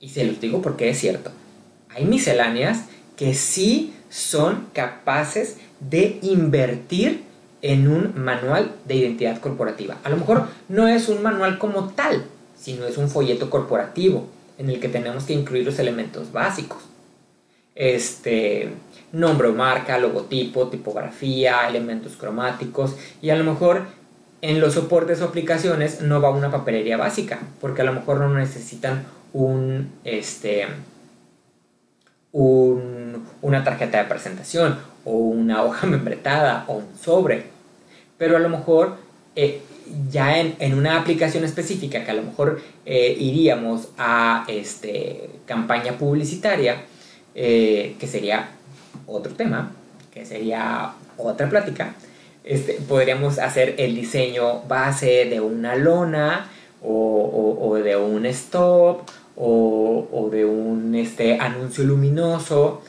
Y 0.00 0.08
se 0.10 0.24
los 0.24 0.40
digo 0.40 0.62
porque 0.62 0.88
es 0.88 0.98
cierto. 0.98 1.30
Hay 1.90 2.04
misceláneas 2.04 2.84
que 3.16 3.34
sí 3.34 3.94
son 4.08 4.66
capaces 4.72 5.58
de 5.80 6.18
invertir 6.22 7.24
en 7.62 7.88
un 7.88 8.18
manual 8.18 8.72
de 8.86 8.96
identidad 8.96 9.38
corporativa. 9.40 9.98
A 10.04 10.08
lo 10.08 10.16
mejor 10.16 10.48
no 10.68 10.88
es 10.88 11.08
un 11.08 11.22
manual 11.22 11.58
como 11.58 11.88
tal, 11.90 12.24
sino 12.60 12.86
es 12.86 12.98
un 12.98 13.08
folleto 13.08 13.48
corporativo 13.48 14.26
en 14.58 14.68
el 14.68 14.78
que 14.78 14.88
tenemos 14.88 15.24
que 15.24 15.32
incluir 15.32 15.64
los 15.64 15.78
elementos 15.78 16.32
básicos. 16.32 16.82
Este, 17.74 18.68
nombre 19.12 19.48
o 19.48 19.54
marca, 19.54 19.98
logotipo, 19.98 20.68
tipografía, 20.68 21.66
elementos 21.68 22.16
cromáticos 22.16 22.96
y 23.22 23.30
a 23.30 23.36
lo 23.36 23.44
mejor 23.44 23.84
en 24.42 24.60
los 24.60 24.74
soportes 24.74 25.22
o 25.22 25.26
aplicaciones 25.26 26.02
no 26.02 26.20
va 26.20 26.30
una 26.30 26.50
papelería 26.50 26.96
básica 26.96 27.38
porque 27.60 27.82
a 27.82 27.84
lo 27.84 27.92
mejor 27.92 28.18
no 28.18 28.34
necesitan 28.34 29.04
un, 29.32 29.92
este, 30.04 30.66
una 32.32 33.64
tarjeta 33.64 33.98
de 33.98 34.04
presentación 34.04 34.78
o 35.04 35.12
una 35.12 35.62
hoja 35.62 35.86
membretada 35.88 36.64
o 36.68 36.74
un 36.74 36.98
sobre 37.00 37.44
pero 38.18 38.36
a 38.36 38.40
lo 38.40 38.50
mejor 38.50 38.96
eh, 39.34 39.62
ya 40.10 40.38
en, 40.38 40.74
una 40.74 40.98
aplicación 40.98 41.44
específica 41.44 42.04
que 42.04 42.10
a 42.10 42.14
lo 42.14 42.22
mejor 42.22 42.60
eh, 42.86 43.16
iríamos 43.18 43.88
a 43.98 44.44
este, 44.48 45.30
campaña 45.46 45.98
publicitaria 45.98 46.82
eh, 47.34 47.96
que 47.98 48.06
sería 48.06 48.50
otro 49.06 49.32
tema, 49.34 49.72
que 50.12 50.26
sería 50.26 50.92
otra 51.16 51.48
plática, 51.48 51.94
este, 52.44 52.74
podríamos 52.88 53.38
hacer 53.38 53.74
el 53.78 53.94
diseño 53.94 54.62
base 54.62 55.26
de 55.26 55.40
una 55.40 55.76
lona 55.76 56.48
o, 56.82 57.78
de 57.82 57.96
un 57.96 58.26
stop 58.26 59.08
o, 59.36 60.28
de 60.32 60.44
un 60.44 60.94
este, 60.94 61.38
anuncio 61.38 61.84
luminoso 61.84 62.82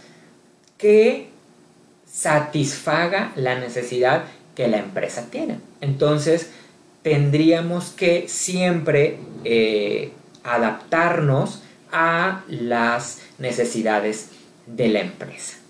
que 0.78 1.30
satisfaga 2.06 3.32
la 3.36 3.60
necesidad 3.60 4.24
que 4.56 4.68
la 4.68 4.78
empresa 4.78 5.28
tiene. 5.30 5.60
Entonces, 5.80 6.52
tendríamos 7.02 7.92
que 7.92 8.28
siempre 8.28 9.18
eh, 9.44 10.12
adaptarnos 10.44 11.64
a 11.92 12.44
las 12.48 13.22
necesidades 13.38 14.30
de 14.68 14.88
la 14.90 15.00
empresa 15.02 15.62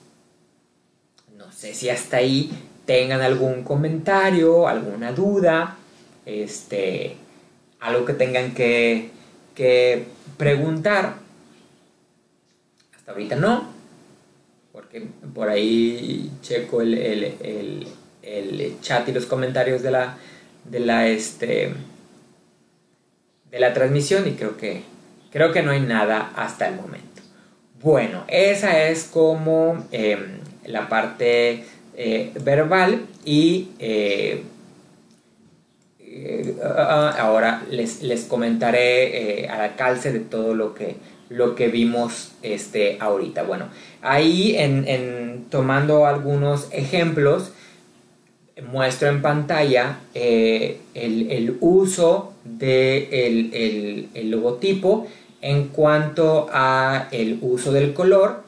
sé 1.62 1.76
si 1.76 1.90
hasta 1.90 2.18
ahí 2.18 2.50
tengan 2.88 3.22
algún 3.22 3.64
comentario, 3.64 4.68
alguna 4.68 5.12
duda, 5.12 5.78
este, 6.26 7.18
algo 7.80 8.04
que 8.04 8.14
tengan 8.14 8.56
que, 8.56 9.12
preguntar. 10.38 11.18
Hasta 12.98 13.12
ahorita 13.12 13.36
no, 13.36 13.68
porque 14.72 15.06
por 15.36 15.50
ahí 15.50 16.32
checo 16.42 16.82
el, 16.82 17.38
chat 18.82 19.08
y 19.08 19.12
los 19.12 19.28
comentarios 19.28 19.84
de 19.84 19.92
la, 19.92 20.18
de 20.66 20.80
la, 20.80 21.08
este, 21.08 21.74
de 23.52 23.60
la 23.60 23.74
transmisión 23.74 24.28
y 24.28 24.32
creo 24.32 24.58
que, 24.58 24.84
creo 25.32 25.52
que 25.52 25.62
no 25.62 25.72
hay 25.72 25.82
nada 25.82 26.32
hasta 26.36 26.68
el 26.68 26.76
momento. 26.76 27.22
Bueno, 27.82 28.24
esa 28.28 28.88
es 28.88 29.06
como... 29.06 29.86
Em, 29.92 30.42
la 30.66 30.90
parte 30.90 31.64
eh, 31.96 32.32
verbal 32.42 33.02
y 33.26 33.70
eh, 33.80 34.44
eh, 36.00 36.56
ahora 37.18 37.64
les, 37.70 38.02
les 38.04 38.24
comentaré 38.26 39.48
al 39.50 39.76
calce 39.76 40.12
de 40.12 40.20
todo 40.20 40.54
lo 40.54 40.74
que, 40.74 40.96
lo 41.30 41.56
que 41.56 41.68
vimos 41.68 42.32
este, 42.42 42.98
ahorita. 43.00 43.44
Bueno, 43.44 43.70
ahí 44.02 44.56
en, 44.58 45.46
tomando 45.50 46.06
algunos 46.06 46.68
ejemplos, 46.72 47.54
muestro 48.72 49.10
en 49.10 49.22
pantalla 49.22 50.00
el, 50.14 51.58
uso 51.62 52.34
del 52.44 53.52
de 53.52 54.08
el 54.14 54.32
logotipo 54.32 55.08
en 55.42 55.70
cuanto 55.70 56.50
a 56.52 57.08
el 57.12 57.40
uso 57.42 57.72
del 57.72 57.94
color. 57.94 58.44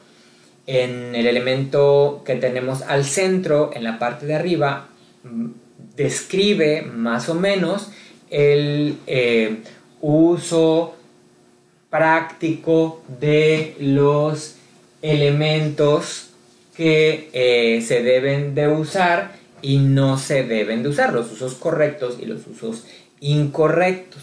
En 0.66 1.14
el 1.14 1.26
elemento 1.26 2.22
que 2.24 2.36
tenemos 2.36 2.82
al 2.82 3.04
centro, 3.04 3.70
en 3.74 3.84
la 3.84 3.98
parte 3.98 4.24
de 4.24 4.34
arriba, 4.34 4.88
mm, 5.24 5.46
describe 5.94 6.82
más 6.82 7.28
o 7.28 7.34
menos 7.34 7.90
el 8.30 8.96
eh, 9.06 9.58
uso 10.00 10.94
práctico 11.90 13.02
de 13.20 13.76
los 13.78 14.56
elementos 15.02 16.30
que 16.74 17.28
eh, 17.32 17.82
se 17.82 18.02
deben 18.02 18.54
de 18.54 18.68
usar 18.68 19.36
y 19.64 19.78
no 19.78 20.18
se 20.18 20.44
deben 20.44 20.82
de 20.82 20.90
usar, 20.90 21.14
los 21.14 21.32
usos 21.32 21.54
correctos 21.54 22.18
y 22.20 22.26
los 22.26 22.46
usos 22.46 22.84
incorrectos. 23.20 24.22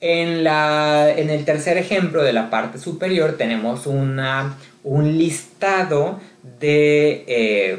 En, 0.00 0.44
la, 0.44 1.10
en 1.10 1.30
el 1.30 1.44
tercer 1.46 1.78
ejemplo 1.78 2.22
de 2.22 2.34
la 2.34 2.50
parte 2.50 2.78
superior 2.78 3.36
tenemos 3.36 3.86
una 3.86 4.58
un 4.84 5.16
listado 5.18 6.20
de 6.60 7.24
eh, 7.26 7.78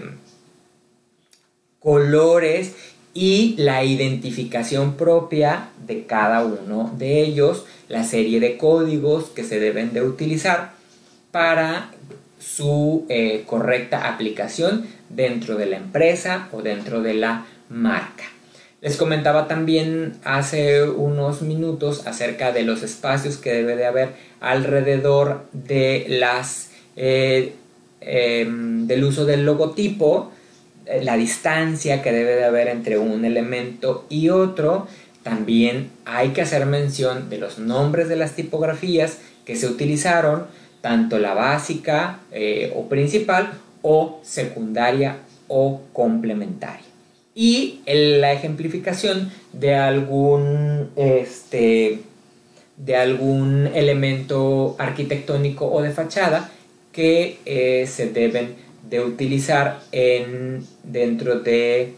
colores 1.80 2.76
y 3.14 3.56
la 3.58 3.84
identificación 3.84 4.96
propia 4.96 5.70
de 5.86 6.06
cada 6.06 6.44
uno 6.44 6.94
de 6.98 7.22
ellos, 7.22 7.66
la 7.88 8.04
serie 8.04 8.40
de 8.40 8.58
códigos 8.58 9.26
que 9.26 9.44
se 9.44 9.60
deben 9.60 9.94
de 9.94 10.02
utilizar 10.02 10.74
para 11.32 11.92
su 12.40 13.06
eh, 13.10 13.44
correcta 13.46 14.12
aplicación 14.12 14.99
dentro 15.10 15.55
de 15.55 15.66
la 15.66 15.78
empresa 15.78 16.47
o 16.51 16.62
dentro 16.62 17.01
de 17.01 17.14
la 17.14 17.45
marca. 17.70 18.26
Les 18.82 18.95
comentaba 18.95 19.47
también 19.47 20.14
hace 20.24 20.84
unos 20.84 21.41
minutos 21.41 22.07
acerca 22.07 22.53
de 22.53 22.64
los 22.64 22.82
espacios 22.82 23.38
que 23.38 23.51
debe 23.51 23.76
de 23.76 23.86
haber 23.86 24.14
alrededor 24.39 25.45
de 25.51 26.05
las 26.07 26.70
eh, 26.95 27.53
em, 28.01 28.88
del 28.88 29.03
uso 29.03 29.26
del 29.26 29.45
logotipo, 29.45 30.32
eh, 30.86 31.01
la 31.03 31.18
distancia 31.18 32.01
que 32.01 32.12
debe 32.12 32.36
de 32.36 32.45
haber 32.45 32.70
entre 32.70 32.97
un 32.97 33.26
elemento 33.26 34.05
y 34.10 34.30
otro, 34.30 34.88
también 35.24 35.89
hay 36.05 36.30
que 36.30 36.41
hacer 36.41 36.66
mención 36.66 37.30
de 37.30 37.38
los 37.38 37.60
nombres 37.60 38.07
de 38.07 38.16
las 38.16 38.34
tipografías 38.34 39.18
que 39.45 39.55
se 39.55 39.68
utilizaron, 39.68 40.47
tanto 40.82 41.20
la 41.20 41.34
básica 41.34 42.20
eh, 42.32 42.72
o 42.76 42.88
principal 42.88 43.51
o 43.82 44.20
secundaria 44.24 45.18
o 45.48 45.82
complementaria. 45.94 46.86
Y 47.36 47.80
la 47.86 48.34
ejemplificación 48.34 49.32
de 49.54 49.76
algún, 49.76 50.90
este, 50.96 52.00
de 52.78 52.96
algún 52.96 53.68
elemento 53.74 54.76
arquitectónico 54.78 55.72
o 55.72 55.82
de 55.82 55.92
fachada 55.92 56.50
que 56.92 57.40
eh, 57.46 57.88
se 57.88 58.10
deben 58.10 58.56
de 58.90 59.02
utilizar 59.02 59.80
en, 59.92 60.66
dentro 60.84 61.40
de 61.40 61.94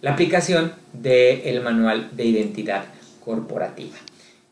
la 0.00 0.12
aplicación 0.12 0.72
del 0.92 1.60
manual 1.62 2.10
de 2.12 2.24
identidad 2.24 2.84
corporativa. 3.24 3.96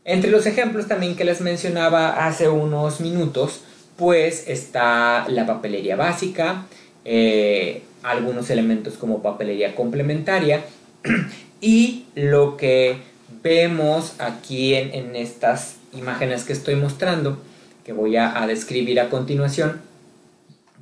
Entre 0.04 0.30
los 0.30 0.46
ejemplos 0.46 0.88
también 0.88 1.16
que 1.16 1.24
les 1.24 1.40
mencionaba 1.40 2.26
hace 2.26 2.48
unos 2.48 3.00
minutos, 3.00 3.62
pues 3.96 4.48
está 4.48 5.26
la 5.28 5.46
papelería 5.46 5.96
básica, 5.96 6.66
eh, 7.04 7.82
algunos 8.02 8.50
elementos 8.50 8.94
como 8.94 9.22
papelería 9.22 9.74
complementaria. 9.74 10.64
Y 11.60 12.04
lo 12.14 12.58
que 12.58 12.98
vemos 13.42 14.16
aquí 14.18 14.74
en 14.74 15.16
estas 15.16 15.76
imágenes 15.94 16.44
que 16.44 16.52
estoy 16.52 16.74
mostrando 16.74 17.38
que 17.84 17.92
voy 17.92 18.16
a, 18.16 18.46
describir 18.46 18.98
a 18.98 19.10
continuación, 19.10 19.80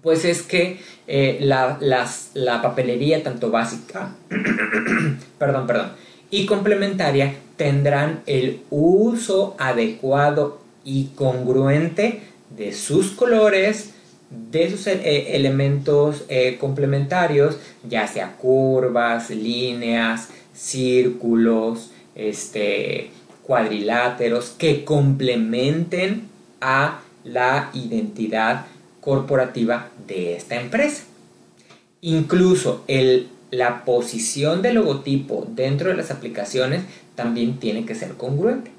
pues 0.03 0.25
es 0.25 0.43
que 0.43 0.81
eh, 1.09 1.39
la, 1.41 2.63
papelería 2.63 3.23
tanto 3.23 3.51
básica, 3.51 4.15
perdón, 5.39 5.67
perdón, 5.67 5.93
y 6.31 6.47
complementaria 6.47 7.35
tendrán 7.57 8.23
el 8.27 8.63
uso 8.71 9.57
adecuado 9.59 10.63
y 10.85 11.07
congruente 11.17 12.23
de 12.57 12.73
sus 12.73 13.11
colores, 13.13 13.91
de 14.51 14.71
sus 14.71 14.87
eh, 14.87 15.37
elementos 15.37 16.25
eh, 16.29 16.57
complementarios, 16.59 17.59
ya 17.89 18.07
sea 18.07 18.37
curvas, 18.37 19.31
líneas, 19.31 20.29
círculos, 20.55 21.91
este, 22.15 23.11
cuadriláteros, 23.43 24.51
que 24.51 24.85
complementen 24.85 26.29
a 26.61 27.01
la 27.25 27.71
identidad 27.75 28.67
corporativa 29.01 29.91
de 30.07 30.37
esta 30.37 30.61
empresa. 30.61 31.05
Incluso 32.01 32.85
el, 32.89 33.29
la 33.51 33.85
posición 33.85 34.63
del 34.63 34.77
logotipo 34.77 35.47
dentro 35.49 35.91
de 35.91 35.97
las 35.97 36.11
aplicaciones 36.11 36.83
también 37.15 37.59
tiene 37.59 37.85
que 37.85 37.95
ser 37.95 38.15
congruente. 38.15 38.71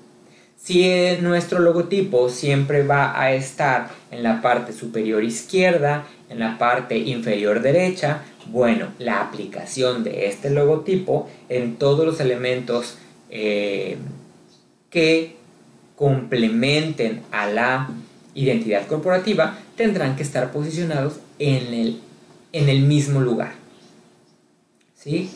Si 0.64 1.18
nuestro 1.20 1.60
logotipo 1.60 2.30
siempre 2.30 2.88
va 2.88 3.20
a 3.20 3.34
estar 3.34 3.90
en 4.12 4.24
la 4.24 4.42
parte 4.42 4.72
superior 4.72 5.22
izquierda, 5.22 6.08
en 6.30 6.40
la 6.40 6.58
parte 6.58 6.98
inferior 6.98 7.62
derecha, 7.62 8.22
bueno, 8.46 8.88
la 8.98 9.20
aplicación 9.20 10.06
de 10.06 10.28
este 10.28 10.50
logotipo 10.50 11.30
en 11.50 11.76
todos 11.76 12.06
los 12.06 12.22
elementos 12.22 12.98
eh, 13.30 13.98
que 14.90 15.36
complementen 15.98 17.24
a 17.34 17.48
la 17.48 17.90
identidad 18.34 18.88
corporativa 18.88 19.58
tendrán 19.76 20.16
que 20.16 20.24
estar 20.24 20.54
posicionados 20.54 21.20
en 21.40 21.74
el, 21.74 22.00
en 22.54 22.70
el 22.70 22.84
mismo 22.84 23.20
lugar. 23.20 23.52
¿Sí? 24.96 25.30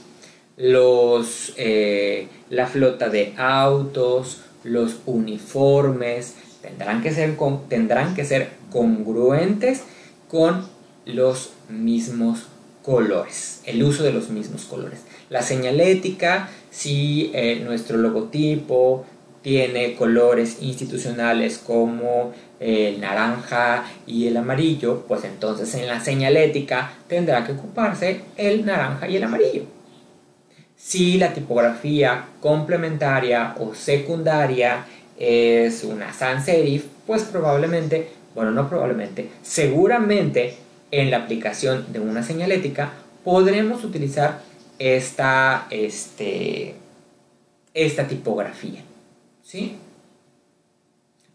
Los, 0.55 1.53
eh, 1.57 2.29
la 2.49 2.65
flota 2.65 3.09
de 3.09 3.33
autos, 3.35 4.43
los 4.67 4.97
uniformes, 5.05 6.35
tendrán 6.61 7.01
que, 7.01 7.13
ser, 7.13 7.37
tendrán 7.69 8.15
que 8.15 8.25
ser 8.25 8.49
congruentes 8.71 9.83
con 10.29 10.67
los 11.05 11.51
mismos 11.69 12.47
colores, 12.83 13.61
el 13.65 13.83
uso 13.83 14.03
de 14.03 14.13
los 14.13 14.29
mismos 14.29 14.65
colores. 14.65 15.01
La 15.29 15.41
señalética, 15.41 16.49
si 16.69 17.31
eh, 17.33 17.61
nuestro 17.63 17.97
logotipo 17.97 19.05
tiene 19.41 19.95
colores 19.95 20.57
institucionales 20.61 21.57
como 21.57 22.33
el 22.59 22.99
naranja 22.99 23.85
y 24.05 24.27
el 24.27 24.37
amarillo, 24.37 25.05
pues 25.07 25.23
entonces 25.23 25.73
en 25.75 25.87
la 25.87 25.99
señalética 25.99 26.93
tendrá 27.07 27.45
que 27.45 27.53
ocuparse 27.53 28.21
el 28.35 28.65
naranja 28.65 29.07
y 29.07 29.15
el 29.17 29.23
amarillo. 29.23 29.76
Si 30.77 31.17
la 31.17 31.33
tipografía 31.33 32.27
complementaria 32.39 33.55
o 33.59 33.73
secundaria 33.73 34.85
es 35.17 35.83
una 35.83 36.13
sans 36.13 36.45
serif, 36.45 36.85
pues 37.07 37.23
probablemente, 37.23 38.09
bueno, 38.35 38.51
no 38.51 38.69
probablemente, 38.69 39.29
seguramente 39.41 40.55
en 40.91 41.09
la 41.09 41.17
aplicación 41.17 41.91
de 41.91 41.99
una 41.99 42.21
señalética 42.21 42.93
podremos 43.23 43.83
utilizar 43.83 44.41
esta, 44.77 45.67
este, 45.71 46.75
esta 47.73 48.07
tipografía. 48.07 48.81
¿Sí? 49.43 49.77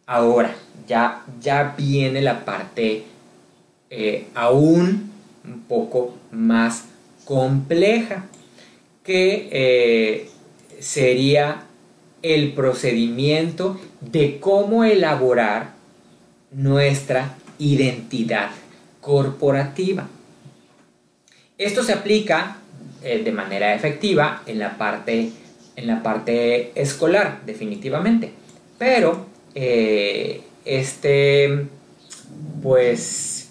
Ahora, 0.07 0.55
ya, 0.86 1.24
ya 1.40 1.74
viene 1.76 2.22
la 2.22 2.45
parte 2.45 3.05
eh, 3.90 4.28
aún 4.34 5.11
un 5.45 5.61
poco 5.68 6.14
más 6.30 6.84
compleja 7.24 8.24
que 9.05 9.48
eh, 9.50 10.28
sería 10.80 11.64
el 12.22 12.53
procedimiento 12.53 13.80
de 14.00 14.38
cómo 14.38 14.84
elaborar 14.84 15.72
nuestra 16.53 17.34
identidad 17.59 18.50
corporativa. 19.00 20.09
Esto 21.59 21.82
se 21.82 21.92
aplica 21.92 22.59
eh, 23.03 23.22
de 23.24 23.32
manera 23.32 23.74
efectiva 23.74 24.42
en 24.46 24.59
la, 24.59 24.78
parte, 24.78 25.30
en 25.76 25.86
la 25.86 26.03
parte 26.03 26.72
escolar, 26.80 27.40
definitivamente. 27.44 28.32
Pero 28.78 29.26
eh, 29.55 30.42
este 30.64 31.66
pues 32.62 33.50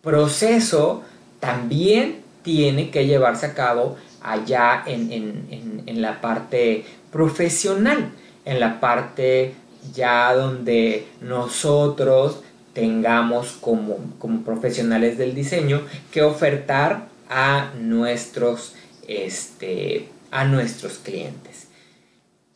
proceso 0.00 1.02
también 1.38 2.20
tiene 2.42 2.90
que 2.90 3.06
llevarse 3.06 3.46
a 3.46 3.54
cabo 3.54 3.96
allá 4.22 4.82
en, 4.86 5.84
la 6.00 6.20
parte 6.20 6.84
profesional, 7.10 8.12
en 8.44 8.60
la 8.60 8.80
parte 8.80 9.54
ya 9.94 10.34
donde 10.34 11.06
nosotros 11.20 12.40
tengamos 12.72 13.52
como, 13.60 13.98
como 14.18 14.42
profesionales 14.42 15.18
del 15.18 15.34
diseño 15.34 15.82
que 16.12 16.22
ofertar 16.22 17.08
a 17.28 17.72
nuestros, 17.78 18.74
este, 19.06 20.08
a 20.30 20.44
nuestros 20.44 20.98
clientes. 20.98 21.68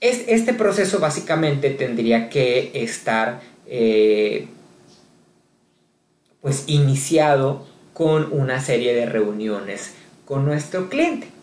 Es, 0.01 0.25
este 0.29 0.55
proceso 0.55 0.99
básicamente 1.01 1.71
tendría 1.71 2.29
que 2.29 2.71
estar 2.75 3.41
eh, 3.67 4.49
pues 6.41 6.65
iniciado 6.67 7.67
con 7.95 8.31
una 8.33 8.61
serie 8.61 8.95
de 8.95 9.07
reuniones 9.07 9.95
con 10.27 10.45
nuestro 10.45 10.89
cliente. 10.89 11.34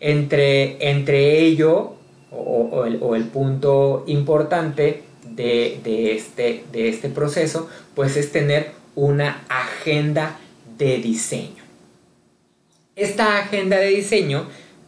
Entre, 0.00 0.90
entre 0.90 1.40
ello, 1.40 1.94
o, 2.30 2.84
el, 3.14 3.24
punto 3.24 4.04
importante 4.06 5.02
de, 5.24 6.14
este, 6.14 6.64
de 6.72 6.88
este 6.88 7.08
proceso, 7.08 7.68
pues 7.94 8.16
es 8.16 8.32
tener 8.32 8.72
una 8.94 9.44
agenda 9.48 10.38
de 10.78 10.98
diseño. 10.98 11.62
Esta 12.96 13.38
agenda 13.38 13.78
de 13.78 13.88
diseño, 13.88 14.46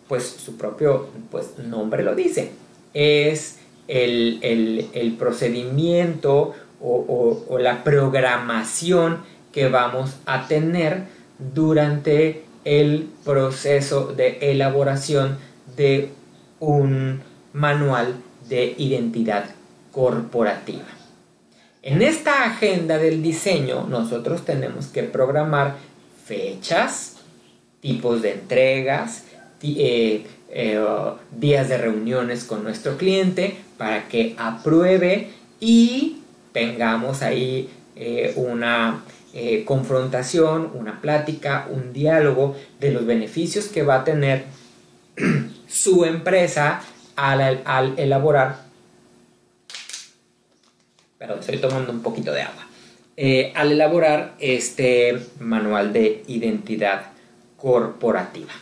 pues 0.08 0.24
su 0.24 0.56
propio 0.56 1.08
pues, 1.30 1.58
nombre 1.58 2.02
lo 2.02 2.14
dice, 2.14 2.50
es 2.94 3.58
el, 3.88 5.16
procedimiento 5.18 6.54
o, 6.80 7.44
o 7.48 7.58
la 7.58 7.84
programación 7.84 9.22
que 9.52 9.68
vamos 9.68 10.16
a 10.26 10.48
tener 10.48 11.04
durante 11.54 12.42
el 12.64 13.08
proceso 13.24 14.12
de 14.12 14.38
elaboración 14.50 15.38
de 15.76 16.10
un 16.60 17.20
manual 17.52 18.16
de 18.48 18.74
identidad 18.78 19.46
corporativa. 19.90 20.84
En 21.82 22.02
esta 22.02 22.44
agenda 22.44 22.98
del 22.98 23.22
diseño 23.22 23.86
nosotros 23.88 24.44
tenemos 24.44 24.86
que 24.86 25.02
programar 25.02 25.76
fechas, 26.24 27.16
tipos 27.80 28.22
de 28.22 28.34
entregas, 28.34 29.24
eh, 29.62 30.24
eh, 30.48 30.84
días 31.36 31.68
de 31.68 31.78
reuniones 31.78 32.44
con 32.44 32.62
nuestro 32.62 32.96
cliente 32.96 33.56
para 33.78 34.08
que 34.08 34.34
apruebe 34.38 35.30
y 35.60 36.18
tengamos 36.52 37.22
ahí 37.22 37.68
eh, 37.96 38.32
una 38.36 39.02
eh, 39.34 39.64
confrontación, 39.64 40.70
una 40.74 41.00
plática, 41.00 41.66
un 41.70 41.92
diálogo 41.92 42.56
de 42.80 42.92
los 42.92 43.06
beneficios 43.06 43.66
que 43.66 43.82
va 43.82 43.96
a 43.96 44.04
tener 44.04 44.44
su 45.68 46.04
empresa 46.04 46.82
al, 47.16 47.94
elaborar. 47.96 48.62
Perdón, 51.18 51.38
estoy 51.40 51.58
tomando 51.58 51.92
un 51.92 52.02
poquito 52.02 52.32
de 52.32 52.42
agua. 52.42 52.66
Eh, 53.16 53.52
al 53.54 53.72
elaborar 53.72 54.34
este 54.38 55.18
manual 55.38 55.92
de 55.92 56.24
identidad 56.26 57.12
corporativa. 57.56 58.52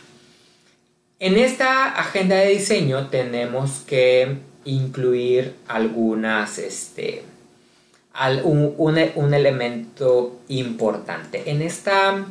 En 1.19 1.37
esta 1.37 1.99
agenda 1.99 2.37
de 2.37 2.47
diseño 2.47 3.07
tenemos 3.07 3.81
que 3.85 4.37
incluir 4.65 5.55
algunas 5.67 6.57
este, 6.59 7.23
un, 8.43 9.33
elemento 9.33 10.41
importante. 10.49 11.49
En 11.49 11.61
esta, 11.61 12.25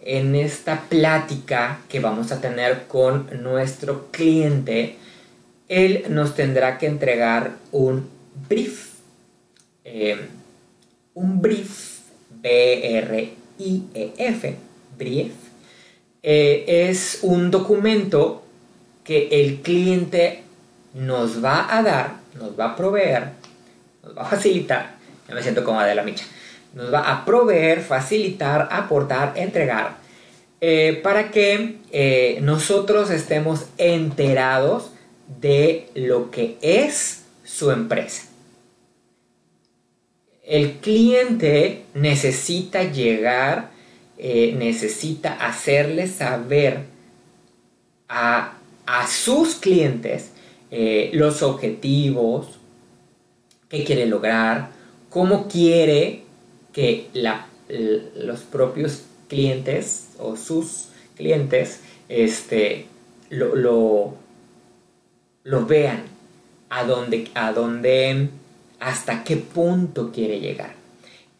en 0.00 0.34
esta 0.34 0.82
plática 0.88 1.80
que 1.88 2.00
vamos 2.00 2.32
a 2.32 2.40
tener 2.40 2.86
con 2.88 3.28
nuestro 3.42 4.10
cliente, 4.10 4.96
él 5.68 6.06
nos 6.08 6.34
tendrá 6.34 6.78
que 6.78 6.86
entregar 6.86 7.56
un 7.72 8.08
brief. 8.48 8.94
Eh, 9.84 10.28
un 11.14 11.40
brief, 11.42 12.00
B-R-I-E-F, 12.42 13.36
brief, 14.96 15.32
eh, 16.22 16.64
es 16.88 17.20
un 17.22 17.50
documento 17.50 18.44
que 19.02 19.28
el 19.30 19.60
cliente 19.62 20.42
nos 20.94 21.42
va 21.42 21.76
a 21.76 21.82
dar, 21.82 22.18
nos 22.38 22.58
va 22.58 22.66
a 22.66 22.76
proveer, 22.76 23.32
nos 24.02 24.16
va 24.16 24.22
a 24.22 24.26
facilitar 24.26 24.97
yo 25.28 25.34
me 25.34 25.42
siento 25.42 25.62
como 25.62 25.80
de 25.82 25.94
la 25.94 26.02
micha. 26.02 26.24
Nos 26.74 26.92
va 26.92 27.10
a 27.10 27.24
proveer, 27.24 27.80
facilitar, 27.80 28.68
aportar, 28.70 29.34
entregar, 29.36 29.96
eh, 30.60 31.00
para 31.02 31.30
que 31.30 31.76
eh, 31.92 32.38
nosotros 32.42 33.10
estemos 33.10 33.66
enterados 33.76 34.90
de 35.40 35.88
lo 35.94 36.30
que 36.30 36.56
es 36.62 37.24
su 37.44 37.70
empresa. 37.70 38.24
El 40.44 40.78
cliente 40.78 41.84
necesita 41.94 42.82
llegar, 42.84 43.70
eh, 44.16 44.54
necesita 44.58 45.34
hacerle 45.34 46.08
saber 46.08 46.86
a, 48.08 48.54
sus 49.06 49.54
clientes 49.54 50.32
los 51.12 51.42
objetivos 51.42 52.58
que 53.68 53.84
quiere 53.84 54.06
lograr, 54.06 54.70
cómo 55.10 55.48
quiere 55.48 56.24
que 56.72 57.08
los 58.14 58.40
propios 58.40 59.02
clientes 59.28 60.08
o 60.18 60.36
sus 60.36 60.88
clientes 61.16 61.80
este, 62.08 62.86
lo, 63.30 64.14
lo, 65.44 65.66
vean, 65.66 66.02
a 66.70 66.84
dónde, 66.84 67.28
a 67.34 67.52
dónde, 67.52 68.30
hasta 68.80 69.24
qué 69.24 69.36
punto 69.36 70.12
quiere 70.12 70.40
llegar. 70.40 70.74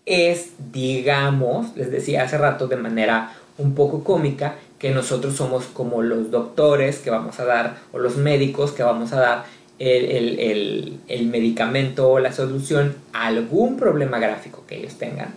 Es, 0.05 0.53
digamos, 0.73 1.77
les 1.77 1.91
decía 1.91 2.25
hace 2.25 2.39
rato 2.39 2.67
de 2.67 2.77
manera 2.77 3.35
un 3.59 3.75
poco 3.75 4.05
cómica, 4.05 4.57
que 4.79 4.91
nosotros 4.91 5.35
somos 5.35 5.65
como 5.67 6.03
los 6.03 6.31
doctores 6.31 6.99
que 6.99 7.11
vamos 7.11 7.41
a 7.41 7.45
dar, 7.45 7.79
o 7.93 7.99
los 7.99 8.17
médicos 8.17 8.73
que 8.73 8.85
vamos 8.85 9.13
a 9.13 9.21
dar 9.21 9.45
el, 9.79 10.99
el, 11.09 11.27
medicamento 11.27 12.11
o 12.11 12.19
la 12.19 12.33
solución 12.33 12.97
a 13.13 13.27
algún 13.27 13.77
problema 13.77 14.19
gráfico 14.19 14.65
que 14.67 14.77
ellos 14.77 14.99
tengan. 14.99 15.35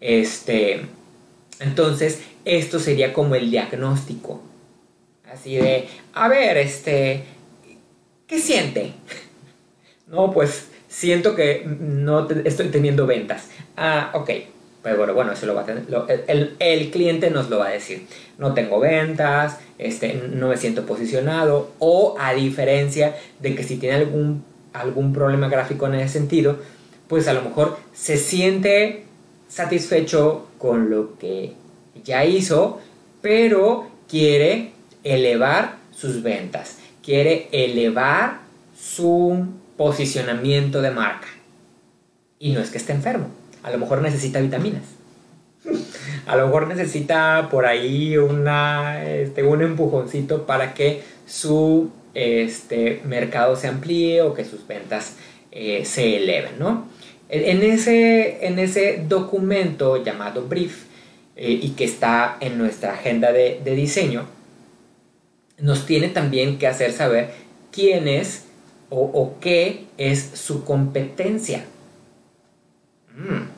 Este, 0.00 0.82
entonces, 1.58 2.22
esto 2.44 2.78
sería 2.78 3.12
como 3.12 3.34
el 3.34 3.50
diagnóstico. 3.50 4.42
Así 5.32 5.56
de, 5.56 5.88
a 6.14 6.28
ver, 6.28 6.56
este, 6.58 7.24
¿qué 8.26 8.38
siente? 8.38 8.92
No, 10.06 10.32
pues 10.32 10.66
siento 10.88 11.36
que 11.36 11.64
no 11.64 12.28
estoy 12.28 12.66
teniendo 12.66 13.06
ventas. 13.06 13.48
Ah, 13.76 14.10
ok. 14.12 14.30
Bueno, 14.82 15.12
bueno, 15.12 15.32
eso 15.32 15.44
lo 15.44 15.54
va 15.54 15.62
a 15.62 15.66
tener, 15.66 15.84
el, 16.26 16.56
el, 16.58 16.90
cliente 16.90 17.30
nos 17.30 17.50
lo 17.50 17.58
va 17.58 17.66
a 17.66 17.70
decir. 17.70 18.06
No 18.38 18.54
tengo 18.54 18.80
ventas, 18.80 19.58
este, 19.76 20.14
no 20.14 20.48
me 20.48 20.56
siento 20.56 20.86
posicionado. 20.86 21.72
O 21.78 22.16
a 22.18 22.32
diferencia 22.32 23.14
de 23.40 23.54
que 23.54 23.62
si 23.62 23.76
tiene 23.76 23.96
algún, 23.96 24.42
algún 24.72 25.12
problema 25.12 25.48
gráfico 25.48 25.86
en 25.86 25.96
ese 25.96 26.14
sentido, 26.14 26.58
pues 27.08 27.28
a 27.28 27.34
lo 27.34 27.42
mejor 27.42 27.76
se 27.92 28.16
siente 28.16 29.04
satisfecho 29.48 30.46
con 30.56 30.88
lo 30.88 31.18
que 31.18 31.54
ya 32.02 32.24
hizo, 32.24 32.80
pero 33.20 33.90
quiere 34.08 34.72
elevar 35.04 35.76
sus 35.94 36.22
ventas, 36.22 36.78
quiere 37.02 37.48
elevar 37.52 38.40
su 38.78 39.46
posicionamiento 39.76 40.80
de 40.80 40.90
marca. 40.90 41.28
Y 42.38 42.52
no 42.52 42.60
es 42.60 42.70
que 42.70 42.78
esté 42.78 42.92
enfermo, 42.92 43.26
a 43.62 43.70
lo 43.70 43.78
mejor 43.78 44.02
necesita 44.02 44.40
vitaminas. 44.40 44.82
A 46.26 46.36
lo 46.36 46.46
mejor 46.46 46.68
necesita 46.68 47.48
por 47.50 47.66
ahí 47.66 48.16
una, 48.16 49.04
este, 49.04 49.42
un 49.42 49.62
empujoncito 49.62 50.46
para 50.46 50.74
que 50.74 51.02
su 51.26 51.90
este, 52.14 53.00
mercado 53.04 53.56
se 53.56 53.68
amplíe 53.68 54.22
o 54.22 54.34
que 54.34 54.44
sus 54.44 54.66
ventas 54.66 55.16
eh, 55.52 55.84
se 55.84 56.16
eleven, 56.16 56.58
¿no? 56.58 56.88
En 57.28 57.62
ese, 57.62 58.44
en 58.44 58.58
ese 58.58 59.04
documento 59.06 60.02
llamado 60.02 60.48
brief 60.48 60.86
eh, 61.36 61.60
y 61.62 61.70
que 61.70 61.84
está 61.84 62.36
en 62.40 62.58
nuestra 62.58 62.94
agenda 62.94 63.32
de, 63.32 63.60
diseño, 63.64 64.26
nos 65.58 65.86
tiene 65.86 66.08
también 66.08 66.58
que 66.58 66.66
hacer 66.66 66.92
saber 66.92 67.30
quién 67.70 68.08
es 68.08 68.46
o, 68.88 69.36
qué 69.40 69.86
es 69.96 70.30
su 70.34 70.64
competencia. 70.64 71.64
Mm. 73.20 73.48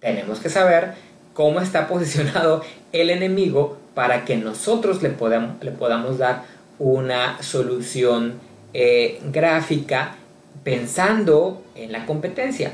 Tenemos 0.00 0.38
que 0.40 0.48
saber 0.48 0.94
cómo 1.34 1.60
está 1.60 1.88
posicionado 1.88 2.62
el 2.92 3.10
enemigo 3.10 3.78
para 3.94 4.24
que 4.24 4.36
nosotros 4.36 5.02
le 5.02 5.10
podamos, 5.10 6.18
dar 6.18 6.44
una 6.78 7.42
solución 7.42 8.34
eh, 8.72 9.20
gráfica 9.32 10.14
pensando 10.62 11.62
en 11.74 11.92
la 11.92 12.06
competencia. 12.06 12.72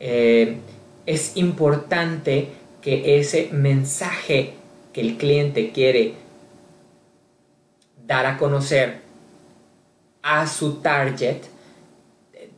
Eh, 0.00 0.58
es 1.06 1.36
importante 1.36 2.48
que 2.82 3.18
ese 3.18 3.50
mensaje 3.52 4.54
que 4.92 5.00
el 5.00 5.16
cliente 5.16 5.70
quiere 5.70 6.14
dar 8.06 8.26
a 8.26 8.36
conocer 8.36 9.00
a 10.22 10.46
su 10.46 10.76
target 10.76 11.42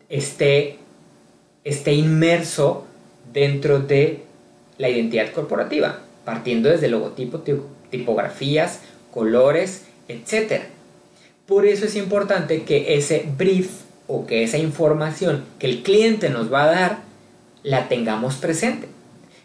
esté, 0.08 0.78
esté 1.66 1.92
inmerso 1.94 2.86
dentro 3.32 3.80
de 3.80 4.22
la 4.78 4.88
identidad 4.88 5.32
corporativa, 5.32 5.98
partiendo 6.24 6.68
desde 6.68 6.86
logotipo, 6.86 7.42
tipografías, 7.90 8.80
colores, 9.10 9.86
etc. 10.06 10.62
Por 11.44 11.66
eso 11.66 11.86
es 11.86 11.96
importante 11.96 12.62
que 12.62 12.94
ese 12.96 13.28
brief 13.36 13.82
o 14.06 14.26
que 14.26 14.44
esa 14.44 14.58
información 14.58 15.44
que 15.58 15.66
el 15.66 15.82
cliente 15.82 16.30
nos 16.30 16.52
va 16.52 16.64
a 16.64 16.70
dar 16.70 16.98
la 17.64 17.88
tengamos 17.88 18.36
presente. 18.36 18.86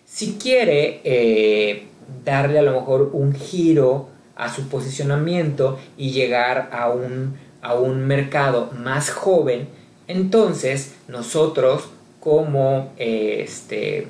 Si 0.06 0.34
quiere 0.34 1.02
eh, 1.04 1.88
darle 2.24 2.60
a 2.60 2.64
lo 2.64 2.74
mejor 2.74 3.10
un 3.14 3.34
giro 3.34 4.10
a 4.36 4.54
su 4.54 4.68
posicionamiento 4.68 5.80
y 5.98 6.12
llegar 6.12 6.70
a 6.72 6.92
un, 6.92 7.36
a 7.64 7.74
un 7.74 8.06
mercado 8.06 8.70
más 8.78 9.10
joven, 9.10 9.70
entonces 10.08 10.94
nosotros 11.08 11.90
como 12.22 12.94
este, 12.98 14.08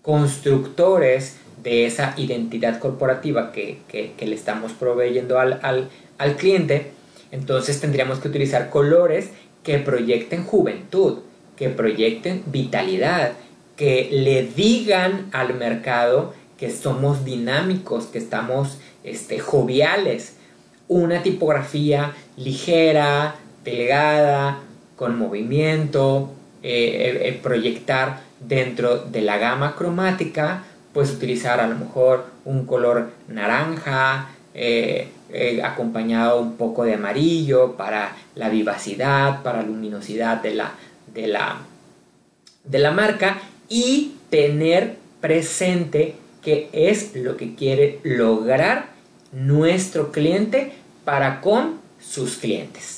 constructores 0.00 1.36
de 1.62 1.84
esa 1.84 2.14
identidad 2.16 2.78
corporativa 2.78 3.52
que, 3.52 3.80
le 4.18 4.34
estamos 4.34 4.72
proveyendo 4.72 5.38
al, 5.38 5.60
al 6.16 6.36
cliente, 6.36 6.92
entonces 7.30 7.80
tendríamos 7.80 8.20
que 8.20 8.28
utilizar 8.28 8.70
colores 8.70 9.30
que 9.62 9.78
proyecten 9.78 10.44
juventud, 10.44 11.18
que 11.56 11.68
proyecten 11.68 12.42
vitalidad, 12.46 13.32
que 13.76 14.08
le 14.10 14.46
digan 14.46 15.28
al 15.32 15.54
mercado 15.54 16.32
que 16.56 16.70
somos 16.70 17.24
dinámicos, 17.24 18.06
que 18.06 18.18
estamos 18.18 18.78
este, 19.02 19.38
joviales. 19.40 20.36
Una 20.86 21.22
tipografía 21.22 22.14
ligera, 22.36 23.36
delgada, 23.64 24.60
con 24.96 25.18
movimiento, 25.18 26.30
eh, 26.66 27.28
eh, 27.28 27.40
proyectar 27.42 28.20
dentro 28.40 28.96
de 28.96 29.20
la 29.20 29.36
gama 29.36 29.76
cromática, 29.76 30.64
pues 30.94 31.10
utilizar 31.10 31.60
a 31.60 31.66
lo 31.66 31.76
mejor 31.76 32.24
un 32.46 32.64
color 32.64 33.10
naranja, 33.28 34.30
eh, 34.54 35.10
acompañado 35.62 36.40
un 36.40 36.56
poco 36.56 36.84
de 36.84 36.94
amarillo 36.94 37.72
para 37.72 38.16
la 38.34 38.48
vivacidad, 38.48 39.42
para 39.42 39.62
luminosidad 39.62 40.40
de 40.40 40.54
la, 40.54 40.72
de 41.12 41.26
la, 41.26 41.58
de 42.64 42.78
la 42.78 42.92
marca 42.92 43.42
y 43.68 44.14
tener 44.30 44.96
presente 45.20 46.14
qué 46.40 46.70
es 46.72 47.14
lo 47.14 47.36
que 47.36 47.54
quiere 47.54 48.00
lograr 48.04 48.86
nuestro 49.32 50.12
cliente 50.12 50.72
para 51.04 51.42
con 51.42 51.78
sus 52.00 52.36
clientes. 52.36 52.93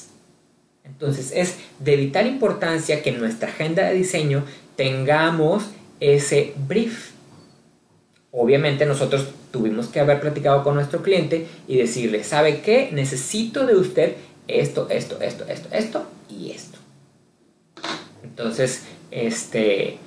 Entonces 0.87 1.33
es 1.35 1.57
de 1.81 1.97
vital 1.97 2.27
importancia 2.27 3.03
que 3.03 3.11
en 3.11 3.21
nuestra 3.21 3.49
agenda 3.49 3.85
de 3.85 3.95
diseño 3.95 4.45
tengamos 4.77 5.65
ese 6.01 6.55
brief. 6.69 7.11
Obviamente 8.31 8.87
nosotros 8.87 9.29
tuvimos 9.51 9.89
que 9.89 10.01
haber 10.01 10.21
platicado 10.21 10.63
con 10.63 10.75
nuestro 10.75 11.03
cliente 11.03 11.47
y 11.67 11.77
decirle, 11.79 12.25
¿sabe 12.25 12.61
qué? 12.61 12.91
Necesito 12.93 13.67
de 13.67 13.77
usted 13.77 14.15
esto, 14.49 14.89
esto, 14.91 15.21
esto, 15.21 15.45
esto, 15.49 15.69
esto 15.73 16.07
y 16.29 16.51
esto. 16.51 16.79
Entonces, 18.23 18.83
este, 19.11 19.99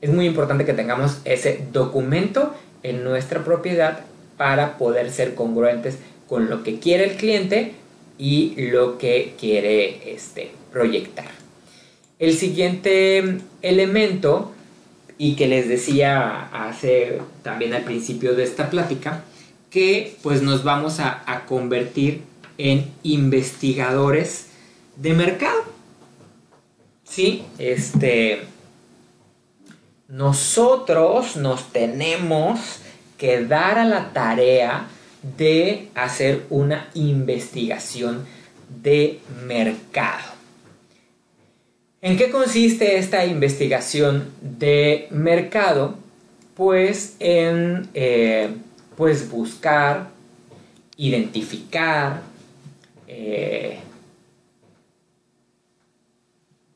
es 0.00 0.10
muy 0.10 0.26
importante 0.26 0.64
que 0.64 0.72
tengamos 0.72 1.18
ese 1.24 1.66
documento 1.72 2.54
en 2.82 3.04
nuestra 3.04 3.44
propiedad 3.44 4.00
para 4.36 4.78
poder 4.78 5.10
ser 5.10 5.34
congruentes 5.34 5.98
con 6.28 6.48
lo 6.48 6.62
que 6.62 6.78
quiere 6.78 7.04
el 7.04 7.16
cliente 7.16 7.74
y 8.18 8.54
lo 8.70 8.98
que 8.98 9.34
quiere 9.38 10.12
este, 10.12 10.52
proyectar. 10.72 11.30
El 12.18 12.34
siguiente 12.34 13.38
elemento, 13.62 14.52
y 15.18 15.34
que 15.34 15.48
les 15.48 15.68
decía 15.68 16.48
hace 16.52 17.20
también 17.42 17.74
al 17.74 17.84
principio 17.84 18.34
de 18.34 18.44
esta 18.44 18.70
plática, 18.70 19.24
que 19.70 20.16
pues 20.22 20.42
nos 20.42 20.64
vamos 20.64 21.00
a, 21.00 21.44
convertir 21.46 22.22
en 22.58 22.90
investigadores 23.02 24.46
de 24.96 25.12
mercado. 25.12 25.64
Sí, 27.04 27.44
este. 27.58 28.42
Nosotros 30.08 31.36
nos 31.36 31.72
tenemos 31.72 32.80
que 33.18 33.44
dar 33.44 33.78
a 33.78 33.84
la 33.84 34.12
tarea 34.12 34.86
de 35.36 35.88
hacer 35.94 36.44
una 36.50 36.88
investigación 36.94 38.26
de 38.82 39.20
mercado. 39.46 40.36
¿En 42.02 42.16
qué 42.16 42.30
consiste 42.30 42.98
esta 42.98 43.24
investigación 43.24 44.30
de 44.40 45.08
mercado? 45.10 45.96
Pues 46.54 47.16
en 47.18 47.88
eh, 47.94 48.50
pues 48.96 49.30
buscar, 49.30 50.08
identificar, 50.96 52.22
eh, 53.08 53.78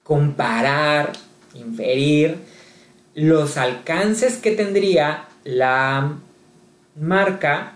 comparar, 0.03 1.13
inferir 1.55 2.39
los 3.15 3.57
alcances 3.57 4.37
que 4.37 4.53
tendría 4.53 5.29
la 5.45 6.17
marca 6.97 7.75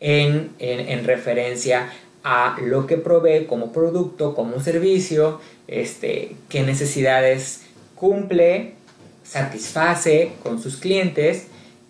en, 0.00 1.04
referencia 1.04 1.92
a 2.22 2.56
lo 2.62 2.86
que 2.86 2.96
provee 2.96 3.46
como 3.46 3.72
producto, 3.72 4.34
como 4.34 4.60
servicio, 4.60 5.40
este, 5.68 6.36
qué 6.48 6.62
necesidades 6.62 7.62
cumple, 7.94 8.74
satisface 9.22 10.32
con 10.42 10.60
sus 10.62 10.76
clientes 10.76 11.46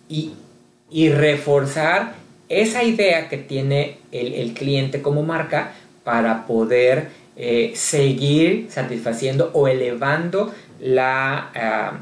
y, 0.09 0.33
reforzar 1.09 2.15
esa 2.47 2.83
idea 2.83 3.27
que 3.27 3.37
tiene 3.37 3.97
el, 4.11 4.53
cliente 4.53 5.01
como 5.01 5.23
marca 5.23 5.73
para 6.03 6.45
poder 6.45 7.09
eh, 7.35 7.73
seguir 7.75 8.67
satisfaciendo 8.69 9.49
o 9.53 9.67
elevando 9.67 10.53
la, 10.79 11.51
ah, 11.53 11.99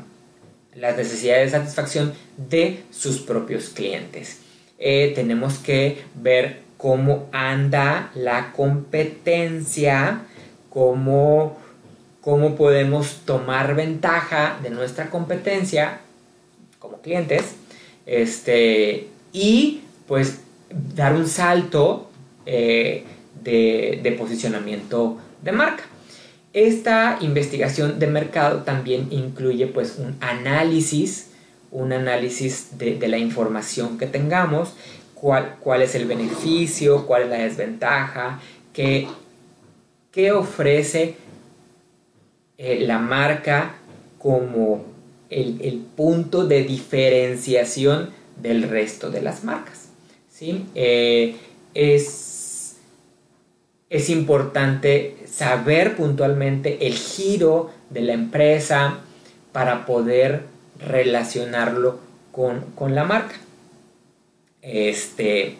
las 0.76 0.98
necesidades 0.98 1.52
de 1.52 1.58
satisfacción 1.60 2.14
de 2.38 2.84
sus 2.92 3.22
propios 3.22 3.70
clientes. 3.70 4.43
Eh, 4.80 5.12
tenemos 5.16 5.58
que 5.60 6.04
ver 6.16 6.62
cómo 6.78 7.30
anda 7.32 8.12
la 8.16 8.52
competencia, 8.52 10.22
cómo, 10.70 11.58
cómo 12.22 12.56
podemos 12.56 13.22
tomar 13.26 13.76
ventaja 13.76 14.60
de 14.62 14.70
nuestra 14.70 15.10
competencia 15.10 16.02
como 16.80 17.00
clientes 17.00 17.56
este, 18.06 19.08
y 19.32 19.82
pues 20.08 20.42
dar 20.96 21.14
un 21.16 21.28
salto 21.28 22.10
eh, 22.46 23.06
de, 23.44 24.00
de 24.04 24.12
posicionamiento 24.12 25.18
de 25.42 25.52
marca. 25.54 25.84
Esta 26.54 27.18
investigación 27.22 27.98
de 27.98 28.08
mercado 28.08 28.64
también 28.64 29.08
incluye 29.10 29.68
pues 29.68 29.98
un 29.98 30.16
análisis, 30.20 31.30
un 31.74 31.92
análisis 31.92 32.78
de, 32.78 32.98
la 33.08 33.18
información 33.18 33.98
que 33.98 34.08
tengamos, 34.08 34.74
cuál, 35.14 35.58
cuál, 35.60 35.82
es 35.82 35.96
el 35.96 36.06
beneficio, 36.06 37.06
cuál 37.06 37.24
es 37.24 37.30
la 37.30 37.38
desventaja, 37.40 38.40
qué, 38.72 39.08
qué 40.12 40.32
ofrece 40.32 41.16
eh, 42.58 42.86
la 42.86 43.00
marca 43.00 43.76
como 44.20 44.86
el, 45.30 45.84
punto 45.96 46.46
de 46.46 46.64
diferenciación 46.64 48.12
del 48.42 48.64
resto 48.64 49.10
de 49.10 49.22
las 49.22 49.44
marcas. 49.44 49.90
¿sí? 50.32 50.66
Eh, 50.76 51.36
es 51.74 52.34
es 53.94 54.10
importante 54.10 55.18
saber 55.28 55.96
puntualmente 55.96 56.88
el 56.88 56.96
giro 56.96 57.70
de 57.92 58.02
la 58.02 58.14
empresa 58.14 59.02
para 59.52 59.86
poder 59.86 60.46
relacionarlo 60.80 62.00
con, 62.32 62.96
la 62.96 63.04
marca. 63.04 63.36
Este, 64.62 65.58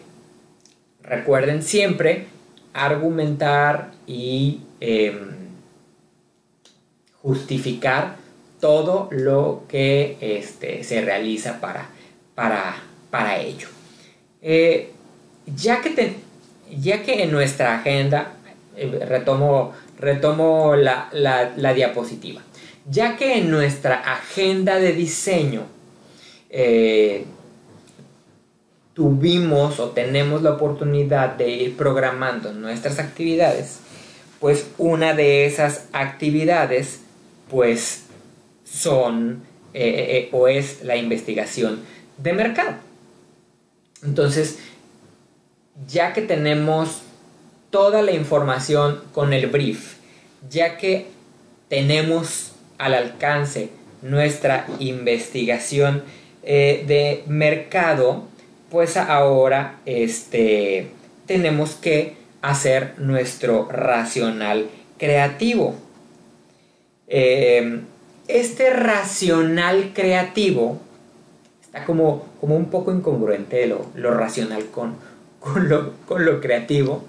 recuerden 1.02 1.62
siempre 1.62 2.26
argumentar 2.72 3.92
y 4.06 4.62
em, 4.80 5.34
justificar 7.22 8.16
todo 8.60 9.08
lo 9.10 9.64
que 9.68 10.16
este, 10.20 10.84
se 10.84 11.00
realiza 11.02 11.60
para, 11.60 11.88
para, 12.34 12.76
para 13.10 13.38
ello. 13.38 13.68
Eh, 14.40 14.90
ya 15.46 15.80
que 15.80 15.90
te, 15.90 16.14
ya 16.70 17.02
que 17.02 17.22
en 17.22 17.30
nuestra 17.30 17.78
agenda, 17.78 18.32
eh, 18.76 19.04
retomo, 19.06 19.72
retomo 19.98 20.76
la, 20.76 21.72
diapositiva, 21.74 22.42
ya 22.86 23.16
que 23.16 23.38
en 23.38 23.50
nuestra 23.50 23.96
agenda 23.96 24.78
de 24.78 24.92
diseño 24.92 25.62
eh, 26.50 27.24
tuvimos 28.94 29.80
o 29.80 29.90
tenemos 29.90 30.42
la 30.42 30.52
oportunidad 30.52 31.30
de 31.36 31.50
ir 31.50 31.76
programando 31.76 32.52
nuestras 32.52 32.98
actividades, 32.98 33.78
pues 34.40 34.66
una 34.78 35.14
de 35.14 35.46
esas 35.46 35.86
actividades 35.92 37.00
pues 37.50 38.02
son 38.64 39.42
eh, 39.72 40.28
o 40.32 40.48
es 40.48 40.84
la 40.84 40.96
investigación 40.96 41.80
de 42.18 42.32
mercado. 42.32 42.74
Entonces, 44.02 44.58
ya 45.88 46.12
que 46.12 46.22
tenemos 46.22 47.02
toda 47.70 48.02
la 48.02 48.12
información 48.12 49.02
con 49.12 49.32
el 49.32 49.48
brief, 49.48 49.94
ya 50.48 50.76
que 50.76 51.08
tenemos 51.68 52.53
al 52.78 52.94
alcance 52.94 53.70
nuestra 54.02 54.66
investigación 54.78 56.02
eh, 56.42 56.84
de 56.86 57.24
mercado, 57.26 58.24
pues 58.70 58.96
ahora 58.96 59.80
este, 59.86 60.88
tenemos 61.26 61.74
que 61.74 62.16
hacer 62.42 62.94
nuestro 62.98 63.68
racional 63.70 64.68
creativo. 64.98 65.74
Em, 67.08 67.82
este 68.28 68.70
racional 68.70 69.92
creativo 69.94 70.80
está 71.62 71.84
como, 71.84 72.26
como 72.40 72.56
un 72.56 72.66
poco 72.66 72.92
incongruente 72.92 73.66
lo, 73.66 73.86
lo 73.94 74.12
racional 74.12 74.66
con, 74.66 74.96
con 75.40 75.68
lo, 75.68 76.40
creativo, 76.40 77.04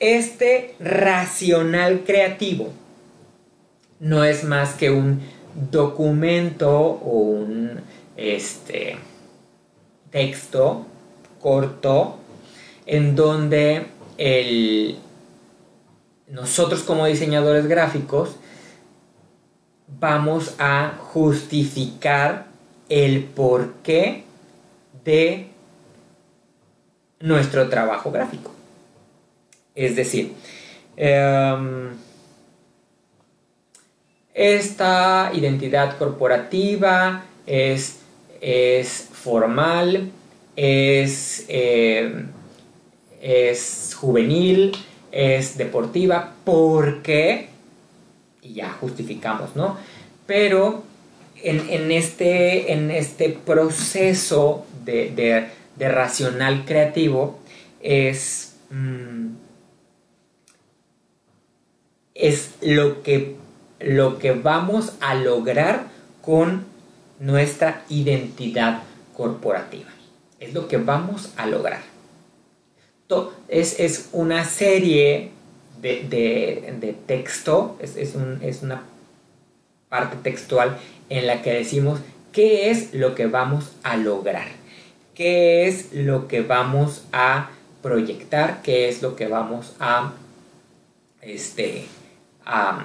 este 0.00 0.74
racional 0.80 2.02
creativo 2.06 2.72
no 4.00 4.24
es 4.24 4.44
más 4.44 4.74
que 4.74 4.90
un 4.90 5.20
documento 5.70 6.70
o 6.78 7.10
un 7.10 7.80
este, 8.16 8.98
texto 10.10 10.86
corto 11.40 12.18
en 12.86 13.16
donde 13.16 13.86
el, 14.18 14.98
nosotros 16.28 16.82
como 16.82 17.06
diseñadores 17.06 17.66
gráficos 17.66 18.36
vamos 19.88 20.54
a 20.58 20.94
justificar 20.98 22.46
el 22.88 23.24
porqué 23.24 24.24
de 25.04 25.48
nuestro 27.20 27.68
trabajo 27.68 28.10
gráfico. 28.10 28.52
Es 29.74 29.96
decir, 29.96 30.32
em, 30.96 31.90
esta 34.36 35.30
identidad 35.34 35.96
corporativa 35.98 37.24
es, 37.46 38.00
es 38.40 39.08
formal, 39.12 40.10
es, 40.54 41.44
em, 41.48 42.28
es 43.20 43.96
juvenil, 43.98 44.76
es 45.10 45.56
deportiva, 45.56 46.34
porque, 46.44 47.48
y 48.42 48.54
ya 48.54 48.70
justificamos, 48.72 49.56
¿no? 49.56 49.76
Pero 50.26 50.82
en, 51.42 51.90
este, 51.90 52.72
en 52.72 52.90
este 52.90 53.30
proceso 53.30 54.66
de 54.84 55.10
de 55.76 55.88
racional 55.88 56.64
creativo 56.64 57.38
es, 57.80 58.56
mm, 58.70 59.26
es 62.14 62.54
lo, 62.62 63.02
que, 63.02 63.36
lo 63.86 64.18
que 64.18 64.32
vamos 64.32 64.94
a 65.00 65.14
lograr 65.14 65.84
con 66.22 66.64
nuestra 67.20 67.84
identidad 67.88 68.82
corporativa. 69.16 69.88
Es 70.40 70.52
lo 70.52 70.68
que 70.68 70.76
vamos 70.76 71.32
a 71.36 71.46
lograr. 71.46 71.80
Es, 73.48 73.78
es 73.78 74.08
una 74.12 74.44
serie 74.44 75.30
de, 75.80 76.96
texto, 77.06 77.76
es, 77.80 77.96
es 77.96 78.62
una 78.62 78.82
parte 79.88 80.16
textual 80.16 80.76
en 81.08 81.26
la 81.26 81.42
que 81.42 81.52
decimos 81.52 82.00
qué 82.32 82.70
es 82.70 82.92
lo 82.92 83.14
que 83.14 83.26
vamos 83.26 83.70
a 83.84 83.96
lograr 83.96 84.48
qué 85.16 85.66
es 85.66 85.94
lo 85.94 86.28
que 86.28 86.42
vamos 86.42 87.04
a 87.10 87.50
proyectar, 87.82 88.60
qué 88.62 88.88
es 88.88 89.02
lo 89.02 89.16
que 89.16 89.26
vamos 89.26 89.74
a, 89.80 90.12
este, 91.22 91.86
a, 92.44 92.84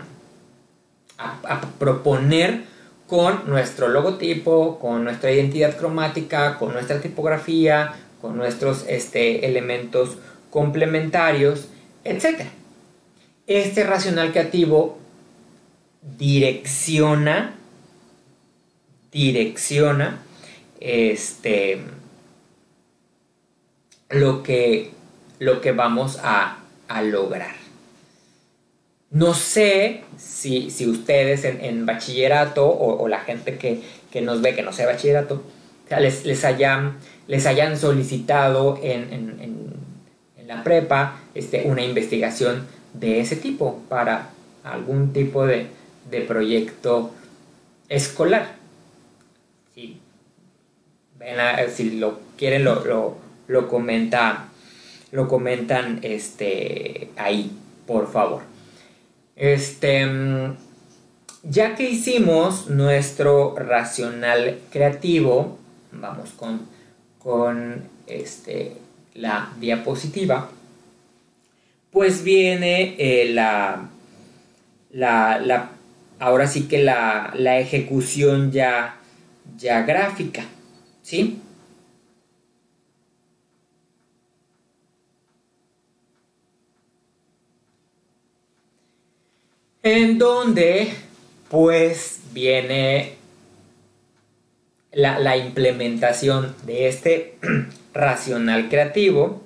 proponer 1.80 2.64
con 3.08 3.50
nuestro 3.50 3.90
logotipo, 3.90 4.80
con 4.80 5.04
nuestra 5.04 5.32
identidad 5.32 5.76
cromática, 5.78 6.58
con 6.58 6.74
nuestra 6.74 7.02
tipografía, 7.02 7.94
con 8.22 8.38
nuestros 8.38 8.86
este, 8.88 9.46
elementos 9.46 10.18
complementarios, 10.50 11.68
etc. 12.04 12.44
este 13.48 13.84
racional 13.84 14.32
creativo 14.32 14.98
direcciona, 16.02 17.56
direcciona, 19.12 20.20
este, 20.80 21.82
lo 24.10 24.44
que, 24.44 24.92
lo 25.40 25.62
que 25.62 25.72
vamos 25.72 26.20
a, 26.22 26.58
lograr. 27.04 27.61
No 29.12 29.34
sé 29.34 30.06
si, 30.18 30.70
ustedes 30.88 31.44
en, 31.44 31.86
bachillerato 31.86 32.66
o, 32.66 33.08
la 33.10 33.20
gente 33.20 33.58
que, 33.58 34.22
nos 34.22 34.42
ve 34.42 34.56
que 34.56 34.64
no 34.64 34.72
sea 34.72 34.86
bachillerato, 34.86 35.44
les, 36.00 36.26
les, 36.26 36.46
hayan, 36.46 36.98
les 37.28 37.46
hayan 37.46 37.78
solicitado 37.78 38.80
en, 38.82 39.60
la 40.48 40.64
prepa 40.64 41.20
este, 41.34 41.64
una 41.66 41.82
investigación 41.82 42.68
de 42.94 43.22
ese 43.22 43.38
tipo 43.38 43.82
para 43.90 44.30
algún 44.64 45.12
tipo 45.12 45.46
de, 45.46 45.68
proyecto 46.26 47.12
escolar. 47.90 48.56
Si, 49.76 50.00
si 51.74 51.92
lo 52.00 52.20
quieren, 52.38 52.64
lo, 52.64 53.18
lo, 53.48 53.68
comenta, 53.68 54.48
lo 55.12 55.28
comentan 55.28 56.00
este, 56.02 57.10
ahí, 57.18 57.52
por 57.86 58.10
favor. 58.10 58.51
Este, 59.42 60.08
ya 61.42 61.74
que 61.74 61.90
hicimos 61.90 62.68
nuestro 62.68 63.56
racional 63.58 64.60
creativo, 64.70 65.58
vamos 65.92 66.30
con, 66.38 66.62
con 67.18 67.82
este, 68.06 68.78
la 69.16 69.52
diapositiva, 69.60 70.48
pues 71.90 72.24
viene 72.24 72.96
eh, 73.00 73.32
la, 73.34 73.90
la, 74.92 75.72
ahora 76.20 76.46
sí 76.46 76.68
que 76.68 76.84
la, 76.84 77.34
la 77.34 77.58
ejecución 77.58 78.52
ya, 78.52 79.00
ya 79.58 79.82
gráfica, 79.82 80.44
¿sí? 81.02 81.41
En 89.84 90.18
donde 90.18 90.94
pues 91.50 92.20
viene 92.34 93.14
la, 94.92 95.38
implementación 95.38 96.56
de 96.66 96.88
este 96.88 97.36
racional 97.94 98.70
creativo 98.70 99.42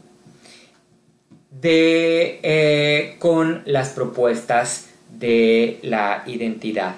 de, 1.62 2.40
eh, 2.44 3.16
con 3.20 3.64
las 3.66 3.90
propuestas 3.90 4.90
de 5.10 5.80
la 5.82 6.24
identidad 6.28 6.96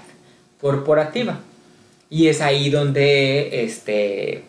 corporativa. 0.59 1.39
Y 2.09 2.27
es 2.27 2.41
ahí 2.41 2.69
donde 2.69 3.63
este, 3.63 4.43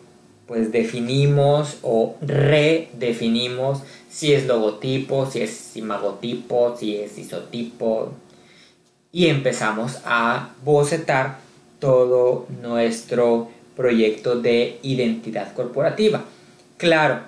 pues 0.47 0.71
definimos 0.71 1.77
o 1.83 2.15
redefinimos 2.21 3.83
si 4.09 4.33
es 4.33 4.47
logotipo, 4.47 5.29
si 5.29 5.41
es 5.41 5.77
imagotipo, 5.77 6.75
si 6.77 6.97
es 6.97 7.17
isotipo. 7.17 8.13
Y 9.11 9.27
empezamos 9.27 9.99
a 10.05 10.49
bocetar 10.63 11.39
todo 11.79 12.45
nuestro 12.61 13.49
proyecto 13.75 14.39
de 14.39 14.79
identidad 14.83 15.53
corporativa. 15.53 16.23
Claro, 16.77 17.21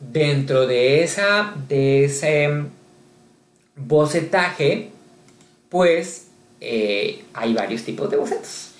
dentro 0.00 0.66
de, 0.66 1.02
esa, 1.02 1.54
de 1.68 2.04
ese 2.04 2.64
bocetaje, 3.76 4.90
pues 5.68 6.28
eh, 6.60 7.24
hay 7.34 7.54
varios 7.54 7.82
tipos 7.84 8.10
de 8.10 8.16
bocetos. 8.16 8.72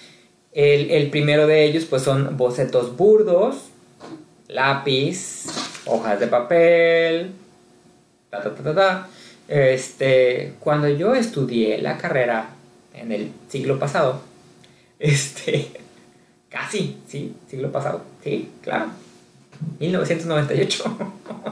El, 0.53 1.11
primero 1.11 1.47
de 1.47 1.65
ellos 1.65 1.85
pues 1.85 2.03
son 2.03 2.37
bocetos 2.37 2.97
burdos, 2.97 3.57
lápiz, 4.49 5.45
hojas 5.87 6.19
de 6.19 6.27
papel, 6.27 7.33
Este, 9.49 10.53
cuando 10.61 10.89
yo 10.89 11.15
estudié 11.15 11.81
la 11.81 11.97
carrera 11.97 12.51
en 12.93 13.13
el 13.13 13.33
siglo 13.49 13.79
pasado, 13.79 14.21
este, 14.99 15.71
casi, 16.51 16.99
sí, 17.09 17.35
siglo 17.49 17.73
pasado, 17.73 18.03
sí, 18.23 18.51
claro, 18.63 18.91
1998. 19.81 20.85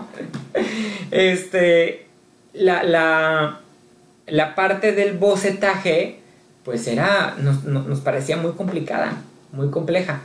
este, 1.11 2.07
la, 2.53 2.83
la, 2.83 3.61
la, 4.27 4.55
parte 4.55 4.93
del 4.93 5.17
bocetaje, 5.17 6.19
pues 6.65 6.87
era, 6.87 7.37
nos, 7.39 8.01
parecía 8.01 8.37
muy 8.37 8.53
complicada, 8.53 9.23
muy 9.53 9.71
compleja. 9.71 10.21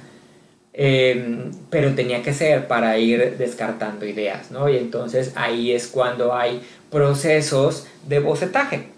Em, 0.73 1.51
pero 1.69 1.95
tenía 1.95 2.23
que 2.23 2.33
ser 2.33 2.67
para 2.67 2.97
ir 2.97 3.35
descartando 3.37 4.05
ideas, 4.05 4.51
¿no? 4.51 4.69
Y 4.69 4.77
entonces 4.77 5.33
ahí 5.35 5.73
es 5.73 5.87
cuando 5.87 6.33
hay 6.33 6.61
procesos 6.91 7.87
de 8.07 8.19
bocetaje. 8.19 8.89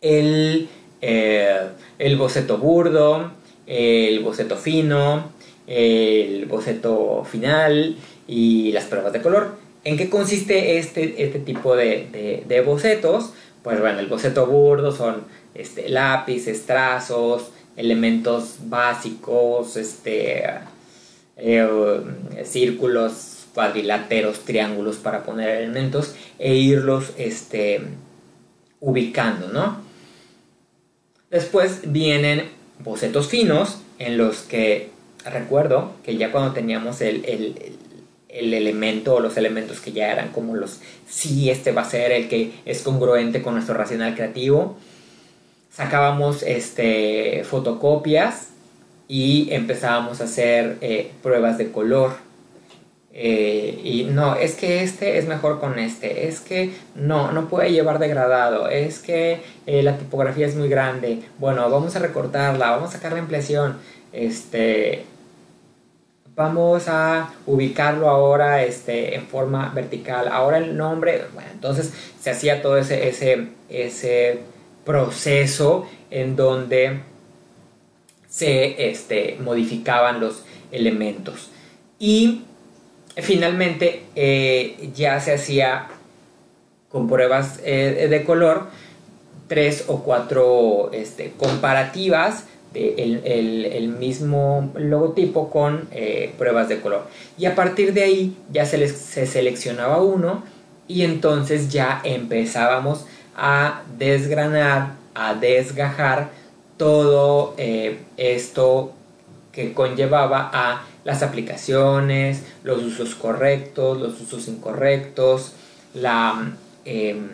El, 0.00 0.68
eh, 1.02 1.68
el 1.98 2.16
boceto 2.16 2.58
burdo, 2.58 3.32
el 3.66 4.20
boceto 4.20 4.56
fino, 4.56 5.30
el 5.66 6.46
boceto 6.46 7.24
final 7.24 7.96
y 8.26 8.72
las 8.72 8.84
pruebas 8.84 9.12
de 9.12 9.22
color. 9.22 9.56
¿En 9.84 9.96
qué 9.96 10.10
consiste 10.10 10.78
este, 10.78 11.22
este 11.22 11.38
tipo 11.38 11.76
de, 11.76 12.62
bocetos? 12.64 13.32
Pues 13.62 13.80
bueno, 13.80 14.00
el 14.00 14.06
boceto 14.06 14.46
burdo 14.46 14.92
son 14.92 15.24
este, 15.54 15.88
lápices, 15.88 16.66
trazos, 16.66 17.50
elementos 17.76 18.56
básicos, 18.64 19.76
este, 19.76 20.44
eh, 21.36 22.00
círculos, 22.44 23.35
cuadriláteros, 23.56 24.40
triángulos 24.40 24.96
para 24.96 25.22
poner 25.22 25.48
elementos 25.48 26.14
e 26.38 26.56
irlos 26.56 27.14
este, 27.16 27.80
ubicando, 28.80 29.48
¿no? 29.48 29.78
Después 31.30 31.80
vienen 31.86 32.50
bocetos 32.80 33.28
finos 33.28 33.78
en 33.98 34.18
los 34.18 34.40
que 34.40 34.90
recuerdo 35.24 35.92
que 36.04 36.18
ya 36.18 36.32
cuando 36.32 36.52
teníamos 36.52 37.00
el, 37.00 37.24
elemento 38.28 39.14
o 39.14 39.20
los 39.20 39.38
elementos 39.38 39.80
que 39.80 39.92
ya 39.92 40.12
eran 40.12 40.32
como 40.32 40.54
los, 40.54 40.80
sí, 41.08 41.48
este 41.48 41.72
va 41.72 41.80
a 41.80 41.88
ser 41.88 42.12
el 42.12 42.28
que 42.28 42.52
es 42.66 42.82
congruente 42.82 43.40
con 43.40 43.54
nuestro 43.54 43.74
racional 43.74 44.14
creativo, 44.14 44.76
sacábamos 45.72 46.42
este, 46.42 47.42
fotocopias 47.44 48.48
y 49.08 49.48
empezábamos 49.50 50.20
a 50.20 50.24
hacer 50.24 50.76
eh, 50.82 51.10
pruebas 51.22 51.56
de 51.56 51.72
color. 51.72 52.25
Eh, 53.18 53.80
y 53.82 54.04
no, 54.04 54.34
es 54.36 54.56
que 54.56 54.82
este 54.82 55.16
es 55.16 55.26
mejor 55.26 55.58
con 55.58 55.78
este, 55.78 56.28
es 56.28 56.40
que 56.40 56.74
no, 56.94 57.32
no 57.32 57.48
puede 57.48 57.72
llevar 57.72 57.98
degradado, 57.98 58.68
es 58.68 58.98
que 58.98 59.40
eh, 59.64 59.82
la 59.82 59.96
tipografía 59.96 60.46
es 60.46 60.54
muy 60.54 60.68
grande, 60.68 61.22
bueno, 61.38 61.70
vamos 61.70 61.96
a 61.96 61.98
recortarla, 61.98 62.72
vamos 62.72 62.90
a 62.90 62.92
sacar 62.92 63.14
la 63.14 63.20
impresión, 63.20 63.78
este, 64.12 65.06
vamos 66.34 66.88
a 66.88 67.32
ubicarlo 67.46 68.10
ahora 68.10 68.62
este, 68.64 69.14
en 69.14 69.26
forma 69.26 69.72
vertical. 69.74 70.28
Ahora 70.28 70.58
el 70.58 70.76
nombre, 70.76 71.24
bueno, 71.32 71.48
entonces 71.54 71.94
se 72.20 72.30
hacía 72.30 72.60
todo 72.60 72.76
ese, 72.76 73.08
ese, 73.08 73.48
ese 73.70 74.40
proceso 74.84 75.88
en 76.10 76.36
donde 76.36 77.00
se 78.28 78.90
este, 78.90 79.38
modificaban 79.40 80.20
los 80.20 80.44
elementos. 80.70 81.50
Y 81.98 82.42
finalmente 83.22 84.02
eh, 84.14 84.90
ya 84.94 85.20
se 85.20 85.34
hacía 85.34 85.88
con 86.90 87.08
pruebas 87.08 87.60
eh, 87.64 88.08
de 88.10 88.24
color 88.24 88.68
tres 89.48 89.84
o 89.88 90.02
cuatro 90.02 90.90
este, 90.92 91.32
comparativas 91.36 92.44
el, 92.74 93.88
mismo 93.98 94.70
logotipo 94.74 95.48
con 95.48 95.88
eh, 95.92 96.34
pruebas 96.36 96.68
de 96.68 96.80
color. 96.80 97.06
Y 97.38 97.46
a 97.46 97.54
partir 97.54 97.94
de 97.94 98.02
ahí 98.02 98.36
ya 98.52 98.66
se, 98.66 98.76
les, 98.76 98.92
se 98.92 99.26
seleccionaba 99.26 100.02
uno 100.02 100.42
y 100.86 101.02
entonces 101.02 101.70
ya 101.70 102.02
empezábamos 102.04 103.06
a 103.34 103.82
desgranar, 103.96 104.96
a 105.14 105.32
desgajar 105.32 106.28
todo 106.76 107.54
esto 107.56 108.92
que 109.52 109.72
conllevaba 109.72 110.50
a 110.52 110.84
las 111.06 111.22
aplicaciones, 111.22 112.42
los 112.64 112.82
usos 112.82 113.14
correctos, 113.14 114.00
los 114.00 114.20
usos 114.20 114.48
incorrectos, 114.48 115.52
la, 115.94 116.52
em, 116.84 117.28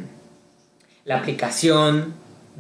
la 1.07 1.17
aplicación 1.17 2.13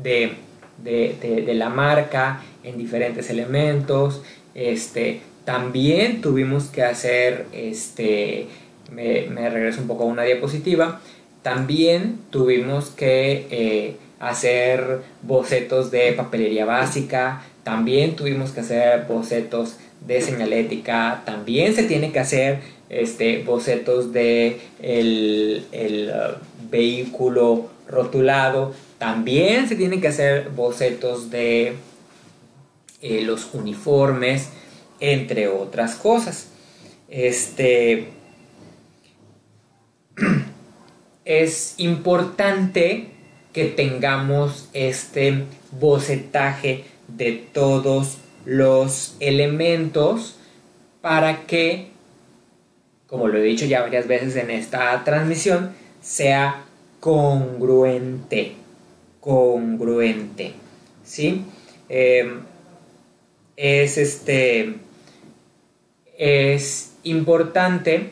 de, 0.02 0.36
de, 0.82 1.52
la 1.54 1.68
marca 1.68 2.40
en 2.64 2.78
diferentes 2.78 3.28
elementos. 3.28 4.22
Este, 4.54 5.20
también 5.44 6.22
tuvimos 6.22 6.68
que 6.68 6.82
hacer, 6.82 7.44
este, 7.52 8.46
me, 8.90 9.50
regreso 9.50 9.82
un 9.82 9.88
poco 9.88 10.04
a 10.04 10.06
una 10.06 10.22
diapositiva, 10.22 11.02
también 11.42 12.20
tuvimos 12.30 12.88
que 12.88 13.48
eh, 13.50 13.96
hacer 14.18 15.02
bocetos 15.20 15.90
de 15.90 16.14
papelería 16.14 16.64
básica, 16.64 17.42
también 17.64 18.16
tuvimos 18.16 18.52
que 18.52 18.60
hacer 18.60 19.04
bocetos 19.06 19.76
de 20.06 20.20
señalética, 20.20 21.22
también 21.24 21.74
se 21.74 21.84
tiene 21.84 22.12
que 22.12 22.18
hacer 22.18 22.60
este, 22.88 23.42
bocetos 23.42 24.12
de 24.12 24.60
el, 24.80 25.64
uh, 26.12 26.70
vehículo 26.70 27.70
rotulado, 27.88 28.74
también 28.98 29.68
se 29.68 29.76
tienen 29.76 30.00
que 30.00 30.08
hacer 30.08 30.50
bocetos 30.50 31.30
de 31.30 31.74
eh, 33.00 33.22
los 33.22 33.52
uniformes, 33.54 34.48
entre 35.00 35.48
otras 35.48 35.96
cosas. 35.96 36.48
Este 37.08 38.08
es 41.24 41.74
importante 41.78 43.08
que 43.52 43.64
tengamos 43.64 44.68
este 44.72 45.44
bocetaje 45.78 46.84
de 47.08 47.32
todos 47.32 48.18
los 48.44 49.16
elementos 49.20 50.36
para 51.00 51.46
que, 51.46 51.88
como 53.06 53.28
lo 53.28 53.38
he 53.38 53.42
dicho 53.42 53.66
ya 53.66 53.82
varias 53.82 54.06
veces 54.06 54.36
en 54.36 54.50
esta 54.50 55.02
transmisión, 55.04 55.74
sea 56.00 56.64
congruente. 57.00 58.54
Congruente. 59.20 60.54
¿Sí? 61.04 61.44
Em, 61.88 62.40
es 63.56 63.98
este. 63.98 64.76
Es 66.16 66.92
importante 67.02 68.10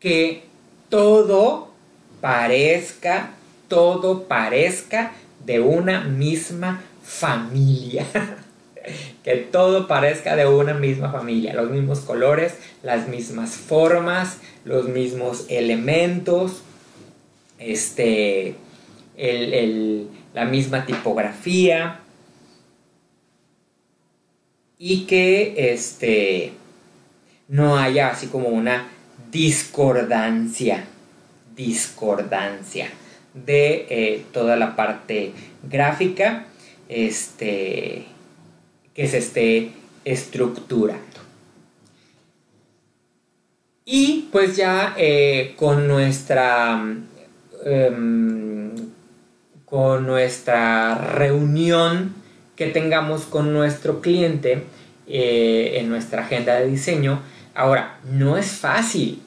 que 0.00 0.44
todo 0.88 1.70
parezca, 2.20 3.34
todo 3.68 4.24
parezca 4.24 5.12
de 5.44 5.60
una 5.60 6.04
misma 6.04 6.82
familia. 7.02 8.06
que 9.24 9.36
todo 9.36 9.86
parezca 9.86 10.36
de 10.36 10.46
una 10.46 10.74
misma 10.74 11.10
familia, 11.10 11.54
los 11.54 11.70
mismos 11.70 12.00
colores, 12.00 12.54
las 12.82 13.08
mismas 13.08 13.56
formas, 13.56 14.38
los 14.64 14.88
mismos 14.88 15.46
elementos, 15.48 16.62
este, 17.58 18.54
la 20.34 20.44
misma 20.44 20.86
tipografía. 20.86 22.00
Y 24.78 25.06
que 25.06 25.72
este, 25.72 26.52
no 27.48 27.78
haya 27.78 28.10
así 28.10 28.26
como 28.26 28.48
una 28.48 28.88
discordancia, 29.30 30.84
discordancia 31.56 32.90
de 33.32 33.86
eh, 33.88 34.24
toda 34.32 34.56
la 34.56 34.76
parte 34.76 35.32
gráfica 35.62 36.46
este, 36.88 38.06
que 38.96 39.06
se 39.06 39.18
esté 39.18 39.72
estructurando. 40.06 41.04
Y 43.84 44.30
pues 44.32 44.56
ya 44.56 44.94
eh, 44.96 45.54
con 45.56 45.86
nuestra 45.86 46.82
em, 47.64 48.70
con 49.66 50.06
nuestra 50.06 50.94
reunión 50.94 52.14
que 52.56 52.68
tengamos 52.68 53.26
con 53.26 53.52
nuestro 53.52 54.00
cliente 54.00 54.64
eh, 55.06 55.74
en 55.74 55.90
nuestra 55.90 56.22
agenda 56.22 56.54
de 56.54 56.66
diseño. 56.66 57.20
Ahora, 57.54 57.98
no 58.10 58.38
es 58.38 58.50
fácil. 58.52 59.22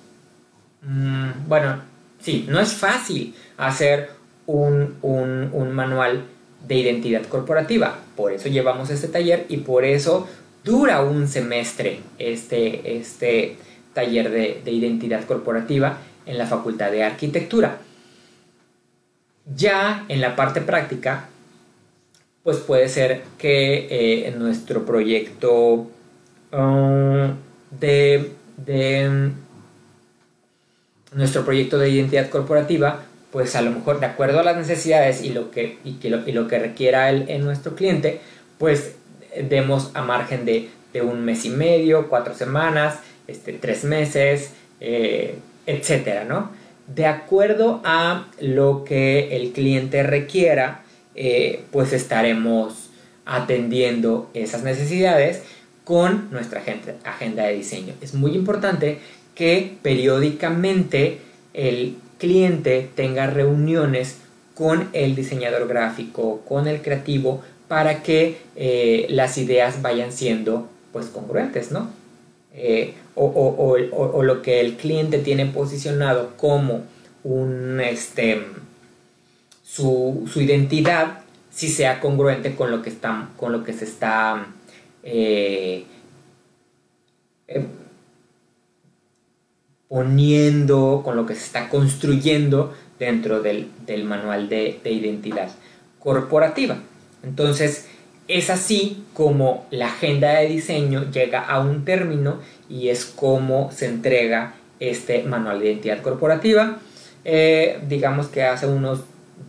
Mm, 0.82 1.48
bueno, 1.48 1.82
sí, 2.20 2.48
no 2.50 2.60
es 2.60 2.74
fácil 2.74 3.36
hacer 3.58 4.10
un, 4.48 4.98
un 5.02 5.72
manual 5.72 6.26
de 6.70 6.76
identidad 6.76 7.24
corporativa. 7.24 7.98
Por 8.16 8.32
eso 8.32 8.48
llevamos 8.48 8.92
este 8.92 9.08
taller 9.08 9.46
y 9.50 9.58
por 9.58 9.84
eso 9.84 10.30
dura 10.64 11.02
un 11.02 11.28
semestre 11.28 12.00
este, 12.20 12.98
este 12.98 13.58
taller 13.94 14.30
de, 14.30 14.72
identidad 14.72 15.26
corporativa 15.26 15.98
en 16.28 16.38
la 16.38 16.46
Facultad 16.46 16.92
de 16.92 17.04
Arquitectura. 17.04 17.80
Ya 19.56 20.06
en 20.10 20.22
la 20.22 20.36
parte 20.36 20.62
práctica, 20.62 21.28
pues 22.44 22.58
puede 22.58 22.88
ser 22.88 23.24
que 23.40 23.88
eh, 24.28 24.36
nuestro 24.38 24.86
proyecto 24.86 25.88
um, 26.52 27.34
de, 27.80 28.32
de 28.58 29.32
nuestro 31.14 31.44
proyecto 31.44 31.80
de 31.80 31.90
identidad 31.90 32.30
corporativa 32.30 33.06
pues 33.32 33.56
a 33.56 33.62
lo 33.62 33.72
mejor 33.72 34.00
de 34.00 34.08
acuerdo 34.08 34.40
a 34.40 34.44
las 34.44 34.58
necesidades 34.58 35.24
y 35.24 35.30
lo 35.30 35.52
que, 35.52 35.78
y 35.84 35.94
que, 35.94 36.08
y 36.26 36.32
lo 36.32 36.48
que 36.48 36.60
requiera 36.60 37.10
el, 37.10 37.44
nuestro 37.44 37.76
cliente, 37.76 38.22
pues 38.58 38.96
demos 39.50 39.92
a 39.94 40.02
margen 40.02 40.46
de, 40.46 40.70
de, 40.94 41.02
un 41.02 41.24
mes 41.24 41.46
y 41.46 41.50
medio, 41.50 42.10
cuatro 42.10 42.34
semanas, 42.34 43.00
este, 43.28 43.54
tres 43.54 43.84
meses, 43.84 44.52
eh, 44.80 45.38
etcétera, 45.66 46.24
¿no? 46.24 46.52
De 46.88 47.06
acuerdo 47.06 47.82
a 47.84 48.28
lo 48.40 48.84
que 48.84 49.36
el 49.36 49.52
cliente 49.52 50.02
requiera, 50.02 50.82
eh, 51.14 51.64
pues 51.72 51.94
estaremos 51.94 52.90
atendiendo 53.26 54.32
esas 54.34 54.64
necesidades 54.64 55.44
con 55.84 56.32
nuestra 56.32 56.64
agenda 57.04 57.44
de 57.44 57.54
diseño. 57.54 57.94
Es 58.02 58.16
muy 58.16 58.34
importante 58.34 59.00
que 59.36 59.78
periódicamente 59.84 61.20
el 61.54 61.98
cliente 62.20 62.90
tenga 62.96 63.26
reuniones 63.28 64.18
con 64.54 64.90
el 64.94 65.16
diseñador 65.16 65.68
gráfico, 65.68 66.42
con 66.48 66.68
el 66.68 66.82
creativo, 66.82 67.42
para 67.68 68.04
que 68.04 68.38
eh, 68.56 69.08
las 69.10 69.38
ideas 69.38 69.82
vayan 69.82 70.12
siendo 70.12 70.70
pues 70.92 71.08
congruentes, 71.08 71.72
¿no? 71.72 71.90
Eh, 72.54 72.94
o, 73.16 74.24
lo 74.24 74.42
que 74.42 74.60
el 74.60 74.76
cliente 74.76 75.20
tiene 75.20 75.46
posicionado 75.46 76.36
como 76.36 76.84
un 77.24 77.80
este 77.80 78.44
su, 79.64 80.28
identidad 80.36 81.20
si 81.52 81.68
sea 81.68 82.00
congruente 82.00 82.56
con 82.56 82.72
lo 82.72 82.82
que 82.82 82.90
está 82.90 83.30
con 83.38 83.52
lo 83.52 83.64
que 83.64 83.74
se 83.74 83.86
está 83.86 84.48
eh, 85.04 85.86
poniendo, 89.90 91.02
con 91.04 91.18
lo 91.18 91.26
que 91.26 91.34
se 91.36 91.44
está 91.44 91.68
construyendo 91.68 92.74
dentro 93.00 93.42
del, 93.42 93.68
manual 94.06 94.48
de, 94.48 94.80
identidad 94.86 95.50
corporativa. 96.00 96.78
Entonces, 97.24 97.88
es 98.28 98.50
así 98.52 99.04
como 99.14 99.66
la 99.72 99.88
agenda 99.88 100.36
de 100.36 100.48
diseño 100.48 101.10
llega 101.12 101.42
a 101.42 101.60
un 101.60 101.84
término 101.84 102.38
y 102.70 102.90
es 102.90 103.04
como 103.04 103.72
se 103.72 103.88
entrega 103.88 104.54
este 104.80 105.24
manual 105.24 105.60
de 105.60 105.72
identidad 105.72 106.02
corporativa. 106.04 106.78
Eh, 107.26 107.80
digamos 107.90 108.28
que 108.28 108.44
hace 108.44 108.68
unos 108.68 109.02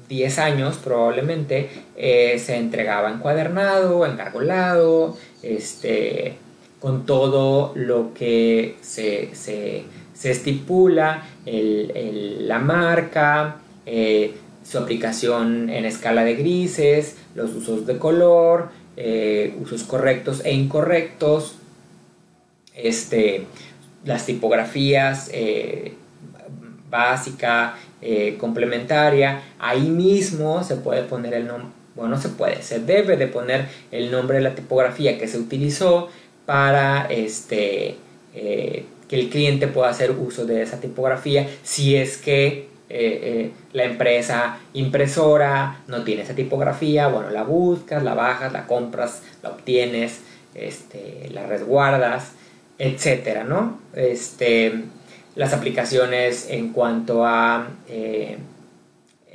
10 0.08 0.38
años 0.38 0.78
probablemente 0.82 1.68
eh, 1.96 2.40
se 2.44 2.56
entregaba 2.56 3.10
encuadernado, 3.10 4.06
encargolado, 4.06 5.16
este, 5.42 6.36
con 6.80 7.04
todo 7.04 7.72
lo 7.76 8.14
que 8.14 8.76
se 8.80 9.34
se 9.34 9.84
estipula 10.24 11.22
la 11.46 12.58
marca, 12.58 13.56
eh, 13.86 14.34
su 14.64 14.78
aplicación 14.78 15.70
en 15.70 15.84
escala 15.84 16.24
de 16.24 16.34
grises, 16.34 17.16
los 17.34 17.54
usos 17.54 17.86
de 17.86 17.98
color, 17.98 18.68
eh, 18.96 19.54
usos 19.60 19.82
correctos 19.84 20.42
e 20.44 20.52
incorrectos, 20.52 21.56
este, 22.74 23.46
las 24.04 24.26
tipografías 24.26 25.30
eh, 25.32 25.94
básica, 26.90 27.76
complementaria. 28.38 29.42
Ahí 29.58 29.90
mismo 29.90 30.64
se 30.64 30.76
puede 30.76 31.02
poner 31.02 31.34
el 31.34 31.46
nombre, 31.46 31.68
bueno, 31.94 32.18
se 32.18 32.30
puede, 32.30 32.62
se 32.62 32.80
debe 32.80 33.18
de 33.18 33.26
poner 33.26 33.68
el 33.90 34.10
nombre 34.10 34.38
de 34.38 34.42
la 34.42 34.54
tipografía 34.54 35.18
que 35.18 35.28
se 35.28 35.38
utilizó 35.38 36.08
para 36.46 37.06
este, 37.10 37.96
que 39.10 39.18
el 39.18 39.28
cliente 39.28 39.66
pueda 39.66 39.90
hacer 39.90 40.12
uso 40.12 40.46
de 40.46 40.62
esa 40.62 40.80
tipografía 40.80 41.48
si 41.64 41.96
es 41.96 42.16
que 42.16 42.48
eh, 42.48 42.68
eh, 42.88 43.50
la 43.72 43.82
empresa 43.82 44.58
impresora 44.72 45.80
no 45.88 46.04
tiene 46.04 46.22
esa 46.22 46.34
tipografía, 46.34 47.08
bueno, 47.08 47.30
la 47.30 47.42
buscas, 47.42 48.04
la 48.04 48.14
bajas, 48.14 48.52
la 48.52 48.68
compras, 48.68 49.22
la 49.42 49.50
obtienes, 49.50 50.20
este, 50.54 51.28
la 51.32 51.44
resguardas, 51.48 52.34
etcétera, 52.78 53.42
¿no? 53.42 53.80
Este, 53.94 54.84
las 55.34 55.54
aplicaciones 55.54 56.48
en 56.48 56.72
cuanto 56.72 57.26
a 57.26 57.66
eh, 57.88 58.38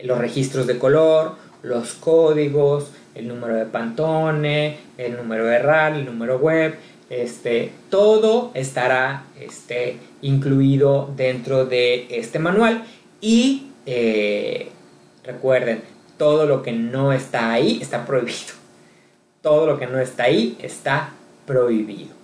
los 0.04 0.20
registros 0.20 0.68
de 0.68 0.78
color, 0.78 1.36
los 1.64 1.96
códigos, 1.96 2.92
el 3.14 3.28
número 3.28 3.56
de 3.56 3.66
Pantone, 3.66 4.78
el 4.98 5.18
número 5.18 5.46
de 5.48 5.60
RAL, 5.60 5.96
el 5.96 6.06
número 6.06 6.38
web, 6.38 6.76
este, 7.10 7.72
todo 7.90 8.52
estará 8.54 9.26
este, 9.40 9.98
incluido 10.22 11.12
dentro 11.16 11.66
de 11.66 12.08
este 12.10 12.40
manual 12.40 12.84
Y 13.22 13.68
eh, 13.86 14.70
recuerden, 15.24 15.82
todo 16.18 16.46
lo 16.46 16.64
que 16.64 16.72
no 16.72 17.14
está 17.14 17.52
ahí 17.52 17.80
está 17.82 18.06
prohibido. 18.06 18.54
Todo 19.42 19.68
lo 19.68 19.78
que 19.78 19.86
no 19.88 20.00
está 20.00 20.24
ahí 20.24 20.58
está 20.62 21.12
prohibido. 21.46 22.16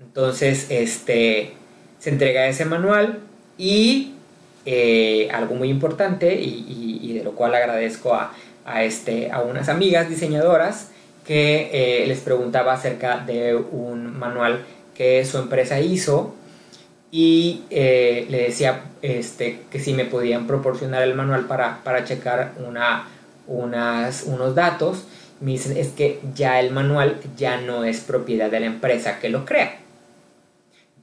Entonces, 0.00 0.66
este, 0.70 1.52
se 1.98 2.10
entrega 2.10 2.46
ese 2.46 2.64
manual 2.64 3.20
y 3.58 4.14
eh, 4.64 5.28
algo 5.32 5.54
muy 5.54 5.68
importante 5.68 6.34
y, 6.34 7.14
de 7.14 7.24
lo 7.24 7.32
cual 7.32 7.54
agradezco 7.54 8.14
a, 8.14 8.84
este, 8.84 9.30
a 9.30 9.40
unas 9.40 9.68
amigas 9.68 10.08
diseñadoras 10.08 10.91
que 11.24 11.70
eh, 11.72 12.06
les 12.06 12.20
preguntaba 12.20 12.72
acerca 12.72 13.18
de 13.18 13.54
un 13.54 14.18
manual 14.18 14.64
que 14.94 15.24
su 15.24 15.38
empresa 15.38 15.80
hizo 15.80 16.34
y 17.10 17.64
eh, 17.70 18.26
le 18.30 18.44
decía 18.44 18.84
este, 19.02 19.60
que 19.70 19.78
si 19.78 19.92
me 19.92 20.06
podían 20.06 20.46
proporcionar 20.46 21.02
el 21.02 21.14
manual 21.14 21.46
para, 21.46 21.84
para 21.84 22.04
checar 22.04 22.54
una, 22.66 23.06
unas, 23.46 24.24
unos 24.24 24.54
datos. 24.54 25.04
Me 25.40 25.52
dicen 25.52 25.76
es 25.76 25.88
que 25.88 26.20
ya 26.34 26.60
el 26.60 26.70
manual 26.70 27.20
ya 27.36 27.60
no 27.60 27.84
es 27.84 28.00
propiedad 28.00 28.50
de 28.50 28.60
la 28.60 28.66
empresa 28.66 29.18
que 29.18 29.28
lo 29.28 29.44
crea, 29.44 29.76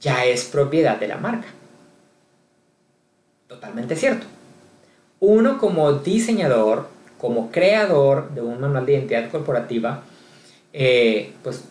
ya 0.00 0.24
es 0.24 0.44
propiedad 0.44 0.98
de 0.98 1.08
la 1.08 1.18
marca. 1.18 1.46
Totalmente 3.46 3.96
cierto. 3.96 4.26
Uno 5.20 5.58
como 5.58 5.92
diseñador, 5.92 6.88
como 7.18 7.50
creador 7.50 8.30
de 8.30 8.40
un 8.40 8.60
manual 8.60 8.86
de 8.86 8.92
identidad 8.94 9.30
corporativa, 9.30 10.02
eh, 10.72 11.32
pues 11.42 11.64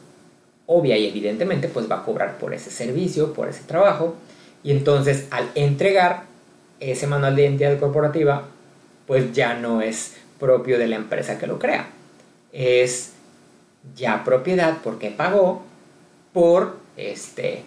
obvia 0.66 0.98
y 0.98 1.08
evidentemente 1.08 1.68
pues 1.68 1.90
va 1.90 1.98
a 1.98 2.04
cobrar 2.04 2.38
por 2.38 2.54
ese 2.54 2.70
servicio, 2.70 3.34
por 3.34 3.50
ese 3.50 3.64
trabajo. 3.64 4.16
Y 4.64 4.72
entonces 4.72 5.28
al 5.32 5.50
entregar 5.56 6.24
ese 6.80 7.08
manual 7.08 7.36
de 7.36 7.44
identidad 7.44 7.80
corporativa, 7.80 8.44
pues 9.08 9.34
ya 9.34 9.56
no 9.56 9.82
es 9.82 10.16
propio 10.40 10.78
de 10.78 10.88
la 10.88 10.96
empresa 10.96 11.38
que 11.38 11.48
lo 11.48 11.60
crea. 11.60 11.88
Es 12.54 13.14
ya 13.96 14.24
propiedad 14.24 14.78
porque 14.84 15.10
pagó 15.10 15.64
por 16.34 16.78
este 16.98 17.64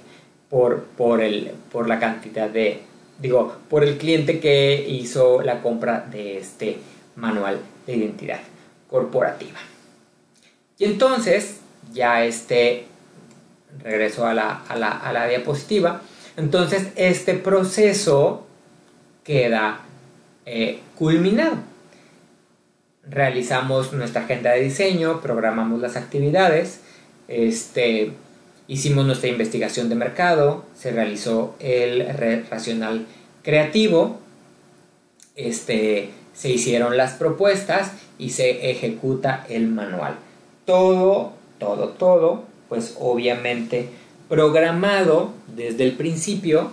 por, 0.48 0.82
por, 0.82 1.22
el, 1.22 1.52
por 1.72 1.88
la 1.88 1.98
cantidad 1.98 2.48
de 2.48 2.82
digo 3.18 3.56
por 3.70 3.84
el 3.84 3.96
cliente 3.96 4.38
que 4.38 4.84
hizo 4.88 5.42
la 5.42 5.62
compra 5.62 6.06
de 6.10 6.38
este 6.38 6.78
manual 7.16 7.59
de 7.86 7.96
identidad 7.96 8.40
corporativa. 8.90 9.59
Y 10.78 10.85
entonces 10.85 11.61
ya 11.93 12.24
este 12.24 12.86
regreso 13.82 14.27
a 14.27 14.35
la, 14.35 15.27
diapositiva. 15.28 16.03
Entonces 16.36 16.89
este 16.97 17.35
proceso 17.35 18.47
queda 19.24 19.81
eh, 20.47 20.81
culminado. 20.97 21.57
Realizamos 23.09 23.93
nuestra 23.93 24.23
agenda 24.23 24.53
de 24.53 24.62
diseño, 24.62 25.20
programamos 25.20 25.81
las 25.81 25.97
actividades, 25.97 26.81
este, 27.28 28.12
hicimos 28.69 29.05
nuestra 29.07 29.28
investigación 29.28 29.89
de 29.89 29.97
mercado, 29.97 30.65
se 30.77 30.93
realizó 30.93 31.57
el 31.59 32.07
racional 32.49 33.07
creativo, 33.43 34.20
este, 35.35 36.11
se 36.32 36.51
hicieron 36.51 36.97
las 36.97 37.15
propuestas 37.15 37.93
y 38.19 38.31
se 38.31 38.70
ejecuta 38.70 39.44
el 39.49 39.66
manual. 39.66 40.16
Todo, 40.64 41.32
todo, 41.59 41.89
todo 41.90 42.44
pues 42.68 42.97
obviamente 42.98 43.90
programado 44.28 45.32
desde 45.47 45.84
el 45.84 45.93
principio 45.93 46.70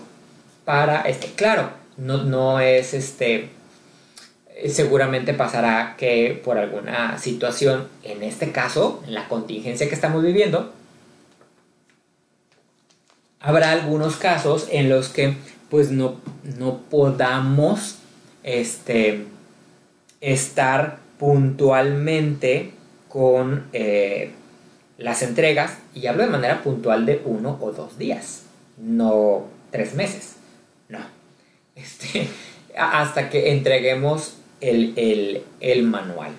para 0.63 1.01
este, 1.01 1.27
claro, 1.33 1.71
no, 1.97 2.23
no 2.23 2.61
es 2.61 2.93
este, 2.93 3.49
seguramente 4.69 5.33
pasará 5.33 5.95
que 5.97 6.41
por 6.41 6.57
alguna 6.57 7.17
situación, 7.17 7.87
en 8.03 8.23
este 8.23 8.51
caso, 8.53 9.03
en 9.07 9.13
la 9.13 9.27
contingencia 9.27 9.89
que 9.89 9.95
estamos 9.95 10.23
viviendo, 10.23 10.71
habrá 13.39 13.71
algunos 13.71 14.15
casos 14.15 14.67
en 14.71 14.89
los 14.89 15.09
que 15.09 15.35
pues 15.69 15.91
no, 15.91 16.15
no 16.57 16.77
podamos 16.89 17.97
este, 18.43 19.25
estar 20.21 20.99
puntualmente 21.17 22.78
con 23.09 23.67
eh, 23.73 24.31
las 24.97 25.21
entregas, 25.21 25.77
y 25.93 26.07
hablo 26.07 26.23
de 26.23 26.29
manera 26.29 26.63
puntual 26.63 27.05
de 27.05 27.21
uno 27.25 27.57
o 27.59 27.71
dos 27.71 27.97
días, 27.97 28.43
no 28.77 29.45
tres 29.71 29.93
meses, 29.93 30.35
no. 30.87 30.99
Este, 31.75 32.27
hasta 32.77 33.29
que 33.29 33.51
entreguemos 33.51 34.35
el, 34.59 35.43
el 35.61 35.83
manual. 35.83 36.31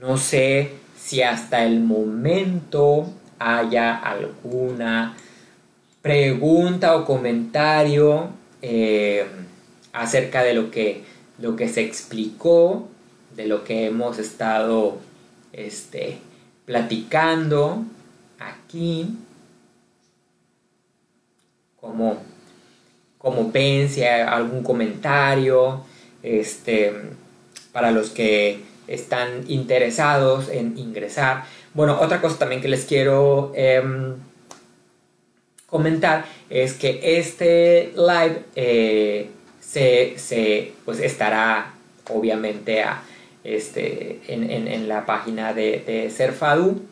No 0.00 0.16
sé 0.16 0.70
si 0.98 1.22
hasta 1.22 1.64
el 1.64 1.80
momento 1.80 3.06
haya 3.38 3.96
alguna 3.96 5.14
pregunta 6.02 6.96
o 6.96 7.04
comentario 7.04 8.30
eh, 8.62 9.26
acerca 9.92 10.42
de 10.42 10.54
lo 10.54 10.70
que, 10.70 11.02
lo 11.38 11.56
que 11.56 11.68
se 11.68 11.82
explicó, 11.82 12.88
de 13.36 13.46
lo 13.46 13.64
que 13.64 13.86
hemos 13.86 14.18
estado 14.18 14.98
este, 15.52 16.18
platicando 16.64 17.84
aquí, 18.38 19.14
como, 21.80 22.22
como 23.18 23.50
ven, 23.52 23.88
si 23.88 24.02
hay 24.02 24.22
algún 24.22 24.62
comentario, 24.62 25.84
este, 26.22 26.92
para 27.72 27.90
los 27.90 28.10
que 28.10 28.60
están 28.88 29.44
interesados 29.48 30.48
en 30.48 30.78
ingresar. 30.78 31.44
Bueno, 31.74 32.00
otra 32.00 32.20
cosa 32.20 32.38
también 32.38 32.62
que 32.62 32.68
les 32.68 32.86
quiero 32.86 33.52
em, 33.54 34.14
comentar 35.66 36.24
es 36.48 36.72
que 36.72 37.18
este 37.18 37.92
live 37.96 38.44
eh, 38.54 39.30
se, 39.60 40.72
pues 40.84 41.00
estará 41.00 41.74
obviamente 42.08 42.82
a, 42.82 43.02
este, 43.54 44.20
en, 44.28 44.88
la 44.88 45.06
página 45.06 45.52
de, 45.52 45.82
de 45.86 46.10
Serfadu 46.10 46.82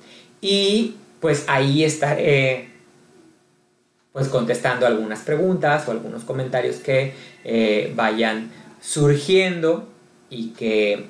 y 0.41 0.95
pues 1.21 1.45
ahí 1.49 1.85
estaré 1.85 2.75
pues 4.15 4.29
contestando 4.29 4.87
algunas 4.87 5.23
preguntas 5.23 5.89
o 5.89 5.91
algunos 5.91 6.23
comentarios 6.23 6.77
que 6.77 7.15
eh, 7.43 7.93
vayan 7.97 8.49
surgiendo 8.81 9.89
y 10.31 10.51
que, 10.51 11.07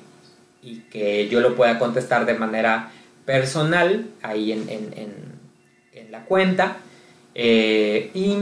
y 0.63 0.79
que 0.89 1.29
yo 1.29 1.39
lo 1.39 1.55
pueda 1.55 1.77
contestar 1.77 2.25
de 2.25 2.33
manera 2.33 2.91
personal 3.23 4.07
ahí 4.23 4.51
en, 4.51 4.65
la 6.09 6.25
cuenta. 6.25 6.77
Eh, 7.35 8.09
y 8.15 8.37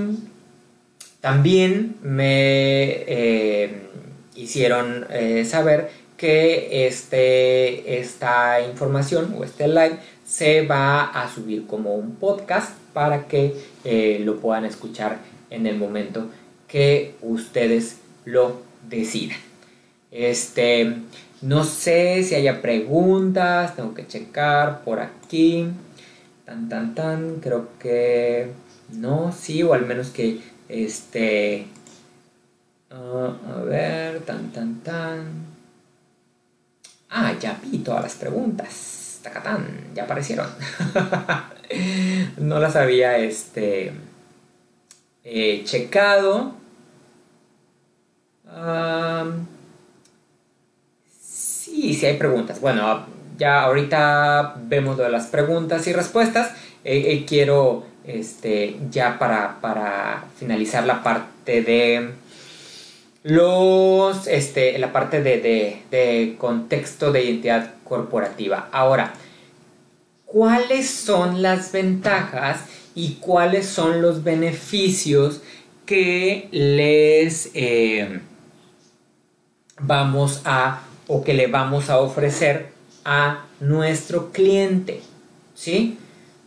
también 1.19 1.97
me 2.01 3.03
eh, 3.07 3.81
hicieron 4.35 5.07
saber 5.43 5.89
que 6.23 6.87
este, 6.87 7.99
esta 7.99 8.61
información 8.61 9.35
o 9.37 9.43
este 9.43 9.67
live 9.67 9.97
se 10.25 10.65
va 10.65 11.03
a 11.03 11.29
subir 11.29 11.67
como 11.67 11.95
un 11.95 12.15
podcast 12.15 12.71
para 12.93 13.27
que 13.27 13.53
eh, 13.83 14.21
lo 14.23 14.39
puedan 14.39 14.63
escuchar 14.63 15.17
en 15.49 15.67
el 15.67 15.77
momento 15.77 16.29
que 16.65 17.15
ustedes 17.21 17.97
lo 18.23 18.61
decidan. 18.87 19.37
Este, 20.11 20.95
no 21.41 21.65
sé 21.65 22.23
si 22.23 22.35
haya 22.35 22.61
preguntas, 22.61 23.75
tengo 23.75 23.93
que 23.93 24.07
checar 24.07 24.85
por 24.85 25.01
aquí. 25.01 25.67
Tan, 26.45 26.69
tan, 26.69 26.95
tan, 26.95 27.41
creo 27.41 27.67
que 27.79 28.47
no, 28.93 29.33
sí, 29.37 29.61
o 29.61 29.73
al 29.73 29.85
menos 29.85 30.07
que 30.11 30.39
este. 30.69 31.67
Ah, 32.89 33.35
a 33.57 33.61
ver, 33.63 34.21
tan, 34.21 34.53
tan, 34.53 34.79
tan. 34.79 35.52
Ah, 37.15 37.31
ya 37.39 37.59
vi 37.63 37.77
todas 37.77 38.01
las 38.01 38.15
preguntas. 38.15 39.19
Tacatán, 39.21 39.67
ya 39.93 40.05
aparecieron. 40.05 40.47
no 42.37 42.59
las 42.59 42.75
había 42.75 43.19
este, 43.19 43.93
eh, 45.23 45.61
checado. 45.63 46.55
sí, 51.19 51.93
sí 51.93 52.05
hay 52.07 52.17
preguntas. 52.17 52.59
Bueno, 52.59 53.05
ya 53.37 53.61
ahorita 53.61 54.55
vemos 54.63 54.97
de 54.97 55.07
las 55.09 55.27
preguntas 55.27 55.85
y 55.85 55.93
respuestas. 55.93 56.51
Eh, 56.83 57.13
eh, 57.13 57.25
quiero, 57.27 57.85
este, 58.07 58.75
ya 58.89 59.19
para, 59.19 59.61
para 59.61 60.25
finalizar 60.39 60.83
la 60.87 61.03
parte 61.03 61.61
de 61.61 62.22
los, 63.23 64.27
este, 64.27 64.77
la 64.77 64.91
parte 64.91 65.21
de, 65.23 66.35
contexto 66.37 67.11
de 67.11 67.23
identidad 67.23 67.75
corporativa. 67.83 68.69
Ahora, 68.71 69.13
¿cuáles 70.25 70.89
son 70.89 71.41
las 71.41 71.71
ventajas 71.71 72.65
y 72.95 73.15
cuáles 73.15 73.65
son 73.65 74.01
los 74.01 74.23
beneficios 74.23 75.41
que 75.85 76.47
les, 76.51 77.49
eh, 77.53 78.21
vamos 79.79 80.41
a 80.45 80.81
o 81.07 81.23
que 81.23 81.33
le 81.33 81.47
vamos 81.47 81.89
a 81.89 81.99
ofrecer 81.99 82.71
a 83.05 83.45
nuestro 83.59 84.31
cliente. 84.31 85.01
¿Sí? 85.55 85.97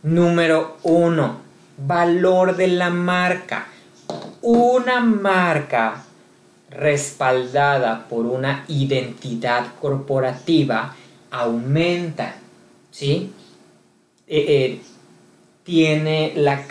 Número 0.03 0.77
uno, 0.83 1.37
valor 1.77 2.55
de 2.55 2.67
la 2.67 2.89
marca. 2.89 3.67
Una 4.41 4.99
marca 4.99 6.03
respaldada 6.69 8.07
por 8.07 8.25
una 8.25 8.65
identidad 8.67 9.67
corporativa 9.79 10.95
aumenta, 11.31 12.35
¿sí? 12.91 13.31
Eh, 14.27 14.45
eh, 14.47 14.81
tiene 15.63 16.33
la, 16.35 16.65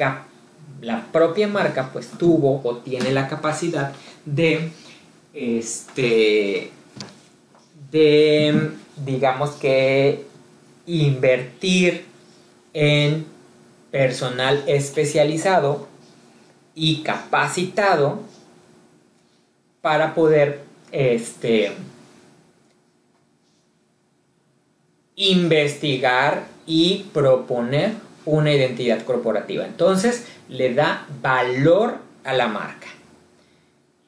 la 0.81 1.07
propia 1.13 1.49
marca, 1.49 1.91
pues 1.93 2.11
tuvo 2.19 2.61
o 2.63 2.77
tiene 2.79 3.13
la 3.13 3.29
capacidad 3.29 3.93
de, 4.25 4.71
este, 5.33 6.71
de, 7.91 8.71
digamos 9.05 9.51
que, 9.53 10.25
invertir 10.87 12.05
en 12.73 13.27
personal 13.91 14.63
especializado 14.67 15.89
y 16.75 17.03
capacitado 17.03 18.21
para 19.87 20.17
poder 20.17 20.63
este, 20.91 21.71
investigar 25.15 26.43
y 26.67 27.07
proponer 27.15 27.93
una 28.25 28.53
identidad 28.53 29.05
corporativa. 29.05 29.65
Entonces 29.65 30.27
le 30.49 30.75
da 30.75 31.07
valor 31.23 31.99
a 32.25 32.33
la 32.33 32.49
marca. 32.49 32.89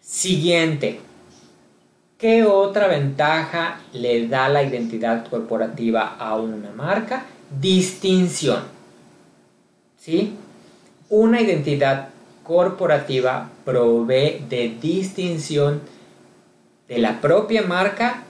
Siguiente. 0.00 0.98
¿Qué 2.18 2.42
otra 2.42 2.88
ventaja 2.88 3.78
le 3.92 4.26
da 4.26 4.48
la 4.48 4.64
identidad 4.64 5.28
corporativa 5.28 6.16
a 6.18 6.34
una 6.34 6.72
marca? 6.72 7.24
Distinción. 7.60 8.64
¿Sí? 9.96 10.34
Una 11.08 11.40
identidad 11.40 12.08
corporativa 12.42 13.50
provee 13.68 14.42
de 14.48 14.78
distinción 14.80 15.82
de 16.88 16.96
la 16.96 17.20
propia 17.20 17.60
marca 17.60 18.22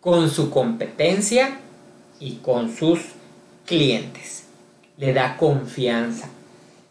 con 0.00 0.28
su 0.28 0.50
competencia 0.50 1.60
y 2.20 2.34
con 2.42 2.76
sus 2.76 3.00
clientes. 3.64 4.44
Le 4.98 5.14
da 5.14 5.38
confianza. 5.38 6.28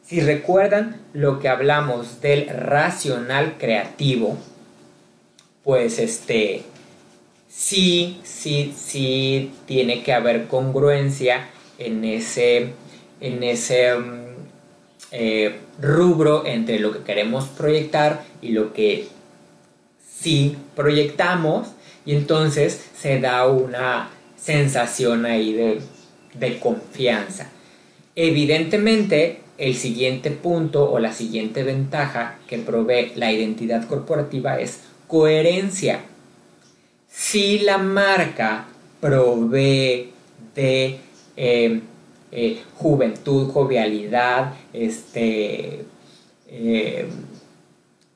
Si 0.04 0.20
recuerdan 0.20 1.00
lo 1.14 1.38
que 1.38 1.48
hablamos 1.48 2.22
del 2.22 2.50
racional 2.50 3.60
creativo, 3.60 4.38
pues 5.64 6.00
este 6.00 6.64
sí, 7.48 8.20
sí, 8.24 8.74
sí 8.76 9.52
tiene 9.68 10.02
que 10.02 10.12
haber 10.12 10.48
congruencia 10.48 11.50
en 11.78 12.04
ese, 12.04 12.74
en 13.22 13.44
ese 13.44 13.94
mm, 13.94 14.25
eh, 15.18 15.56
rubro 15.82 16.46
entre 16.46 16.78
lo 16.78 16.92
que 16.92 17.00
queremos 17.00 17.46
proyectar 17.46 18.26
y 18.42 18.50
lo 18.50 18.74
que 18.74 19.08
sí 20.06 20.58
proyectamos 20.76 21.70
y 22.06 22.16
entonces 22.16 22.90
se 23.00 23.22
da 23.22 23.48
una 23.48 24.10
sensación 24.36 25.26
ahí 25.26 25.54
de, 25.54 26.60
confianza. 26.60 27.50
Evidentemente, 28.18 29.40
el 29.58 29.76
siguiente 29.76 30.32
punto 30.32 30.92
o 30.92 31.00
la 31.00 31.14
siguiente 31.14 31.64
ventaja 31.64 32.38
que 32.46 32.58
provee 32.58 33.14
la 33.16 33.32
identidad 33.32 33.88
corporativa 33.88 34.60
es 34.60 34.82
coherencia. 35.08 36.02
Si 37.08 37.60
la 37.60 37.78
marca 37.78 38.68
provee 39.00 40.12
de 40.56 41.00
eh, 41.38 41.80
eh, 42.38 42.62
juventud, 42.76 43.50
jovialidad, 43.50 44.56
este, 44.74 45.86
eh, 46.50 47.06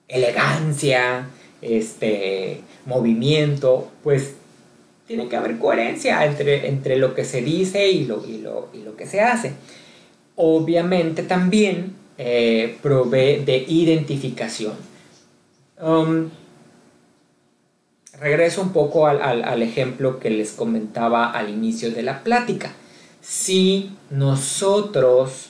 elegancia, 0.09 1.29
este, 1.61 2.59
movimiento, 2.85 3.89
pues 4.03 4.33
tiene 5.07 5.29
que 5.29 5.37
haber 5.37 5.57
coherencia 5.57 6.25
entre, 6.25 6.67
entre 6.67 6.97
lo 6.97 7.15
que 7.15 7.23
se 7.23 7.41
dice 7.41 7.89
y 7.89 8.03
lo, 8.03 8.27
y 8.27 8.39
lo, 8.39 8.67
y 8.73 8.79
lo 8.79 8.97
que 8.97 9.07
se 9.07 9.21
hace. 9.21 9.53
Obviamente 10.35 11.23
también 11.23 11.95
eh, 12.17 12.77
provee 12.81 13.45
de 13.45 13.63
identificación. 13.69 14.73
Um, 15.81 16.29
regreso 18.19 18.61
un 18.61 18.73
poco 18.73 19.07
al, 19.07 19.21
al, 19.21 19.61
ejemplo 19.61 20.19
que 20.19 20.29
les 20.29 20.51
comentaba 20.51 21.31
al 21.31 21.49
inicio 21.49 21.91
de 21.91 22.03
la 22.03 22.21
plática. 22.21 22.73
Si 23.21 23.91
nosotros 24.09 25.49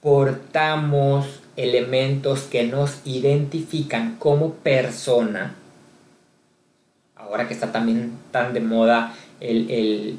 portamos 0.00 1.42
elementos 1.56 2.40
que 2.42 2.64
nos 2.64 3.00
identifican 3.04 4.16
como 4.18 4.54
persona, 4.54 5.54
ahora 7.16 7.46
que 7.46 7.54
está 7.54 7.72
también 7.72 8.18
tan 8.30 8.52
de 8.52 8.60
moda 8.60 9.14
el, 9.40 10.18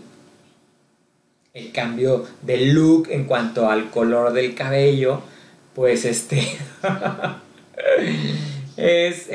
el, 1.54 1.72
cambio 1.72 2.26
de 2.42 2.58
look 2.68 3.08
en 3.10 3.26
cuanto 3.26 3.70
al 3.70 3.90
color 3.90 4.34
del 4.34 4.56
cabello, 4.56 5.22
pues 5.76 6.06
este 6.06 6.58
es, 8.78 9.28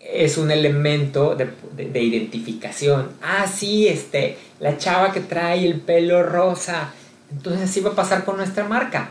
es, 0.00 0.38
un 0.38 0.50
elemento 0.50 1.36
de, 1.36 2.02
identificación. 2.02 3.10
Ah, 3.22 3.46
sí, 3.46 3.88
este, 3.88 4.36
la 4.60 4.76
chava 4.78 5.12
que 5.12 5.20
trae 5.20 5.66
el 5.66 5.80
pelo 5.80 6.22
rosa. 6.22 6.92
Entonces 7.32 7.62
así 7.62 7.80
va 7.80 7.90
a 7.90 7.96
pasar 7.96 8.24
con 8.24 8.36
nuestra 8.36 8.64
marca. 8.64 9.10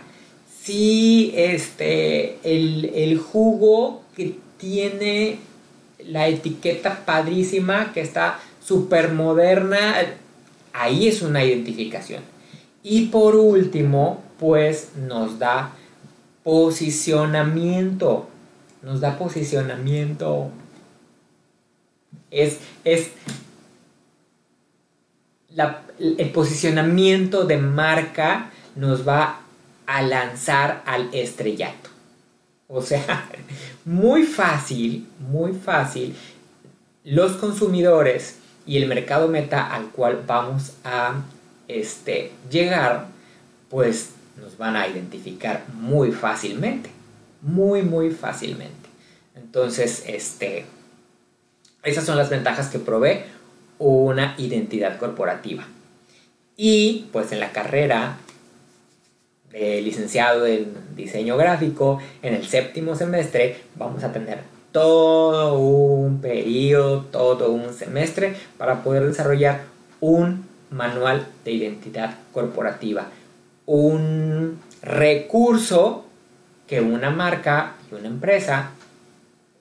Sí, 0.61 1.33
este, 1.35 2.37
el, 2.43 2.91
el 2.93 3.17
jugo 3.17 4.03
que 4.15 4.37
tiene 4.57 5.39
la 6.05 6.27
etiqueta 6.27 7.05
padrísima 7.05 7.91
que 7.93 8.01
está 8.01 8.39
súper 8.63 9.11
moderna, 9.13 9.95
ahí 10.73 11.07
es 11.07 11.21
una 11.21 11.43
identificación. 11.43 12.21
Y 12.83 13.07
por 13.07 13.35
último, 13.35 14.21
pues 14.39 14.89
nos 14.95 15.39
da 15.39 15.73
posicionamiento. 16.43 18.29
Nos 18.81 19.01
da 19.01 19.17
posicionamiento. 19.17 20.51
Es, 22.31 22.59
es 22.85 23.09
el 25.55 26.29
posicionamiento 26.31 27.45
de 27.45 27.57
marca 27.57 28.51
nos 28.75 29.07
va 29.07 29.41
a 29.85 30.01
lanzar 30.01 30.83
al 30.85 31.09
estrellato. 31.13 31.89
O 32.67 32.81
sea, 32.81 33.29
muy 33.85 34.23
fácil, 34.23 35.07
muy 35.19 35.53
fácil. 35.53 36.15
Los 37.03 37.33
consumidores 37.33 38.37
y 38.65 38.77
el 38.77 38.87
mercado 38.87 39.27
meta 39.27 39.73
al 39.73 39.89
cual 39.89 40.23
vamos 40.27 40.73
a 40.83 41.15
este, 41.67 42.31
llegar, 42.51 43.07
pues 43.69 44.11
nos 44.39 44.57
van 44.57 44.75
a 44.75 44.87
identificar 44.87 45.63
muy 45.73 46.11
fácilmente. 46.11 46.91
Muy, 47.41 47.81
muy 47.81 48.11
fácilmente. 48.11 48.89
Entonces, 49.35 50.03
este, 50.05 50.65
esas 51.83 52.05
son 52.05 52.17
las 52.17 52.29
ventajas 52.29 52.67
que 52.67 52.77
provee 52.77 53.23
una 53.79 54.35
identidad 54.37 54.99
corporativa. 54.99 55.65
Y 56.55 57.07
pues 57.11 57.31
en 57.31 57.39
la 57.39 57.51
carrera 57.51 58.17
de 59.51 59.81
licenciado 59.81 60.45
en 60.45 60.73
diseño 60.95 61.37
gráfico, 61.37 61.99
en 62.21 62.35
el 62.35 62.45
séptimo 62.45 62.95
semestre 62.95 63.57
vamos 63.75 64.03
a 64.03 64.11
tener 64.11 64.39
todo 64.71 65.57
un 65.57 66.21
periodo, 66.21 67.05
todo 67.05 67.51
un 67.51 67.73
semestre 67.73 68.35
para 68.57 68.83
poder 68.83 69.05
desarrollar 69.07 69.61
un 69.99 70.45
manual 70.69 71.27
de 71.45 71.51
identidad 71.51 72.15
corporativa. 72.33 73.07
Un 73.65 74.59
recurso 74.81 76.05
que 76.67 76.81
una 76.81 77.09
marca 77.09 77.75
y 77.91 77.95
una 77.95 78.07
empresa 78.07 78.71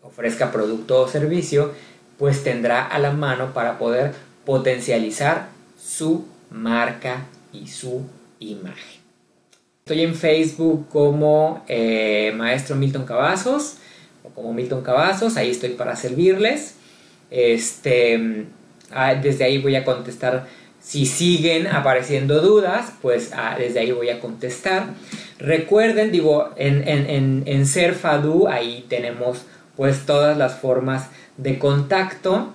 ofrezca 0.02 0.52
producto 0.52 1.02
o 1.02 1.08
servicio, 1.08 1.72
pues 2.18 2.42
tendrá 2.42 2.84
a 2.86 2.98
la 2.98 3.12
mano 3.12 3.54
para 3.54 3.78
poder 3.78 4.12
potencializar 4.44 5.48
su 5.80 6.26
marca 6.50 7.26
y 7.52 7.68
su 7.68 8.02
imagen. 8.40 8.98
Estoy 9.84 10.02
en 10.02 10.14
Facebook 10.14 10.88
como 10.90 11.64
eh, 11.68 12.32
Maestro 12.36 12.76
Milton 12.76 13.06
Cavazos 13.06 13.76
o 14.22 14.28
como 14.30 14.52
Milton 14.52 14.82
Cavazos, 14.82 15.36
ahí 15.36 15.50
estoy 15.50 15.70
para 15.70 15.96
servirles. 15.96 16.74
Este, 17.30 18.46
ah, 18.90 19.14
desde 19.14 19.44
ahí 19.44 19.58
voy 19.58 19.76
a 19.76 19.84
contestar. 19.84 20.46
Si 20.80 21.06
siguen 21.06 21.66
apareciendo 21.66 22.40
dudas, 22.40 22.92
pues 23.02 23.32
ah, 23.34 23.56
desde 23.58 23.80
ahí 23.80 23.92
voy 23.92 24.10
a 24.10 24.20
contestar. 24.20 24.86
Recuerden, 25.38 26.10
digo, 26.12 26.50
en, 26.56 26.86
en, 26.86 27.42
en, 27.46 27.66
Serfadu 27.66 28.48
ahí 28.48 28.84
tenemos 28.88 29.44
pues 29.76 30.06
todas 30.06 30.36
las 30.36 30.58
formas 30.58 31.08
de 31.38 31.58
contacto. 31.58 32.52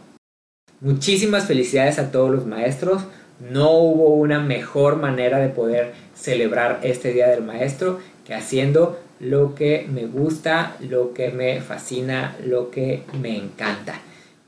Muchísimas 0.80 1.48
felicidades 1.48 1.98
a 1.98 2.12
todos 2.12 2.30
los 2.30 2.46
maestros. 2.46 3.04
No 3.40 3.72
hubo 3.72 4.10
una 4.10 4.40
mejor 4.40 4.98
manera 4.98 5.40
de 5.40 5.50
poder 5.50 5.94
celebrar 6.16 6.82
este 6.84 7.12
Día 7.12 7.28
del 7.30 7.44
Maestro 7.44 8.00
que 8.26 8.36
haciendo 8.36 9.00
lo 9.20 9.56
que 9.56 9.88
me 9.92 10.06
gusta, 10.06 10.76
lo 10.80 11.14
que 11.14 11.30
me 11.30 11.62
fascina, 11.62 12.36
lo 12.46 12.70
que 12.70 13.04
me 13.20 13.38
encanta. 13.38 13.96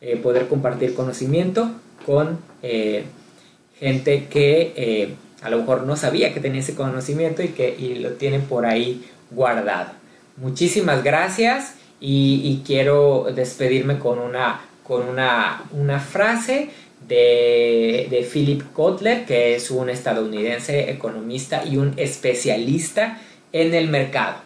Eh, 0.02 0.18
poder 0.18 0.48
compartir 0.48 0.94
conocimiento 0.94 1.72
con 2.06 2.38
eh, 2.62 3.06
gente 3.80 4.28
que 4.30 4.74
eh, 4.76 5.16
a 5.41 5.49
lo 5.49 5.60
mejor 5.60 5.84
no 5.84 5.95
sabía 5.95 6.34
que 6.34 6.40
tenía 6.40 6.60
ese 6.60 6.76
conocimiento 6.76 7.41
y 7.41 7.49
que 7.49 7.98
lo 7.99 8.12
tiene 8.12 8.40
por 8.40 8.66
ahí 8.66 9.06
guardado. 9.32 9.91
Muchísimas 10.38 11.03
gracias 11.03 11.76
y, 11.99 12.61
quiero 12.65 13.27
despedirme 13.34 13.99
con 13.99 14.19
una, 14.19 14.61
con 14.84 15.07
una, 15.07 15.63
una 15.72 15.99
frase 15.99 16.69
de, 17.07 18.07
de, 18.09 18.30
Philip 18.31 18.61
Kotler, 18.73 19.26
que 19.26 19.55
es 19.55 19.72
un 19.72 19.89
estadounidense 19.89 20.91
economista 20.91 21.63
y 21.65 21.77
un 21.77 21.93
especialista 21.97 23.19
en 23.51 23.73
el 23.73 23.89
mercado. 23.89 24.38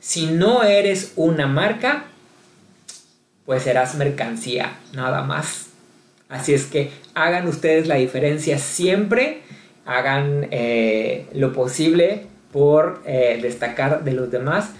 Si 0.00 0.26
no 0.26 0.62
eres 0.64 1.12
una 1.16 1.46
marca, 1.46 2.04
pues 3.46 3.62
serás 3.62 3.94
mercancía, 3.94 4.78
nada 4.94 5.22
más. 5.22 5.68
Así 6.28 6.52
es 6.52 6.66
que 6.66 6.90
hagan 7.14 7.46
ustedes 7.48 7.86
la 7.86 7.94
diferencia 7.94 8.58
siempre, 8.58 9.40
hagan 9.86 10.48
eh, 10.50 11.26
lo 11.32 11.52
posible 11.52 12.26
por 12.52 13.02
eh, 13.06 13.38
destacar 13.40 14.04
de 14.04 14.12
los 14.12 14.30
demás 14.30 14.70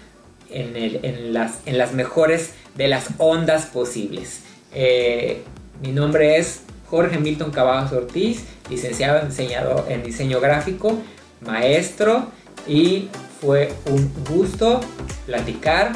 en, 0.51 1.33
las, 1.33 1.59
en, 1.65 1.77
las, 1.77 1.93
mejores 1.93 2.51
de 2.75 2.87
las 2.87 3.07
ondas 3.17 3.65
posibles. 3.65 4.41
Eh, 4.73 5.43
mi 5.81 5.91
nombre 5.91 6.37
es 6.37 6.61
Jorge 6.87 7.17
Milton 7.17 7.51
Cavazos 7.51 7.93
Ortiz, 7.93 8.45
licenciado 8.69 9.19
en, 9.19 9.91
en 9.91 10.03
diseño 10.03 10.39
gráfico, 10.39 10.99
maestro 11.41 12.27
y 12.67 13.09
fue 13.41 13.73
un 13.85 14.11
gusto 14.29 14.81
platicar 15.25 15.93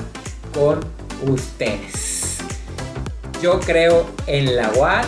con 0.53 0.79
ustedes. 1.27 2.37
Yo 3.41 3.59
creo 3.59 4.09
en 4.27 4.55
la 4.55 4.71
UAD, 4.71 5.05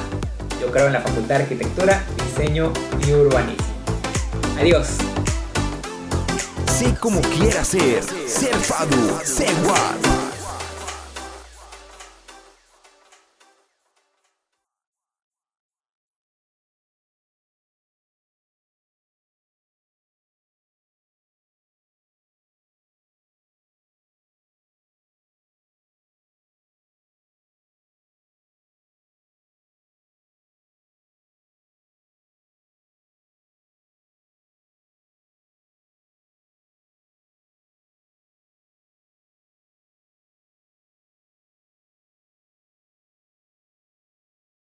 yo 0.60 0.72
creo 0.72 0.88
en 0.88 0.94
la 0.94 1.02
Facultad 1.02 1.38
de 1.38 1.44
Arquitectura, 1.44 2.04
Diseño 2.26 2.74
y 3.08 3.14
Urbanismo. 3.14 3.66
Adiós. 4.60 4.98
Sé 6.78 6.94
como 7.00 7.22
quieras 7.22 7.70
ser, 7.70 8.04
ser 8.28 8.54
Fadu, 8.56 9.18
ser 9.24 9.48
UAD. 9.66 10.25